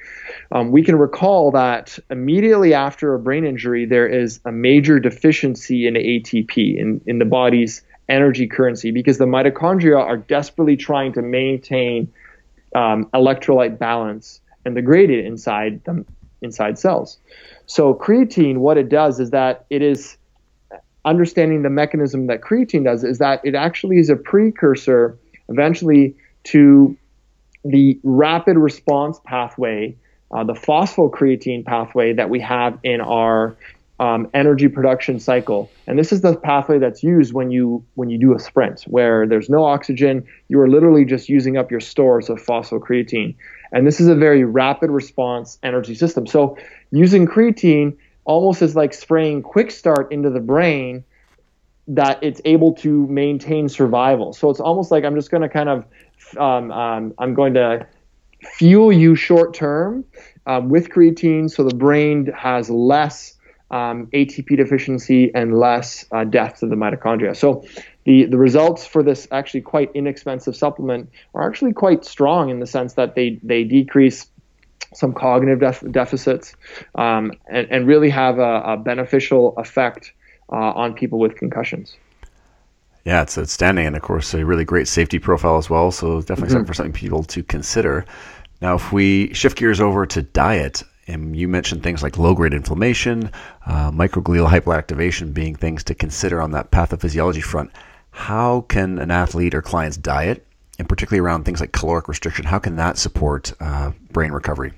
um, 0.51 0.69
we 0.69 0.83
can 0.83 0.97
recall 0.97 1.49
that 1.51 1.97
immediately 2.09 2.73
after 2.73 3.13
a 3.13 3.19
brain 3.19 3.45
injury, 3.45 3.85
there 3.85 4.05
is 4.05 4.41
a 4.43 4.51
major 4.51 4.99
deficiency 4.99 5.87
in 5.87 5.93
ATP 5.93 6.77
in, 6.77 6.99
in 7.05 7.19
the 7.19 7.25
body's 7.25 7.81
energy 8.09 8.47
currency 8.47 8.91
because 8.91 9.17
the 9.17 9.25
mitochondria 9.25 9.97
are 9.97 10.17
desperately 10.17 10.75
trying 10.75 11.13
to 11.13 11.21
maintain 11.21 12.11
um, 12.75 13.05
electrolyte 13.13 13.79
balance 13.79 14.41
and 14.65 14.75
the 14.75 14.81
gradient 14.81 15.25
inside 15.25 15.81
them 15.85 16.05
inside 16.41 16.77
cells. 16.77 17.17
So 17.65 17.93
creatine, 17.93 18.57
what 18.57 18.77
it 18.77 18.89
does 18.89 19.21
is 19.21 19.29
that 19.29 19.65
it 19.69 19.81
is 19.81 20.17
understanding 21.05 21.63
the 21.63 21.69
mechanism 21.69 22.27
that 22.27 22.41
creatine 22.41 22.83
does 22.83 23.03
is 23.03 23.17
that 23.19 23.41
it 23.43 23.55
actually 23.55 23.99
is 23.99 24.09
a 24.09 24.15
precursor 24.15 25.17
eventually 25.49 26.15
to 26.45 26.97
the 27.65 27.99
rapid 28.03 28.57
response 28.57 29.19
pathway, 29.25 29.95
uh, 30.31 30.43
the 30.43 30.53
phosphocreatine 30.53 31.65
pathway 31.65 32.13
that 32.13 32.29
we 32.29 32.39
have 32.39 32.77
in 32.83 33.01
our 33.01 33.55
um, 33.99 34.29
energy 34.33 34.67
production 34.67 35.19
cycle. 35.19 35.69
And 35.87 35.97
this 35.97 36.11
is 36.11 36.21
the 36.21 36.35
pathway 36.35 36.79
that's 36.79 37.03
used 37.03 37.33
when 37.33 37.51
you 37.51 37.85
when 37.95 38.09
you 38.09 38.17
do 38.17 38.35
a 38.35 38.39
sprint, 38.39 38.81
where 38.83 39.27
there's 39.27 39.49
no 39.49 39.63
oxygen, 39.63 40.25
you 40.49 40.59
are 40.59 40.67
literally 40.67 41.05
just 41.05 41.29
using 41.29 41.57
up 41.57 41.71
your 41.71 41.79
stores 41.79 42.29
of 42.29 42.43
phosphocreatine. 42.43 43.35
And 43.71 43.87
this 43.87 43.99
is 43.99 44.07
a 44.07 44.15
very 44.15 44.43
rapid 44.43 44.89
response 44.89 45.57
energy 45.63 45.95
system. 45.95 46.27
So 46.27 46.57
using 46.91 47.27
creatine 47.27 47.95
almost 48.25 48.61
as 48.61 48.75
like 48.75 48.93
spraying 48.93 49.41
quick 49.41 49.71
start 49.71 50.11
into 50.11 50.29
the 50.29 50.39
brain 50.39 51.03
that 51.87 52.23
it's 52.23 52.41
able 52.45 52.73
to 52.73 53.07
maintain 53.07 53.67
survival. 53.67 54.33
So 54.33 54.49
it's 54.49 54.59
almost 54.59 54.91
like 54.91 55.03
I'm 55.03 55.15
just 55.15 55.31
going 55.31 55.41
to 55.41 55.49
kind 55.49 55.69
of 55.69 55.85
um, 56.37 56.71
um, 56.71 57.13
I'm 57.17 57.33
going 57.33 57.53
to 57.55 57.85
fuel 58.57 58.91
you 58.91 59.15
short 59.15 59.53
term 59.53 60.05
um, 60.45 60.69
with 60.69 60.89
creatine, 60.89 61.49
so 61.49 61.63
the 61.63 61.75
brain 61.75 62.27
has 62.27 62.69
less 62.69 63.37
um, 63.71 64.07
ATP 64.07 64.55
deficiency 64.57 65.33
and 65.33 65.57
less 65.59 66.05
uh, 66.11 66.23
death 66.23 66.59
to 66.59 66.67
the 66.67 66.75
mitochondria. 66.75 67.35
So 67.35 67.65
the 68.05 68.25
the 68.25 68.37
results 68.37 68.85
for 68.85 69.01
this 69.01 69.27
actually 69.31 69.61
quite 69.61 69.91
inexpensive 69.93 70.55
supplement 70.55 71.09
are 71.33 71.47
actually 71.47 71.73
quite 71.73 72.05
strong 72.05 72.49
in 72.49 72.59
the 72.59 72.67
sense 72.67 72.93
that 72.93 73.15
they 73.15 73.39
they 73.43 73.63
decrease 73.63 74.27
some 74.93 75.13
cognitive 75.13 75.59
def- 75.59 75.91
deficits, 75.91 76.55
um, 76.95 77.31
and, 77.47 77.67
and, 77.69 77.87
really 77.87 78.09
have 78.09 78.39
a, 78.39 78.61
a 78.65 78.77
beneficial 78.77 79.55
effect 79.57 80.13
uh, 80.51 80.55
on 80.55 80.93
people 80.93 81.19
with 81.19 81.35
concussions. 81.35 81.97
Yeah, 83.05 83.21
it's 83.21 83.37
outstanding, 83.37 83.85
and 83.85 83.95
of 83.95 84.01
course, 84.01 84.33
a 84.33 84.45
really 84.45 84.63
great 84.63 84.87
safety 84.87 85.19
profile 85.19 85.57
as 85.57 85.69
well. 85.69 85.91
So 85.91 86.21
definitely 86.21 86.45
mm-hmm. 86.45 86.53
something 86.53 86.67
for 86.67 86.73
something 86.73 86.93
people 86.93 87.23
to 87.23 87.43
consider. 87.43 88.05
Now, 88.61 88.75
if 88.75 88.93
we 88.93 89.33
shift 89.33 89.57
gears 89.57 89.81
over 89.81 90.05
to 90.05 90.21
diet, 90.21 90.83
and 91.07 91.35
you 91.35 91.47
mentioned 91.47 91.83
things 91.83 92.01
like 92.01 92.17
low 92.17 92.33
grade 92.33 92.53
inflammation, 92.53 93.29
uh, 93.65 93.91
microglial 93.91 94.49
hypoactivation 94.49 95.33
being 95.33 95.55
things 95.55 95.83
to 95.85 95.95
consider 95.95 96.41
on 96.41 96.51
that 96.51 96.71
pathophysiology 96.71 97.43
front. 97.43 97.71
How 98.11 98.61
can 98.61 98.99
an 98.99 99.11
athlete 99.11 99.53
or 99.53 99.61
client's 99.61 99.97
diet, 99.97 100.45
and 100.79 100.87
particularly 100.87 101.19
around 101.19 101.43
things 101.43 101.59
like 101.59 101.71
caloric 101.71 102.07
restriction, 102.07 102.45
how 102.45 102.59
can 102.59 102.75
that 102.77 102.97
support 102.97 103.53
uh, 103.59 103.91
brain 104.11 104.31
recovery? 104.31 104.71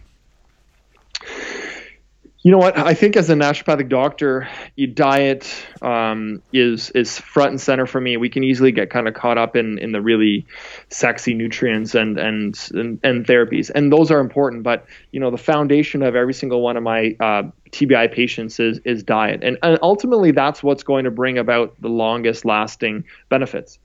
You 2.45 2.51
know 2.51 2.59
what? 2.59 2.77
I 2.77 2.93
think 2.93 3.17
as 3.17 3.27
a 3.31 3.33
naturopathic 3.33 3.89
doctor, 3.89 4.47
diet 4.93 5.51
um, 5.81 6.43
is 6.53 6.91
is 6.91 7.17
front 7.17 7.49
and 7.49 7.59
center 7.59 7.87
for 7.87 7.99
me. 7.99 8.17
We 8.17 8.29
can 8.29 8.43
easily 8.43 8.71
get 8.71 8.91
kind 8.91 9.07
of 9.07 9.15
caught 9.15 9.39
up 9.39 9.55
in, 9.55 9.79
in 9.79 9.93
the 9.93 9.99
really 9.99 10.45
sexy 10.89 11.33
nutrients 11.33 11.95
and, 11.95 12.19
and 12.19 12.55
and 12.75 12.99
and 13.03 13.25
therapies, 13.25 13.71
and 13.73 13.91
those 13.91 14.11
are 14.11 14.19
important. 14.19 14.61
But 14.61 14.85
you 15.11 15.19
know, 15.19 15.31
the 15.31 15.39
foundation 15.39 16.03
of 16.03 16.15
every 16.15 16.35
single 16.35 16.61
one 16.61 16.77
of 16.77 16.83
my 16.83 17.15
uh, 17.19 17.49
TBI 17.71 18.13
patients 18.13 18.59
is 18.59 18.79
is 18.85 19.01
diet, 19.01 19.43
and, 19.43 19.57
and 19.63 19.79
ultimately 19.81 20.29
that's 20.29 20.61
what's 20.61 20.83
going 20.83 21.05
to 21.05 21.11
bring 21.11 21.39
about 21.39 21.73
the 21.81 21.89
longest 21.89 22.45
lasting 22.45 23.05
benefits. 23.29 23.79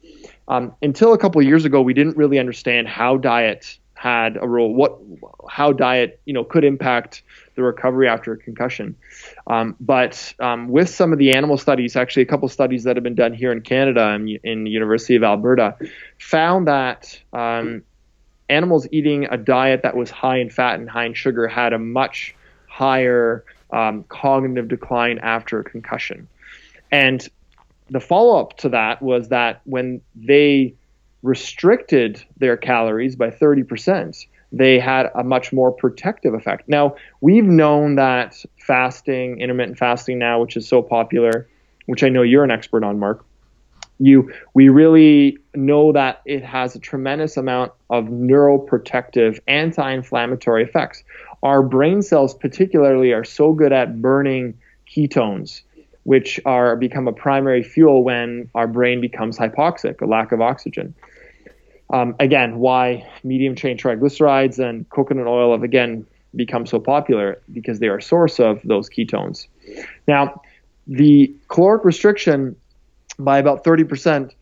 Um, 0.48 0.74
until 0.83 1.14
a 1.14 1.18
couple 1.18 1.40
of 1.40 1.46
years 1.46 1.64
ago, 1.64 1.81
we 1.81 1.94
didn't 1.94 2.18
really 2.18 2.38
understand 2.38 2.88
how 2.88 3.16
diet 3.16 3.79
had 4.01 4.39
a 4.41 4.49
role, 4.49 4.73
what 4.73 4.99
how 5.51 5.73
diet 5.73 6.23
you 6.25 6.33
know 6.33 6.43
could 6.43 6.65
impact 6.65 7.23
the 7.55 7.63
recovery 7.63 8.09
after 8.09 8.33
a 8.33 8.37
concussion. 8.39 8.97
Um, 9.47 9.77
but 9.79 10.33
um, 10.41 10.69
with 10.69 10.89
some 10.89 11.13
of 11.13 11.19
the 11.19 11.33
animal 11.33 11.59
studies, 11.59 11.97
actually 11.97 12.23
a 12.23 12.27
couple 12.27 12.49
studies 12.49 12.85
that 12.85 12.97
have 12.97 13.05
been 13.05 13.15
done 13.15 13.35
here 13.35 13.53
in 13.53 13.61
Canada 13.61 14.09
and 14.09 14.27
in 14.43 14.65
the 14.65 14.71
University 14.71 15.17
of 15.17 15.23
Alberta, 15.23 15.77
found 16.19 16.67
that 16.67 17.21
um, 17.35 17.83
animals 18.49 18.89
eating 18.91 19.27
a 19.31 19.37
diet 19.37 19.83
that 19.83 19.95
was 19.95 20.09
high 20.09 20.39
in 20.39 20.49
fat 20.49 20.81
and 20.81 20.89
high 20.89 21.05
in 21.05 21.13
sugar 21.13 21.47
had 21.47 21.75
a 21.75 21.79
much 21.79 22.35
higher 22.69 23.45
um, 23.71 24.05
cognitive 24.05 24.69
decline 24.69 25.19
after 25.19 25.61
a 25.61 25.65
concussion. 25.65 26.27
And 26.91 27.29
the 27.91 28.01
follow 28.01 28.41
up 28.41 28.57
to 28.59 28.71
that 28.71 29.03
was 29.03 29.29
that 29.29 29.61
when 29.65 30.01
they 30.15 30.75
restricted 31.23 32.23
their 32.39 32.57
calories 32.57 33.17
by 33.17 33.31
30%, 33.31 34.27
they 34.53 34.79
had 34.79 35.11
a 35.15 35.23
much 35.23 35.53
more 35.53 35.71
protective 35.71 36.35
effect. 36.35 36.69
Now, 36.69 36.97
we've 37.21 37.45
known 37.45 37.97
that 37.97 38.43
fasting, 38.59 39.41
intermittent 39.41 39.79
fasting 39.79 40.19
now, 40.19 40.41
which 40.41 40.57
is 40.57 40.67
so 40.67 40.83
popular, 40.83 41.49
which 41.87 42.03
I 42.03 42.09
know 42.09 42.23
you're 42.23 42.45
an 42.45 42.51
expert 42.51 42.83
on, 42.83 42.99
Mark, 42.99 43.25
you 44.01 44.33
we 44.55 44.69
really 44.71 45.39
know 45.55 45.93
that 45.93 46.23
it 46.25 46.43
has 46.43 46.75
a 46.75 46.81
tremendous 46.81 47.37
amount 47.37 47.73
of 47.91 48.07
neuroprotective 48.07 49.39
anti-inflammatory 49.47 50.65
effects. 50.65 51.05
Our 51.43 51.63
brain 51.63 52.03
cells 52.03 52.35
particularly 52.35 53.13
are 53.13 53.25
so 53.25 53.53
good 53.53 53.73
at 53.73 54.01
burning 54.01 54.59
ketones, 54.89 55.63
which 56.05 56.41
are 56.45 56.77
become 56.77 57.07
a 57.09 57.13
primary 57.13 57.63
fuel 57.63 58.03
when 58.03 58.49
our 58.55 58.67
brain 58.67 59.01
becomes 59.01 59.39
hypoxic, 59.39 60.01
a 60.01 60.07
lack 60.07 60.33
of 60.33 60.41
oxygen. 60.41 60.95
Um, 61.92 62.14
again, 62.20 62.59
why 62.59 63.09
medium 63.24 63.57
chain 63.57 63.76
triglycerides 63.76 64.59
and 64.59 64.88
coconut 64.91 65.26
oil 65.26 65.53
have 65.53 65.62
again 65.62 66.07
become 66.34 66.66
so 66.66 66.78
popular? 66.78 67.41
Because 67.53 67.80
they 67.80 67.88
are 67.88 67.99
a 67.99 68.03
source 68.03 68.38
of 68.38 68.61
those 68.64 68.88
ketones. 68.88 69.49
Now, 70.07 70.41
the 70.86 71.34
caloric 71.49 71.84
restriction 71.84 72.57
by 73.18 73.38
about 73.38 73.64
30% 73.64 74.32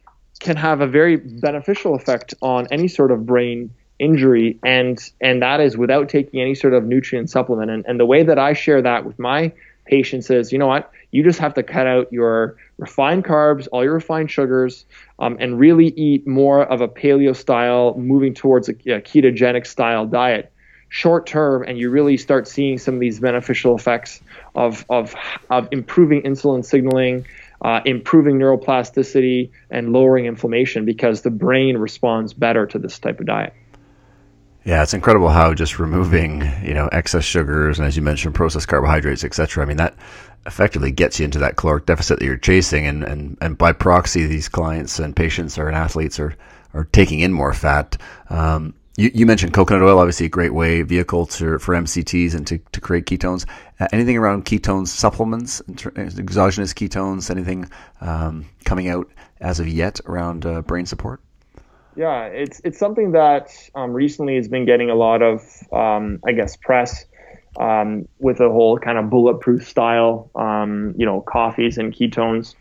can 0.40 0.56
have 0.56 0.80
a 0.80 0.86
very 0.86 1.16
beneficial 1.16 1.94
effect 1.94 2.34
on 2.42 2.68
any 2.70 2.88
sort 2.88 3.10
of 3.10 3.26
brain 3.26 3.70
injury 3.98 4.56
and 4.64 5.10
and 5.20 5.42
that 5.42 5.60
is 5.60 5.76
without 5.76 6.08
taking 6.08 6.40
any 6.40 6.54
sort 6.54 6.72
of 6.72 6.84
nutrient 6.84 7.28
supplement. 7.28 7.70
And, 7.70 7.84
and 7.86 7.98
the 7.98 8.06
way 8.06 8.22
that 8.22 8.38
i 8.38 8.52
share 8.52 8.80
that 8.80 9.04
with 9.04 9.18
my 9.18 9.52
patients 9.86 10.30
is 10.30 10.52
you 10.52 10.58
know 10.58 10.68
what 10.68 10.92
you 11.10 11.22
just 11.22 11.38
have 11.38 11.54
to 11.54 11.62
cut 11.62 11.86
out 11.86 12.12
your 12.12 12.56
refined 12.76 13.24
carbs, 13.24 13.66
all 13.72 13.82
your 13.82 13.94
refined 13.94 14.30
sugars, 14.30 14.84
um, 15.18 15.36
and 15.40 15.58
really 15.58 15.88
eat 15.88 16.26
more 16.26 16.62
of 16.64 16.80
a 16.80 16.88
paleo 16.88 17.34
style, 17.34 17.94
moving 17.96 18.34
towards 18.34 18.68
a, 18.68 18.72
a 18.72 19.00
ketogenic 19.00 19.66
style 19.66 20.06
diet 20.06 20.52
short 20.88 21.26
term 21.26 21.62
and 21.64 21.78
you 21.78 21.90
really 21.90 22.16
start 22.16 22.48
seeing 22.48 22.78
some 22.78 22.94
of 22.94 23.00
these 23.00 23.20
beneficial 23.20 23.76
effects 23.76 24.20
of, 24.54 24.84
of, 24.88 25.14
of 25.50 25.68
improving 25.70 26.22
insulin 26.22 26.64
signaling, 26.64 27.26
uh, 27.62 27.80
improving 27.84 28.38
neuroplasticity, 28.38 29.50
and 29.70 29.92
lowering 29.92 30.26
inflammation 30.26 30.84
because 30.84 31.22
the 31.22 31.30
brain 31.30 31.76
responds 31.76 32.32
better 32.32 32.66
to 32.66 32.78
this 32.78 32.98
type 32.98 33.20
of 33.20 33.26
diet. 33.26 33.52
Yeah, 34.64 34.82
it's 34.82 34.92
incredible 34.92 35.28
how 35.28 35.54
just 35.54 35.78
removing, 35.78 36.42
you 36.62 36.74
know, 36.74 36.88
excess 36.88 37.24
sugars 37.24 37.78
and 37.78 37.86
as 37.86 37.96
you 37.96 38.02
mentioned, 38.02 38.34
processed 38.34 38.68
carbohydrates, 38.68 39.24
etc. 39.24 39.62
I 39.62 39.66
mean, 39.66 39.78
that 39.78 39.94
effectively 40.48 40.90
gets 40.90 41.20
you 41.20 41.24
into 41.24 41.38
that 41.38 41.56
caloric 41.56 41.86
deficit 41.86 42.18
that 42.18 42.24
you're 42.24 42.36
chasing, 42.36 42.86
and 42.86 43.04
and 43.04 43.38
and 43.40 43.56
by 43.56 43.72
proxy, 43.72 44.26
these 44.26 44.48
clients 44.48 44.98
and 44.98 45.14
patients 45.14 45.58
or 45.58 45.70
athletes 45.70 46.18
are 46.18 46.34
are 46.74 46.84
taking 46.84 47.20
in 47.20 47.32
more 47.32 47.52
fat. 47.52 47.96
Um, 48.30 48.74
you, 48.96 49.12
you, 49.14 49.26
mentioned 49.26 49.54
coconut 49.54 49.82
oil, 49.82 50.00
obviously 50.00 50.26
a 50.26 50.28
great 50.28 50.52
way 50.52 50.82
vehicle 50.82 51.26
to, 51.26 51.60
for 51.60 51.72
MCTs 51.72 52.34
and 52.34 52.44
to, 52.48 52.58
to 52.72 52.80
create 52.80 53.06
ketones. 53.06 53.46
Uh, 53.78 53.86
anything 53.92 54.16
around 54.16 54.44
ketones 54.44 54.88
supplements, 54.88 55.62
exogenous 55.68 56.74
ketones, 56.74 57.30
anything 57.30 57.70
um, 58.00 58.44
coming 58.64 58.88
out 58.88 59.08
as 59.40 59.60
of 59.60 59.68
yet 59.68 60.00
around 60.06 60.44
uh, 60.44 60.62
brain 60.62 60.84
support? 60.84 61.20
Yeah, 61.94 62.24
it's 62.24 62.60
it's 62.64 62.78
something 62.78 63.12
that 63.12 63.50
um, 63.74 63.92
recently 63.92 64.34
has 64.34 64.48
been 64.48 64.66
getting 64.66 64.90
a 64.90 64.94
lot 64.96 65.22
of, 65.22 65.42
um, 65.72 66.20
I 66.26 66.32
guess, 66.32 66.56
press 66.56 67.04
um, 67.58 68.08
with 68.18 68.38
the 68.38 68.48
whole 68.48 68.78
kind 68.78 68.98
of 68.98 69.10
bulletproof 69.10 69.66
style, 69.66 70.30
um, 70.34 70.94
you 70.96 71.04
know, 71.04 71.20
coffees 71.20 71.76
and 71.76 71.92
ketones 71.92 72.54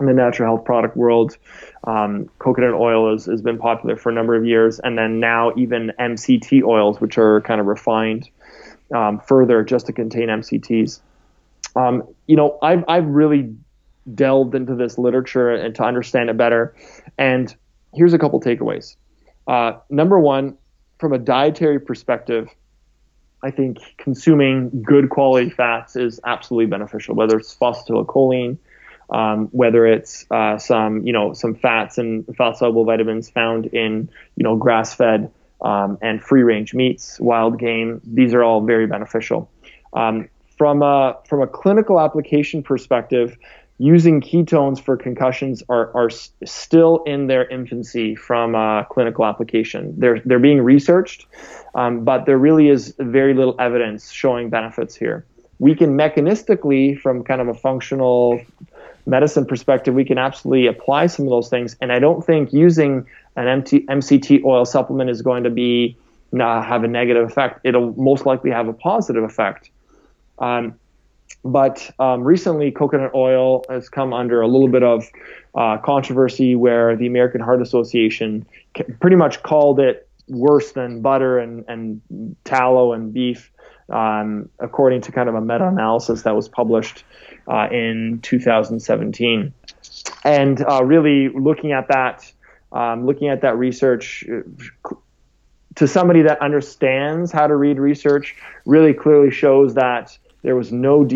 in 0.00 0.06
the 0.06 0.12
natural 0.12 0.48
health 0.48 0.64
product 0.64 0.96
world. 0.96 1.36
Um, 1.84 2.30
coconut 2.38 2.74
oil 2.74 3.12
has, 3.12 3.26
has 3.26 3.42
been 3.42 3.58
popular 3.58 3.96
for 3.96 4.10
a 4.10 4.14
number 4.14 4.34
of 4.34 4.44
years, 4.44 4.80
and 4.80 4.96
then 4.96 5.20
now 5.20 5.52
even 5.56 5.92
MCT 6.00 6.62
oils, 6.62 7.00
which 7.00 7.18
are 7.18 7.40
kind 7.42 7.60
of 7.60 7.66
refined 7.66 8.28
um, 8.94 9.20
further 9.20 9.62
just 9.62 9.86
to 9.86 9.92
contain 9.92 10.28
MCTs. 10.28 11.00
you 12.26 12.36
know, 12.36 12.58
I've 12.62 12.84
I've 12.88 13.06
really 13.06 13.54
delved 14.14 14.54
into 14.54 14.74
this 14.74 14.98
literature 14.98 15.50
and 15.50 15.74
to 15.74 15.84
understand 15.84 16.30
it 16.30 16.36
better, 16.36 16.74
and 17.18 17.54
here's 17.94 18.14
a 18.14 18.18
couple 18.18 18.40
takeaways. 18.40 18.96
Uh, 19.46 19.72
number 19.90 20.18
one, 20.18 20.56
from 20.98 21.12
a 21.12 21.18
dietary 21.18 21.80
perspective, 21.80 22.48
I 23.42 23.50
think 23.50 23.78
consuming 23.98 24.82
good 24.82 25.10
quality 25.10 25.50
fats 25.50 25.96
is 25.96 26.20
absolutely 26.24 26.66
beneficial, 26.66 27.14
whether 27.14 27.36
it's 27.36 27.54
phosphatidylcholine, 27.54 28.58
um, 29.10 29.48
whether 29.48 29.84
it's 29.86 30.24
uh, 30.30 30.58
some, 30.58 31.04
you 31.06 31.12
know, 31.12 31.32
some 31.32 31.54
fats 31.54 31.98
and 31.98 32.24
fat 32.36 32.56
soluble 32.56 32.84
vitamins 32.84 33.28
found 33.28 33.66
in, 33.66 34.08
you 34.36 34.44
know, 34.44 34.56
grass 34.56 34.94
fed 34.94 35.30
um, 35.60 35.98
and 36.00 36.22
free 36.22 36.42
range 36.42 36.72
meats, 36.72 37.18
wild 37.20 37.58
game. 37.58 38.00
These 38.04 38.32
are 38.32 38.44
all 38.44 38.60
very 38.60 38.86
beneficial. 38.86 39.50
Um, 39.92 40.28
from 40.56 40.82
a 40.82 41.18
from 41.28 41.42
a 41.42 41.46
clinical 41.46 41.98
application 41.98 42.62
perspective, 42.62 43.36
using 43.82 44.20
ketones 44.20 44.80
for 44.80 44.96
concussions 44.96 45.60
are, 45.68 45.90
are 45.96 46.08
still 46.44 47.02
in 47.02 47.26
their 47.26 47.48
infancy 47.48 48.14
from 48.14 48.54
a 48.54 48.86
clinical 48.88 49.24
application. 49.24 49.92
They're, 49.98 50.20
they're 50.20 50.38
being 50.38 50.62
researched, 50.62 51.26
um, 51.74 52.04
but 52.04 52.24
there 52.24 52.38
really 52.38 52.68
is 52.68 52.94
very 53.00 53.34
little 53.34 53.56
evidence 53.58 54.12
showing 54.12 54.50
benefits 54.50 54.94
here. 54.94 55.26
We 55.58 55.74
can 55.74 55.96
mechanistically, 55.98 56.96
from 56.96 57.24
kind 57.24 57.40
of 57.40 57.48
a 57.48 57.54
functional 57.54 58.40
medicine 59.04 59.46
perspective, 59.46 59.94
we 59.94 60.04
can 60.04 60.16
absolutely 60.16 60.68
apply 60.68 61.08
some 61.08 61.26
of 61.26 61.30
those 61.30 61.48
things. 61.48 61.76
And 61.80 61.92
I 61.92 61.98
don't 61.98 62.24
think 62.24 62.52
using 62.52 63.04
an 63.34 63.48
MT, 63.48 63.86
MCT 63.86 64.44
oil 64.44 64.64
supplement 64.64 65.10
is 65.10 65.22
going 65.22 65.42
to 65.42 65.50
be 65.50 65.96
uh, 66.38 66.62
have 66.62 66.84
a 66.84 66.88
negative 66.88 67.28
effect. 67.28 67.58
It'll 67.64 67.92
most 68.00 68.26
likely 68.26 68.52
have 68.52 68.68
a 68.68 68.72
positive 68.72 69.24
effect. 69.24 69.70
Um, 70.38 70.78
but 71.44 71.90
um, 71.98 72.22
recently, 72.22 72.70
coconut 72.70 73.12
oil 73.14 73.64
has 73.68 73.88
come 73.88 74.12
under 74.12 74.40
a 74.40 74.46
little 74.46 74.68
bit 74.68 74.82
of 74.82 75.04
uh, 75.54 75.78
controversy 75.78 76.54
where 76.54 76.96
the 76.96 77.06
American 77.06 77.40
Heart 77.40 77.62
Association 77.62 78.46
pretty 79.00 79.16
much 79.16 79.42
called 79.42 79.80
it 79.80 80.08
worse 80.28 80.72
than 80.72 81.02
butter 81.02 81.38
and, 81.38 81.64
and 81.68 82.36
tallow 82.44 82.92
and 82.92 83.12
beef, 83.12 83.50
um, 83.88 84.48
according 84.60 85.00
to 85.02 85.12
kind 85.12 85.28
of 85.28 85.34
a 85.34 85.40
meta 85.40 85.66
analysis 85.66 86.22
that 86.22 86.34
was 86.34 86.48
published 86.48 87.04
uh, 87.48 87.68
in 87.70 88.20
2017. 88.22 89.52
And 90.24 90.64
uh, 90.64 90.84
really 90.84 91.28
looking 91.28 91.72
at 91.72 91.88
that, 91.88 92.30
um, 92.70 93.04
looking 93.06 93.28
at 93.28 93.42
that 93.42 93.56
research 93.56 94.24
uh, 94.30 94.94
to 95.74 95.88
somebody 95.88 96.22
that 96.22 96.40
understands 96.40 97.32
how 97.32 97.46
to 97.46 97.56
read 97.56 97.78
research, 97.78 98.36
really 98.66 98.92
clearly 98.92 99.30
shows 99.30 99.74
that 99.74 100.16
there 100.42 100.56
was 100.56 100.72
no, 100.72 101.06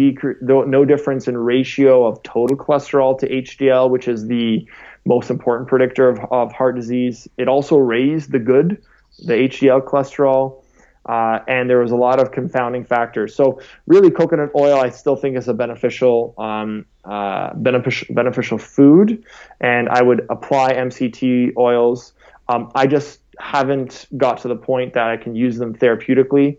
no 0.40 0.84
difference 0.84 1.28
in 1.28 1.36
ratio 1.36 2.06
of 2.06 2.22
total 2.22 2.56
cholesterol 2.56 3.18
to 3.18 3.28
HDL, 3.28 3.90
which 3.90 4.08
is 4.08 4.26
the 4.26 4.66
most 5.04 5.30
important 5.30 5.68
predictor 5.68 6.08
of, 6.08 6.20
of 6.30 6.52
heart 6.52 6.76
disease. 6.76 7.28
It 7.36 7.48
also 7.48 7.76
raised 7.76 8.32
the 8.32 8.38
good, 8.38 8.82
the 9.24 9.34
HDL 9.34 9.84
cholesterol, 9.84 10.62
uh, 11.06 11.40
and 11.46 11.70
there 11.70 11.78
was 11.78 11.92
a 11.92 11.96
lot 11.96 12.20
of 12.20 12.32
confounding 12.32 12.84
factors. 12.84 13.34
So, 13.34 13.60
really, 13.86 14.10
coconut 14.10 14.50
oil 14.56 14.80
I 14.80 14.90
still 14.90 15.16
think 15.16 15.36
is 15.36 15.46
a 15.48 15.54
beneficial 15.54 16.34
um, 16.36 16.84
uh, 17.04 17.54
beneficial 17.54 18.12
beneficial 18.14 18.58
food, 18.58 19.24
and 19.60 19.88
I 19.88 20.02
would 20.02 20.26
apply 20.30 20.72
MCT 20.72 21.56
oils. 21.56 22.12
Um, 22.48 22.70
I 22.74 22.88
just 22.88 23.20
haven't 23.38 24.06
got 24.16 24.38
to 24.38 24.48
the 24.48 24.56
point 24.56 24.94
that 24.94 25.08
I 25.08 25.16
can 25.16 25.36
use 25.36 25.58
them 25.58 25.74
therapeutically 25.74 26.58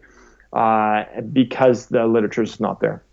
uh, 0.53 1.03
because 1.33 1.87
the 1.87 2.05
literature 2.05 2.43
is 2.43 2.59
not 2.59 2.79
there. 2.79 3.03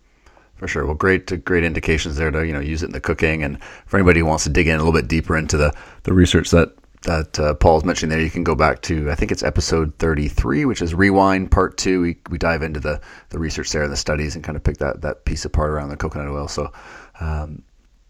For 0.55 0.67
sure. 0.67 0.85
Well, 0.85 0.95
great, 0.95 1.43
great 1.43 1.65
indications 1.65 2.15
there 2.15 2.31
to 2.31 2.45
you 2.45 2.53
know 2.53 2.61
use 2.61 2.81
it 2.81 2.87
in 2.87 2.91
the 2.93 3.01
cooking, 3.01 3.43
and 3.43 3.61
for 3.85 3.97
anybody 3.97 4.21
who 4.21 4.25
wants 4.25 4.45
to 4.45 4.49
dig 4.49 4.67
in 4.67 4.75
a 4.75 4.77
little 4.77 4.93
bit 4.93 5.07
deeper 5.07 5.35
into 5.37 5.57
the 5.57 5.73
the 6.03 6.13
research 6.13 6.51
that 6.51 6.73
that 7.01 7.39
uh, 7.39 7.53
Paul's 7.55 7.83
mentioning 7.83 8.09
there, 8.09 8.23
you 8.23 8.31
can 8.31 8.43
go 8.43 8.55
back 8.55 8.81
to 8.83 9.11
I 9.11 9.15
think 9.15 9.31
it's 9.31 9.43
episode 9.43 9.93
33, 9.99 10.65
which 10.65 10.81
is 10.81 10.95
Rewind 10.95 11.51
Part 11.51 11.77
Two. 11.77 12.01
We, 12.01 12.17
we 12.29 12.37
dive 12.37 12.61
into 12.61 12.79
the 12.79 13.01
the 13.29 13.39
research 13.39 13.71
there 13.71 13.83
and 13.83 13.91
the 13.91 13.97
studies 13.97 14.35
and 14.35 14.45
kind 14.45 14.55
of 14.55 14.63
pick 14.63 14.77
that 14.77 15.01
that 15.01 15.25
piece 15.25 15.43
apart 15.43 15.71
around 15.71 15.89
the 15.89 15.97
coconut 15.97 16.27
oil. 16.27 16.47
So. 16.47 16.71
Um, 17.19 17.63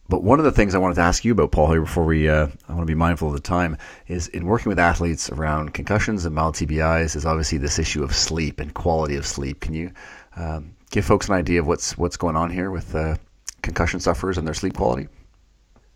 but 0.08 0.24
one 0.24 0.40
of 0.40 0.46
the 0.46 0.52
things 0.52 0.76
I 0.76 0.78
wanted 0.78 0.96
to 0.96 1.02
ask 1.02 1.26
you 1.26 1.32
about, 1.32 1.52
Paul, 1.52 1.72
here 1.72 1.82
before 1.82 2.06
we, 2.06 2.30
uh, 2.30 2.48
I 2.70 2.74
want 2.74 2.84
to 2.84 2.86
be 2.86 2.96
mindful 2.96 3.30
of 3.30 3.34
the 3.34 3.40
time, 3.40 3.78
is 4.08 4.28
in 4.28 4.46
working 4.46 4.70
with 4.70 4.78
athletes 4.78 5.32
around 5.32 5.74
concussions 5.74 6.26
and 6.26 6.36
mild 6.36 6.56
TBIs, 6.56 7.16
is 7.16 7.26
obviously 7.26 7.58
this 7.58 7.80
issue 7.80 8.04
of 8.04 8.16
sleep 8.16 8.60
and 8.60 8.74
quality 8.74 9.16
of 9.16 9.26
sleep. 9.26 9.62
Can 9.62 9.74
you 9.74 9.92
um, 10.36 10.76
give 10.92 11.06
folks 11.06 11.28
an 11.28 11.34
idea 11.34 11.60
of 11.60 11.68
what's 11.68 11.98
what's 11.98 12.18
going 12.18 12.36
on 12.36 12.52
here 12.52 12.70
with 12.70 12.94
uh, 12.94 13.16
concussion 13.64 14.00
sufferers 14.00 14.38
and 14.38 14.46
their 14.46 14.54
sleep 14.54 14.76
quality? 14.76 15.08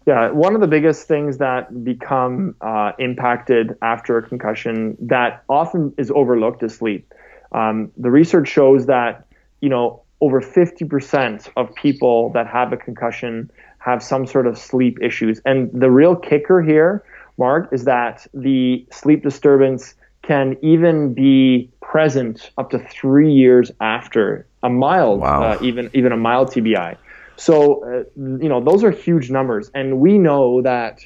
Yeah, 0.07 0.31
one 0.31 0.55
of 0.55 0.61
the 0.61 0.67
biggest 0.67 1.07
things 1.07 1.37
that 1.37 1.83
become 1.83 2.55
uh, 2.61 2.93
impacted 2.97 3.77
after 3.83 4.17
a 4.17 4.27
concussion 4.27 4.97
that 5.01 5.43
often 5.47 5.93
is 5.99 6.09
overlooked 6.09 6.63
is 6.63 6.73
sleep. 6.73 7.13
Um, 7.51 7.91
the 7.95 8.09
research 8.09 8.47
shows 8.47 8.87
that 8.87 9.27
you 9.61 9.69
know 9.69 10.01
over 10.21 10.41
50% 10.41 11.49
of 11.55 11.73
people 11.75 12.31
that 12.33 12.47
have 12.47 12.73
a 12.73 12.77
concussion 12.77 13.49
have 13.79 14.03
some 14.03 14.25
sort 14.25 14.45
of 14.45 14.57
sleep 14.57 14.99
issues. 15.01 15.41
And 15.45 15.69
the 15.73 15.89
real 15.89 16.15
kicker 16.15 16.61
here, 16.61 17.03
Mark, 17.37 17.69
is 17.71 17.85
that 17.85 18.27
the 18.33 18.85
sleep 18.91 19.23
disturbance 19.23 19.95
can 20.21 20.57
even 20.61 21.13
be 21.13 21.69
present 21.81 22.51
up 22.57 22.69
to 22.69 22.79
three 22.79 23.31
years 23.31 23.71
after 23.81 24.45
a 24.61 24.69
mild, 24.69 25.21
wow. 25.21 25.43
uh, 25.43 25.57
even 25.61 25.89
even 25.93 26.11
a 26.11 26.17
mild 26.17 26.49
TBI. 26.49 26.97
So, 27.37 27.83
uh, 27.85 28.03
you 28.15 28.49
know, 28.49 28.61
those 28.61 28.83
are 28.83 28.91
huge 28.91 29.31
numbers, 29.31 29.71
and 29.73 29.99
we 29.99 30.17
know 30.17 30.61
that. 30.61 30.99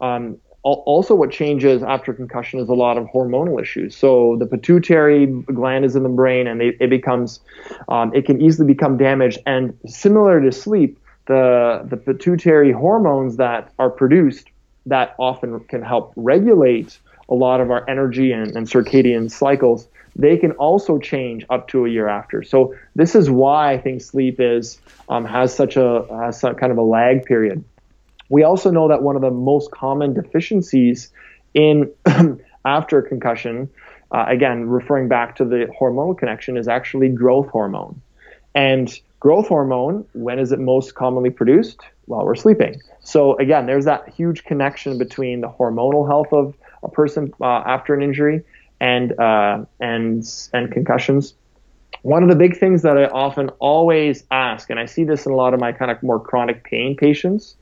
Um, 0.00 0.38
also, 0.62 1.14
what 1.14 1.30
changes 1.30 1.82
after 1.82 2.12
concussion 2.12 2.60
is 2.60 2.68
a 2.68 2.74
lot 2.74 2.98
of 2.98 3.06
hormonal 3.06 3.58
issues. 3.62 3.96
So 3.96 4.36
the 4.38 4.44
pituitary 4.44 5.24
gland 5.26 5.86
is 5.86 5.96
in 5.96 6.02
the 6.02 6.10
brain, 6.10 6.46
and 6.46 6.60
it, 6.60 6.76
it 6.78 6.90
becomes, 6.90 7.40
um, 7.88 8.14
it 8.14 8.26
can 8.26 8.42
easily 8.42 8.66
become 8.66 8.98
damaged. 8.98 9.38
And 9.46 9.74
similar 9.86 10.38
to 10.38 10.52
sleep, 10.52 10.99
the 11.30 11.86
the 11.88 11.96
pituitary 11.96 12.72
hormones 12.72 13.36
that 13.36 13.72
are 13.78 13.90
produced 13.90 14.48
that 14.86 15.14
often 15.18 15.60
can 15.60 15.82
help 15.82 16.12
regulate 16.16 16.98
a 17.28 17.34
lot 17.34 17.60
of 17.60 17.70
our 17.70 17.88
energy 17.88 18.32
and, 18.32 18.56
and 18.56 18.66
circadian 18.66 19.30
cycles 19.30 19.86
they 20.16 20.36
can 20.36 20.52
also 20.52 20.98
change 20.98 21.46
up 21.50 21.68
to 21.68 21.86
a 21.86 21.88
year 21.88 22.08
after. 22.08 22.42
So 22.42 22.74
this 22.96 23.14
is 23.14 23.30
why 23.30 23.72
I 23.72 23.78
think 23.78 24.02
sleep 24.02 24.40
is 24.40 24.80
um, 25.08 25.24
has 25.24 25.54
such 25.54 25.76
a 25.76 26.04
has 26.10 26.40
some 26.40 26.56
kind 26.56 26.72
of 26.72 26.78
a 26.78 26.82
lag 26.82 27.24
period. 27.24 27.64
We 28.28 28.42
also 28.42 28.70
know 28.70 28.88
that 28.88 29.02
one 29.02 29.16
of 29.16 29.22
the 29.22 29.30
most 29.30 29.70
common 29.70 30.14
deficiencies 30.14 31.12
in 31.54 31.92
after 32.64 33.02
concussion, 33.02 33.70
uh, 34.10 34.24
again 34.28 34.68
referring 34.68 35.08
back 35.08 35.36
to 35.36 35.44
the 35.44 35.66
hormonal 35.80 36.18
connection, 36.18 36.56
is 36.56 36.66
actually 36.66 37.08
growth 37.08 37.48
hormone. 37.48 38.00
And 38.54 39.00
Growth 39.20 39.48
hormone, 39.48 40.06
when 40.14 40.38
is 40.38 40.50
it 40.50 40.58
most 40.58 40.94
commonly 40.94 41.28
produced? 41.28 41.80
While 42.06 42.24
we're 42.24 42.34
sleeping. 42.34 42.80
So 43.00 43.36
again, 43.38 43.66
there's 43.66 43.84
that 43.84 44.08
huge 44.08 44.44
connection 44.44 44.98
between 44.98 45.42
the 45.42 45.48
hormonal 45.48 46.08
health 46.08 46.32
of 46.32 46.54
a 46.82 46.88
person 46.88 47.32
uh, 47.40 47.44
after 47.44 47.94
an 47.94 48.02
injury 48.02 48.42
and 48.80 49.16
uh, 49.20 49.64
and 49.78 50.24
and 50.52 50.72
concussions. 50.72 51.34
one 52.02 52.22
of 52.22 52.30
the 52.30 52.34
big 52.34 52.58
things 52.58 52.82
that 52.82 52.96
I 52.96 53.04
often 53.06 53.50
always 53.58 54.24
ask, 54.30 54.70
and 54.70 54.80
I 54.80 54.86
see 54.86 55.04
this 55.04 55.26
in 55.26 55.32
a 55.32 55.36
lot 55.36 55.52
of 55.54 55.60
my 55.60 55.72
kind 55.72 55.90
of 55.90 56.02
more 56.02 56.18
chronic 56.18 56.64
pain 56.64 56.96
patients, 56.96 57.56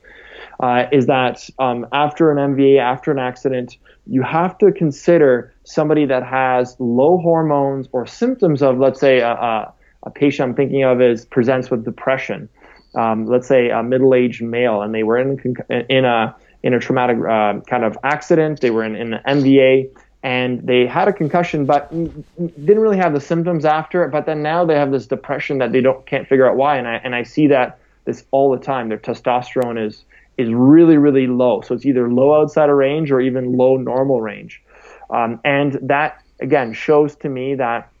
uh, 0.61 0.85
is 0.91 1.07
that 1.07 1.49
um, 1.59 1.87
after 1.91 2.31
an 2.31 2.55
MVA, 2.55 2.79
after 2.79 3.11
an 3.11 3.19
accident, 3.19 3.77
you 4.07 4.21
have 4.21 4.57
to 4.59 4.71
consider 4.71 5.53
somebody 5.63 6.05
that 6.05 6.23
has 6.23 6.75
low 6.79 7.17
hormones 7.17 7.87
or 7.91 8.07
symptoms 8.07 8.61
of, 8.61 8.79
let's 8.79 8.99
say, 8.99 9.19
a, 9.19 9.31
a, 9.31 9.73
a 10.03 10.09
patient 10.09 10.49
I'm 10.49 10.55
thinking 10.55 10.83
of 10.83 11.01
is 11.01 11.25
presents 11.25 11.69
with 11.69 11.85
depression. 11.85 12.49
Um, 12.95 13.27
let's 13.27 13.47
say 13.47 13.69
a 13.69 13.83
middle-aged 13.83 14.41
male, 14.41 14.81
and 14.81 14.93
they 14.93 15.03
were 15.03 15.17
in 15.17 15.55
in 15.89 16.05
a 16.05 16.35
in 16.63 16.73
a 16.73 16.79
traumatic 16.79 17.17
uh, 17.17 17.61
kind 17.69 17.83
of 17.83 17.97
accident. 18.03 18.61
They 18.61 18.71
were 18.71 18.83
in, 18.83 18.95
in 18.95 19.13
an 19.13 19.41
MVA, 19.41 19.89
and 20.23 20.65
they 20.65 20.85
had 20.87 21.07
a 21.07 21.13
concussion, 21.13 21.65
but 21.65 21.89
didn't 21.91 22.79
really 22.79 22.97
have 22.97 23.13
the 23.13 23.21
symptoms 23.21 23.63
after 23.65 24.03
it. 24.03 24.11
But 24.11 24.25
then 24.25 24.41
now 24.41 24.65
they 24.65 24.75
have 24.75 24.91
this 24.91 25.05
depression 25.05 25.59
that 25.59 25.71
they 25.71 25.81
don't 25.81 26.05
can't 26.05 26.27
figure 26.27 26.49
out 26.49 26.57
why. 26.57 26.77
And 26.77 26.87
I 26.87 26.95
and 26.95 27.15
I 27.15 27.23
see 27.23 27.47
that 27.47 27.79
this 28.05 28.25
all 28.31 28.51
the 28.51 28.63
time. 28.63 28.89
Their 28.89 28.97
testosterone 28.97 29.85
is 29.85 30.03
is 30.37 30.49
really 30.51 30.97
really 30.97 31.27
low, 31.27 31.61
so 31.61 31.75
it's 31.75 31.85
either 31.85 32.11
low 32.11 32.41
outside 32.41 32.69
of 32.69 32.75
range 32.75 33.11
or 33.11 33.21
even 33.21 33.55
low 33.55 33.77
normal 33.77 34.21
range. 34.21 34.61
Um, 35.09 35.39
and 35.45 35.77
that 35.83 36.23
again 36.39 36.73
shows 36.73 37.15
to 37.17 37.29
me 37.29 37.55
that 37.55 37.91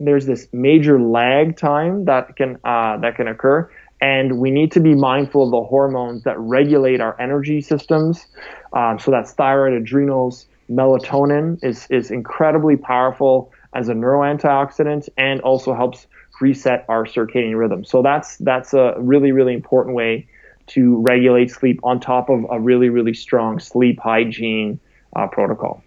there's 0.00 0.26
this 0.26 0.48
major 0.52 1.00
lag 1.00 1.56
time 1.56 2.04
that 2.06 2.36
can 2.36 2.58
uh, 2.64 2.96
that 2.98 3.16
can 3.16 3.28
occur, 3.28 3.70
and 4.00 4.38
we 4.38 4.50
need 4.50 4.72
to 4.72 4.80
be 4.80 4.94
mindful 4.94 5.44
of 5.44 5.50
the 5.50 5.62
hormones 5.62 6.24
that 6.24 6.38
regulate 6.38 7.00
our 7.00 7.20
energy 7.20 7.60
systems. 7.60 8.26
Um, 8.72 8.98
so 8.98 9.10
that's 9.10 9.32
thyroid, 9.32 9.72
adrenals 9.72 10.46
melatonin 10.70 11.62
is, 11.62 11.86
is 11.90 12.10
incredibly 12.10 12.76
powerful 12.76 13.52
as 13.74 13.88
a 13.88 13.92
neuroantioxidant 13.92 15.08
and 15.16 15.40
also 15.42 15.74
helps 15.74 16.06
reset 16.40 16.84
our 16.88 17.04
circadian 17.04 17.58
rhythm. 17.58 17.84
So 17.84 18.02
that's 18.02 18.36
that's 18.38 18.74
a 18.74 18.94
really 18.98 19.32
really 19.32 19.54
important 19.54 19.94
way 19.94 20.26
to 20.66 21.02
regulate 21.02 21.50
sleep 21.50 21.78
on 21.84 22.00
top 22.00 22.28
of 22.28 22.44
a 22.50 22.58
really 22.58 22.88
really 22.88 23.14
strong 23.14 23.60
sleep 23.60 24.00
hygiene 24.00 24.80
uh, 25.14 25.28
protocol. 25.28 25.83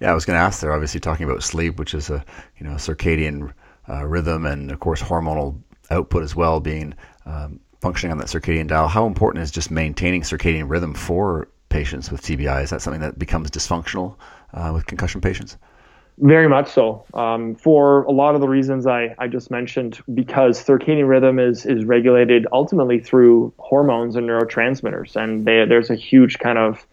Yeah, 0.00 0.10
I 0.10 0.14
was 0.14 0.24
going 0.24 0.36
to 0.36 0.42
ask 0.42 0.60
there. 0.60 0.72
Obviously, 0.72 1.00
talking 1.00 1.28
about 1.28 1.42
sleep, 1.42 1.78
which 1.78 1.94
is 1.94 2.10
a 2.10 2.24
you 2.58 2.66
know 2.66 2.74
circadian 2.74 3.52
uh, 3.88 4.04
rhythm 4.04 4.46
and 4.46 4.70
of 4.70 4.80
course 4.80 5.02
hormonal 5.02 5.60
output 5.90 6.22
as 6.22 6.34
well, 6.34 6.60
being 6.60 6.94
um, 7.24 7.60
functioning 7.80 8.12
on 8.12 8.18
that 8.18 8.28
circadian 8.28 8.66
dial. 8.66 8.88
How 8.88 9.06
important 9.06 9.42
is 9.42 9.50
just 9.50 9.70
maintaining 9.70 10.22
circadian 10.22 10.68
rhythm 10.68 10.94
for 10.94 11.48
patients 11.68 12.10
with 12.10 12.22
TBI? 12.22 12.62
Is 12.62 12.70
that 12.70 12.82
something 12.82 13.00
that 13.00 13.18
becomes 13.18 13.50
dysfunctional 13.50 14.16
uh, 14.52 14.72
with 14.74 14.86
concussion 14.86 15.20
patients? 15.20 15.56
Very 16.18 16.48
much 16.48 16.70
so. 16.70 17.04
Um, 17.12 17.54
for 17.54 18.04
a 18.04 18.10
lot 18.10 18.34
of 18.34 18.40
the 18.40 18.48
reasons 18.48 18.86
I, 18.86 19.14
I 19.18 19.28
just 19.28 19.50
mentioned, 19.50 20.00
because 20.14 20.64
circadian 20.64 21.08
rhythm 21.08 21.38
is, 21.38 21.66
is 21.66 21.84
regulated 21.84 22.46
ultimately 22.52 23.00
through 23.00 23.52
hormones 23.58 24.16
and 24.16 24.26
neurotransmitters. 24.26 25.14
And 25.14 25.44
they, 25.44 25.66
there's 25.66 25.90
a 25.90 25.94
huge 25.94 26.38
kind 26.38 26.56
of 26.56 26.86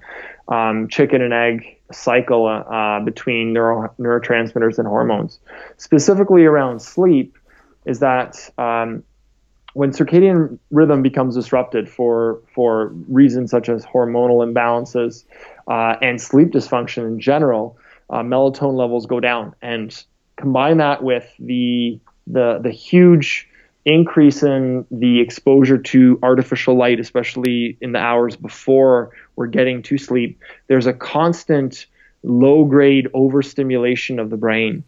um, 0.50 0.90
chicken 0.90 1.22
and 1.22 1.34
egg 1.34 1.80
cycle 1.92 2.48
uh, 2.48 3.00
between 3.00 3.54
neuro, 3.54 3.94
neurotransmitters 3.98 4.78
and 4.78 4.88
hormones. 4.88 5.40
Specifically 5.78 6.44
around 6.44 6.82
sleep, 6.82 7.38
is 7.86 8.00
that 8.00 8.50
um, 8.58 9.04
when 9.74 9.92
circadian 9.92 10.60
rhythm 10.72 11.02
becomes 11.02 11.36
disrupted 11.36 11.90
for 11.90 12.42
for 12.54 12.90
reasons 13.08 13.52
such 13.52 13.70
as 13.70 13.86
hormonal 13.86 14.46
imbalances 14.46 15.26
uh, 15.68 15.98
and 16.02 16.22
sleep 16.22 16.50
dysfunction 16.50 17.06
in 17.08 17.20
general, 17.20 17.78
uh, 18.14 18.22
melatonin 18.22 18.76
levels 18.76 19.06
go 19.08 19.20
down. 19.20 19.56
And 19.62 20.04
combine 20.36 20.78
that 20.78 21.04
with 21.04 21.30
the 21.40 22.00
the 22.28 22.60
the 22.62 22.72
huge 22.72 23.50
increase 23.86 24.44
in 24.44 24.86
the 24.92 25.20
exposure 25.20 25.78
to 25.78 26.20
artificial 26.24 26.76
light, 26.76 27.00
especially 27.00 27.78
in 27.82 27.92
the 27.92 28.00
hours 28.00 28.36
before 28.38 29.12
we're 29.36 29.48
getting 29.48 29.82
to 29.84 29.98
sleep, 29.98 30.40
there's 30.68 30.86
a 30.86 30.94
constant 30.94 31.88
low 32.24 32.64
grade 32.64 33.10
overstimulation 33.14 34.20
of 34.20 34.30
the 34.30 34.38
brain 34.38 34.84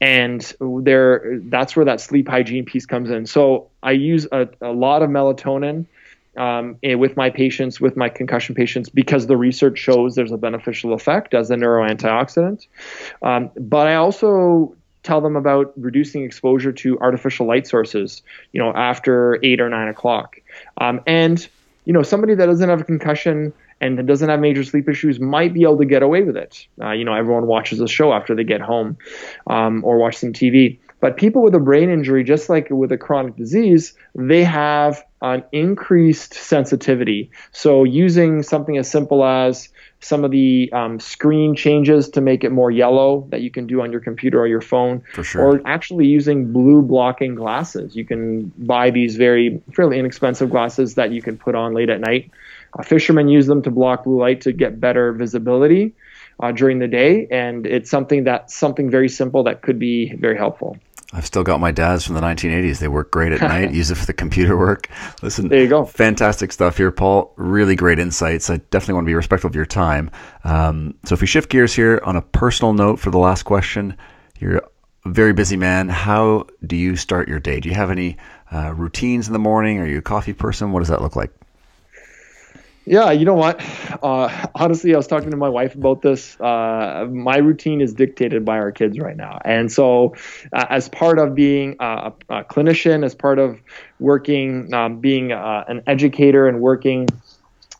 and 0.00 0.52
there 0.60 1.38
that's 1.44 1.76
where 1.76 1.84
that 1.84 2.00
sleep 2.00 2.28
hygiene 2.28 2.64
piece 2.64 2.86
comes 2.86 3.08
in 3.08 3.24
so 3.24 3.70
i 3.84 3.92
use 3.92 4.26
a, 4.32 4.48
a 4.60 4.72
lot 4.72 5.00
of 5.00 5.08
melatonin 5.08 5.86
um, 6.36 6.76
eh, 6.82 6.94
with 6.94 7.16
my 7.16 7.30
patients 7.30 7.80
with 7.80 7.96
my 7.96 8.08
concussion 8.08 8.54
patients 8.54 8.88
because 8.88 9.26
the 9.26 9.36
research 9.36 9.78
shows 9.78 10.14
there's 10.14 10.32
a 10.32 10.38
beneficial 10.38 10.92
effect 10.92 11.34
as 11.34 11.50
a 11.50 11.56
neuroantioxidant 11.56 12.66
um, 13.22 13.50
but 13.56 13.86
i 13.86 13.94
also 13.94 14.74
tell 15.02 15.20
them 15.20 15.36
about 15.36 15.72
reducing 15.76 16.22
exposure 16.22 16.72
to 16.72 16.98
artificial 17.00 17.46
light 17.46 17.66
sources 17.66 18.22
you 18.52 18.62
know 18.62 18.72
after 18.74 19.38
eight 19.42 19.60
or 19.60 19.68
nine 19.68 19.88
o'clock 19.88 20.40
um, 20.80 21.00
and 21.06 21.48
you 21.84 21.92
know 21.92 22.02
somebody 22.02 22.34
that 22.34 22.46
doesn't 22.46 22.68
have 22.68 22.80
a 22.80 22.84
concussion 22.84 23.52
and 23.82 24.06
doesn't 24.06 24.28
have 24.28 24.38
major 24.38 24.62
sleep 24.62 24.88
issues 24.88 25.18
might 25.18 25.52
be 25.52 25.62
able 25.62 25.76
to 25.76 25.84
get 25.84 26.04
away 26.04 26.22
with 26.22 26.36
it. 26.36 26.66
Uh, 26.80 26.92
you 26.92 27.04
know, 27.04 27.14
everyone 27.14 27.48
watches 27.48 27.80
a 27.80 27.88
show 27.88 28.12
after 28.12 28.34
they 28.34 28.44
get 28.44 28.60
home 28.60 28.96
um, 29.48 29.84
or 29.84 29.98
watch 29.98 30.16
some 30.16 30.32
TV. 30.32 30.78
But 31.02 31.16
people 31.16 31.42
with 31.42 31.54
a 31.54 31.58
brain 31.58 31.90
injury, 31.90 32.22
just 32.22 32.48
like 32.48 32.68
with 32.70 32.92
a 32.92 32.96
chronic 32.96 33.34
disease, 33.36 33.92
they 34.14 34.44
have 34.44 35.04
an 35.20 35.42
increased 35.50 36.32
sensitivity. 36.32 37.30
So 37.50 37.82
using 37.82 38.42
something 38.44 38.78
as 38.78 38.88
simple 38.88 39.24
as 39.24 39.68
some 40.00 40.24
of 40.24 40.30
the 40.30 40.70
um, 40.72 41.00
screen 41.00 41.56
changes 41.56 42.08
to 42.10 42.20
make 42.20 42.44
it 42.44 42.50
more 42.50 42.70
yellow 42.70 43.26
that 43.30 43.40
you 43.40 43.50
can 43.50 43.66
do 43.66 43.82
on 43.82 43.90
your 43.90 44.00
computer 44.00 44.40
or 44.40 44.46
your 44.46 44.60
phone, 44.60 45.02
sure. 45.22 45.42
or 45.42 45.62
actually 45.66 46.06
using 46.06 46.52
blue 46.52 46.82
blocking 46.82 47.34
glasses. 47.34 47.96
You 47.96 48.04
can 48.04 48.52
buy 48.56 48.90
these 48.90 49.16
very 49.16 49.60
fairly 49.74 49.98
inexpensive 49.98 50.50
glasses 50.50 50.94
that 50.94 51.10
you 51.10 51.20
can 51.20 51.36
put 51.36 51.56
on 51.56 51.74
late 51.74 51.90
at 51.90 52.00
night 52.00 52.30
uh, 52.78 52.82
fishermen 52.82 53.28
use 53.28 53.46
them 53.46 53.62
to 53.62 53.70
block 53.70 54.04
blue 54.04 54.18
light 54.18 54.40
to 54.42 54.52
get 54.52 54.80
better 54.80 55.12
visibility 55.12 55.94
uh, 56.40 56.52
during 56.52 56.78
the 56.78 56.88
day, 56.88 57.26
and 57.30 57.66
it's 57.66 57.90
something 57.90 58.24
that 58.24 58.50
something 58.50 58.90
very 58.90 59.08
simple 59.08 59.44
that 59.44 59.62
could 59.62 59.78
be 59.78 60.14
very 60.16 60.36
helpful. 60.36 60.76
I've 61.12 61.26
still 61.26 61.42
got 61.42 61.60
my 61.60 61.72
dad's 61.72 62.04
from 62.04 62.14
the 62.14 62.20
1980s. 62.22 62.78
They 62.78 62.88
work 62.88 63.10
great 63.10 63.32
at 63.32 63.40
night. 63.48 63.72
use 63.74 63.90
it 63.90 63.96
for 63.96 64.06
the 64.06 64.12
computer 64.14 64.56
work. 64.56 64.88
Listen, 65.22 65.48
there 65.48 65.60
you 65.60 65.68
go. 65.68 65.84
Fantastic 65.84 66.52
stuff 66.52 66.76
here, 66.78 66.90
Paul. 66.90 67.32
Really 67.36 67.76
great 67.76 67.98
insights. 67.98 68.48
I 68.48 68.56
definitely 68.70 68.94
want 68.94 69.04
to 69.04 69.10
be 69.10 69.14
respectful 69.14 69.48
of 69.48 69.54
your 69.54 69.66
time. 69.66 70.10
Um, 70.44 70.94
so, 71.04 71.14
if 71.14 71.20
we 71.20 71.26
shift 71.26 71.50
gears 71.50 71.74
here 71.74 72.00
on 72.04 72.16
a 72.16 72.22
personal 72.22 72.72
note 72.72 72.98
for 72.98 73.10
the 73.10 73.18
last 73.18 73.42
question, 73.42 73.96
you're 74.40 74.56
a 74.56 74.68
very 75.04 75.32
busy 75.32 75.56
man. 75.56 75.88
How 75.88 76.46
do 76.66 76.76
you 76.76 76.96
start 76.96 77.28
your 77.28 77.40
day? 77.40 77.60
Do 77.60 77.68
you 77.68 77.74
have 77.74 77.90
any 77.90 78.16
uh, 78.50 78.72
routines 78.74 79.26
in 79.26 79.32
the 79.32 79.38
morning? 79.38 79.78
Are 79.80 79.86
you 79.86 79.98
a 79.98 80.02
coffee 80.02 80.32
person? 80.32 80.72
What 80.72 80.80
does 80.80 80.88
that 80.88 81.02
look 81.02 81.16
like? 81.16 81.32
Yeah, 82.84 83.12
you 83.12 83.24
know 83.24 83.34
what? 83.34 83.60
Uh, 84.02 84.46
honestly, 84.56 84.92
I 84.92 84.96
was 84.96 85.06
talking 85.06 85.30
to 85.30 85.36
my 85.36 85.48
wife 85.48 85.76
about 85.76 86.02
this. 86.02 86.38
Uh, 86.40 87.06
my 87.08 87.36
routine 87.36 87.80
is 87.80 87.94
dictated 87.94 88.44
by 88.44 88.58
our 88.58 88.72
kids 88.72 88.98
right 88.98 89.16
now, 89.16 89.38
and 89.44 89.70
so 89.70 90.16
uh, 90.52 90.66
as 90.68 90.88
part 90.88 91.20
of 91.20 91.34
being 91.34 91.76
a, 91.78 92.12
a, 92.28 92.42
clinician, 92.44 93.04
as 93.04 93.14
part 93.14 93.38
of 93.38 93.60
working, 94.00 94.74
um, 94.74 94.98
being 94.98 95.30
uh, 95.30 95.64
an 95.68 95.82
educator, 95.86 96.48
and 96.48 96.60
working, 96.60 97.06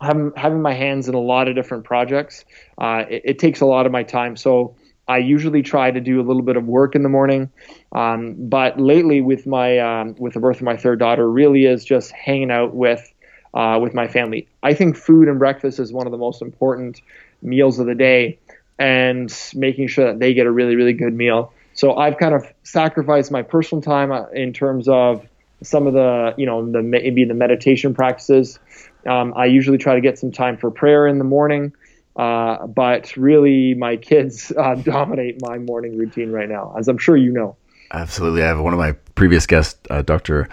having, 0.01 0.31
having 0.37 0.63
my 0.63 0.73
hands 0.73 1.09
in 1.09 1.15
a 1.15 1.21
lot 1.21 1.49
of 1.49 1.57
different 1.57 1.83
projects, 1.83 2.45
uh, 2.79 3.05
it, 3.11 3.23
it, 3.25 3.39
takes 3.41 3.61
a 3.61 3.67
lot 3.67 3.87
of 3.87 3.93
my 3.93 4.05
time. 4.05 4.37
So 4.37 4.77
I 5.09 5.19
usually 5.19 5.63
try 5.63 5.91
to 5.91 6.01
do 6.01 6.21
a 6.21 6.25
little 6.25 6.43
bit 6.43 6.57
of 6.57 6.67
work 6.67 6.95
in 6.95 7.03
the 7.03 7.09
morning, 7.09 7.51
um, 7.91 8.37
but 8.39 8.79
lately 8.79 9.21
with 9.21 9.49
my 9.49 9.79
um, 9.81 10.15
with 10.17 10.35
the 10.35 10.41
birth 10.41 10.59
of 10.59 10.63
my 10.63 10.77
third 10.77 11.01
daughter, 11.01 11.29
really 11.29 11.67
is 11.67 11.85
just 11.85 12.13
hanging 12.13 12.53
out 12.53 12.73
with 12.73 13.12
uh, 13.55 13.79
with 13.81 13.95
my 13.95 14.09
family. 14.09 14.49
I 14.63 14.75
think 14.75 14.97
food 14.97 15.29
and 15.29 15.39
breakfast 15.39 15.79
is 15.79 15.93
one 15.93 16.07
of 16.07 16.13
the 16.13 16.19
most 16.19 16.43
important 16.43 17.01
meals 17.43 17.79
of 17.79 17.87
the 17.87 17.95
day, 17.95 18.39
and 18.79 19.33
making 19.55 19.89
sure 19.89 20.07
that 20.07 20.19
they 20.19 20.35
get 20.35 20.47
a 20.47 20.51
really, 20.51 20.77
really 20.77 20.93
good 20.93 21.15
meal. 21.15 21.53
So 21.75 21.97
I've 21.97 22.19
kind 22.19 22.35
of 22.35 22.47
sacrificed 22.65 23.31
my 23.31 23.43
personal 23.43 23.83
time 23.83 24.13
uh, 24.13 24.29
in 24.29 24.53
terms 24.53 24.89
of 24.89 25.27
some 25.63 25.87
of 25.87 25.95
the, 25.95 26.35
you 26.37 26.47
know, 26.47 26.71
the 26.71 26.83
maybe 26.83 27.25
the 27.25 27.35
meditation 27.35 27.95
practices. 27.95 28.59
Um, 29.07 29.33
I 29.37 29.47
usually 29.47 29.79
try 29.79 29.95
to 29.95 30.01
get 30.01 30.19
some 30.19 30.33
time 30.33 30.57
for 30.57 30.71
prayer 30.71 31.07
in 31.07 31.19
the 31.19 31.25
morning. 31.25 31.73
Uh, 32.15 32.67
but 32.67 33.17
really, 33.17 33.75
my 33.75 33.97
kids 33.97 34.53
uh, 34.59 34.75
dominate 34.75 35.41
my 35.41 35.59
morning 35.59 35.97
routine 35.97 36.31
right 36.31 36.49
now, 36.49 36.75
as 36.79 36.89
I'm 36.89 36.99
sure 36.99 37.17
you 37.17 37.33
know. 37.33 37.57
Absolutely. 37.93 38.43
I 38.43 38.49
have 38.49 38.61
one 38.61 38.73
of 38.73 38.79
my 38.79 38.93
previous 39.15 39.47
guests, 39.47 39.79
uh, 39.91 40.03
Dr. 40.03 40.49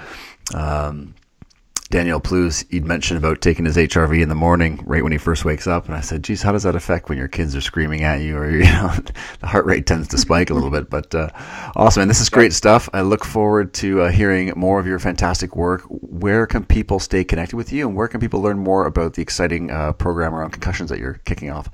Um, 0.53 1.15
Daniel 1.91 2.19
Plews, 2.19 2.65
he'd 2.69 2.85
mentioned 2.85 3.17
about 3.17 3.41
taking 3.41 3.65
his 3.65 3.75
HRV 3.75 4.21
in 4.21 4.29
the 4.29 4.35
morning 4.35 4.79
right 4.85 5.01
when 5.01 5.11
he 5.11 5.17
first 5.17 5.43
wakes 5.43 5.65
up. 5.65 5.87
And 5.87 5.95
I 5.95 6.01
said, 6.01 6.23
geez, 6.23 6.43
how 6.43 6.51
does 6.51 6.61
that 6.61 6.75
affect 6.75 7.09
when 7.09 7.17
your 7.17 7.27
kids 7.27 7.55
are 7.55 7.61
screaming 7.61 8.03
at 8.03 8.21
you 8.21 8.37
or, 8.37 8.47
you 8.51 8.63
know, 8.65 8.93
the 9.39 9.47
heart 9.47 9.65
rate 9.65 9.87
tends 9.87 10.07
to 10.09 10.17
spike 10.19 10.51
a 10.51 10.53
little 10.53 10.69
bit. 10.69 10.91
But 10.91 11.15
uh, 11.15 11.29
awesome. 11.75 12.01
And 12.01 12.09
this 12.09 12.21
is 12.21 12.29
great 12.29 12.53
stuff. 12.53 12.89
I 12.93 13.01
look 13.01 13.25
forward 13.25 13.73
to 13.75 14.01
uh, 14.01 14.11
hearing 14.11 14.53
more 14.55 14.79
of 14.79 14.85
your 14.85 14.99
fantastic 14.99 15.55
work. 15.55 15.81
Where 15.89 16.45
can 16.45 16.63
people 16.63 16.99
stay 16.99 17.23
connected 17.23 17.55
with 17.55 17.73
you 17.73 17.87
and 17.87 17.97
where 17.97 18.07
can 18.07 18.19
people 18.19 18.39
learn 18.39 18.59
more 18.59 18.85
about 18.85 19.15
the 19.15 19.23
exciting 19.23 19.71
uh, 19.71 19.93
program 19.93 20.35
around 20.35 20.51
concussions 20.51 20.91
that 20.91 20.99
you're 20.99 21.19
kicking 21.25 21.49
off? 21.49 21.69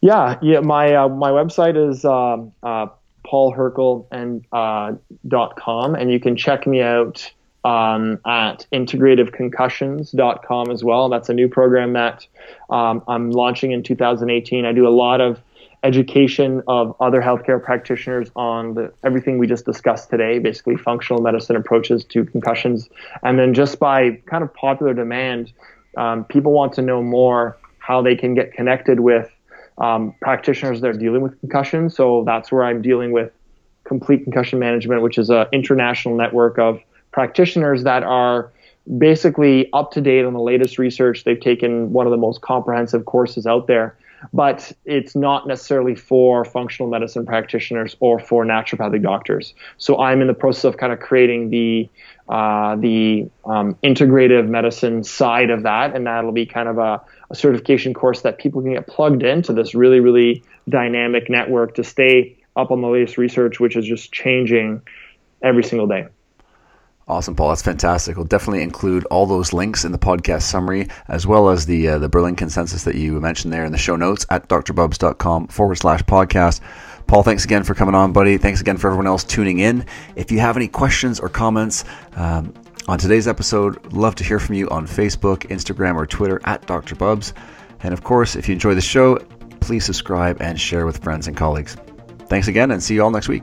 Yeah, 0.00 0.40
yeah. 0.42 0.58
My 0.58 0.92
uh, 0.96 1.08
my 1.08 1.30
website 1.30 1.76
is 1.76 2.04
um, 2.04 2.50
uh, 2.64 2.88
paulhrkal 3.24 4.06
and 4.10 4.44
uh, 4.50 4.94
dot 5.28 5.54
com, 5.54 5.94
and 5.94 6.10
you 6.10 6.18
can 6.18 6.36
check 6.36 6.66
me 6.66 6.82
out 6.82 7.30
um, 7.64 8.18
at 8.26 8.66
integrativeconcussions.com 8.72 10.70
as 10.70 10.82
well. 10.84 11.08
That's 11.08 11.28
a 11.28 11.34
new 11.34 11.48
program 11.48 11.92
that 11.92 12.26
um, 12.70 13.02
I'm 13.06 13.30
launching 13.30 13.72
in 13.72 13.82
2018. 13.82 14.64
I 14.64 14.72
do 14.72 14.86
a 14.86 14.90
lot 14.90 15.20
of 15.20 15.40
education 15.84 16.62
of 16.68 16.94
other 17.00 17.20
healthcare 17.20 17.62
practitioners 17.62 18.30
on 18.36 18.74
the, 18.74 18.92
everything 19.02 19.38
we 19.38 19.46
just 19.46 19.64
discussed 19.64 20.10
today, 20.10 20.38
basically 20.38 20.76
functional 20.76 21.20
medicine 21.22 21.56
approaches 21.56 22.04
to 22.04 22.24
concussions. 22.24 22.88
And 23.22 23.38
then 23.38 23.52
just 23.52 23.78
by 23.78 24.12
kind 24.26 24.44
of 24.44 24.54
popular 24.54 24.94
demand, 24.94 25.52
um, 25.96 26.24
people 26.24 26.52
want 26.52 26.72
to 26.74 26.82
know 26.82 27.02
more 27.02 27.56
how 27.78 28.00
they 28.00 28.14
can 28.14 28.34
get 28.34 28.52
connected 28.52 29.00
with 29.00 29.30
um, 29.78 30.14
practitioners 30.20 30.80
that 30.80 30.88
are 30.88 30.98
dealing 30.98 31.20
with 31.20 31.38
concussions. 31.40 31.96
So 31.96 32.22
that's 32.24 32.52
where 32.52 32.62
I'm 32.64 32.80
dealing 32.80 33.10
with 33.10 33.32
Complete 33.84 34.22
Concussion 34.22 34.60
Management, 34.60 35.02
which 35.02 35.18
is 35.18 35.30
an 35.30 35.46
international 35.52 36.16
network 36.16 36.58
of 36.58 36.80
practitioners 37.12 37.84
that 37.84 38.02
are 38.02 38.50
basically 38.98 39.72
up 39.72 39.92
to 39.92 40.00
date 40.00 40.24
on 40.24 40.32
the 40.32 40.40
latest 40.40 40.78
research. 40.78 41.24
They've 41.24 41.38
taken 41.38 41.92
one 41.92 42.06
of 42.06 42.10
the 42.10 42.16
most 42.16 42.40
comprehensive 42.40 43.04
courses 43.04 43.46
out 43.46 43.66
there 43.66 43.96
but 44.32 44.72
it's 44.84 45.16
not 45.16 45.46
necessarily 45.46 45.94
for 45.94 46.44
functional 46.44 46.90
medicine 46.90 47.26
practitioners 47.26 47.96
or 48.00 48.18
for 48.18 48.44
naturopathic 48.44 49.02
doctors. 49.02 49.54
So 49.78 50.00
I'm 50.00 50.20
in 50.20 50.26
the 50.26 50.34
process 50.34 50.64
of 50.64 50.76
kind 50.76 50.92
of 50.92 51.00
creating 51.00 51.50
the 51.50 51.88
uh, 52.28 52.76
the 52.76 53.28
um, 53.44 53.74
integrative 53.82 54.48
medicine 54.48 55.02
side 55.02 55.50
of 55.50 55.64
that, 55.64 55.94
and 55.94 56.06
that'll 56.06 56.32
be 56.32 56.46
kind 56.46 56.68
of 56.68 56.78
a, 56.78 57.00
a 57.30 57.34
certification 57.34 57.94
course 57.94 58.22
that 58.22 58.38
people 58.38 58.62
can 58.62 58.74
get 58.74 58.86
plugged 58.86 59.22
into 59.22 59.52
this 59.52 59.74
really 59.74 60.00
really 60.00 60.42
dynamic 60.68 61.28
network 61.28 61.74
to 61.74 61.84
stay 61.84 62.36
up 62.54 62.70
on 62.70 62.80
the 62.80 62.88
latest 62.88 63.18
research, 63.18 63.58
which 63.58 63.76
is 63.76 63.84
just 63.84 64.12
changing 64.12 64.82
every 65.42 65.64
single 65.64 65.86
day. 65.86 66.06
Awesome, 67.12 67.36
Paul. 67.36 67.50
That's 67.50 67.60
fantastic. 67.60 68.16
We'll 68.16 68.24
definitely 68.24 68.62
include 68.62 69.04
all 69.04 69.26
those 69.26 69.52
links 69.52 69.84
in 69.84 69.92
the 69.92 69.98
podcast 69.98 70.44
summary, 70.44 70.88
as 71.08 71.26
well 71.26 71.50
as 71.50 71.66
the 71.66 71.86
uh, 71.88 71.98
the 71.98 72.08
Berlin 72.08 72.36
consensus 72.36 72.84
that 72.84 72.94
you 72.94 73.20
mentioned 73.20 73.52
there 73.52 73.66
in 73.66 73.70
the 73.70 73.76
show 73.76 73.96
notes 73.96 74.24
at 74.30 74.48
drbubbs.com 74.48 75.48
forward 75.48 75.74
slash 75.74 76.00
podcast. 76.04 76.62
Paul, 77.06 77.22
thanks 77.22 77.44
again 77.44 77.64
for 77.64 77.74
coming 77.74 77.94
on, 77.94 78.14
buddy. 78.14 78.38
Thanks 78.38 78.62
again 78.62 78.78
for 78.78 78.86
everyone 78.86 79.06
else 79.06 79.24
tuning 79.24 79.58
in. 79.58 79.84
If 80.16 80.32
you 80.32 80.40
have 80.40 80.56
any 80.56 80.68
questions 80.68 81.20
or 81.20 81.28
comments 81.28 81.84
um, 82.16 82.54
on 82.88 82.98
today's 82.98 83.28
episode, 83.28 83.92
love 83.92 84.14
to 84.14 84.24
hear 84.24 84.38
from 84.38 84.54
you 84.54 84.70
on 84.70 84.86
Facebook, 84.86 85.40
Instagram, 85.50 85.96
or 85.96 86.06
Twitter 86.06 86.40
at 86.44 86.66
Dr. 86.66 86.94
Bubbs. 86.94 87.34
And 87.82 87.92
of 87.92 88.02
course, 88.04 88.36
if 88.36 88.48
you 88.48 88.54
enjoy 88.54 88.74
the 88.74 88.80
show, 88.80 89.18
please 89.60 89.84
subscribe 89.84 90.40
and 90.40 90.58
share 90.58 90.86
with 90.86 91.02
friends 91.04 91.28
and 91.28 91.36
colleagues. 91.36 91.76
Thanks 92.28 92.48
again, 92.48 92.70
and 92.70 92.82
see 92.82 92.94
you 92.94 93.02
all 93.02 93.10
next 93.10 93.28
week. 93.28 93.42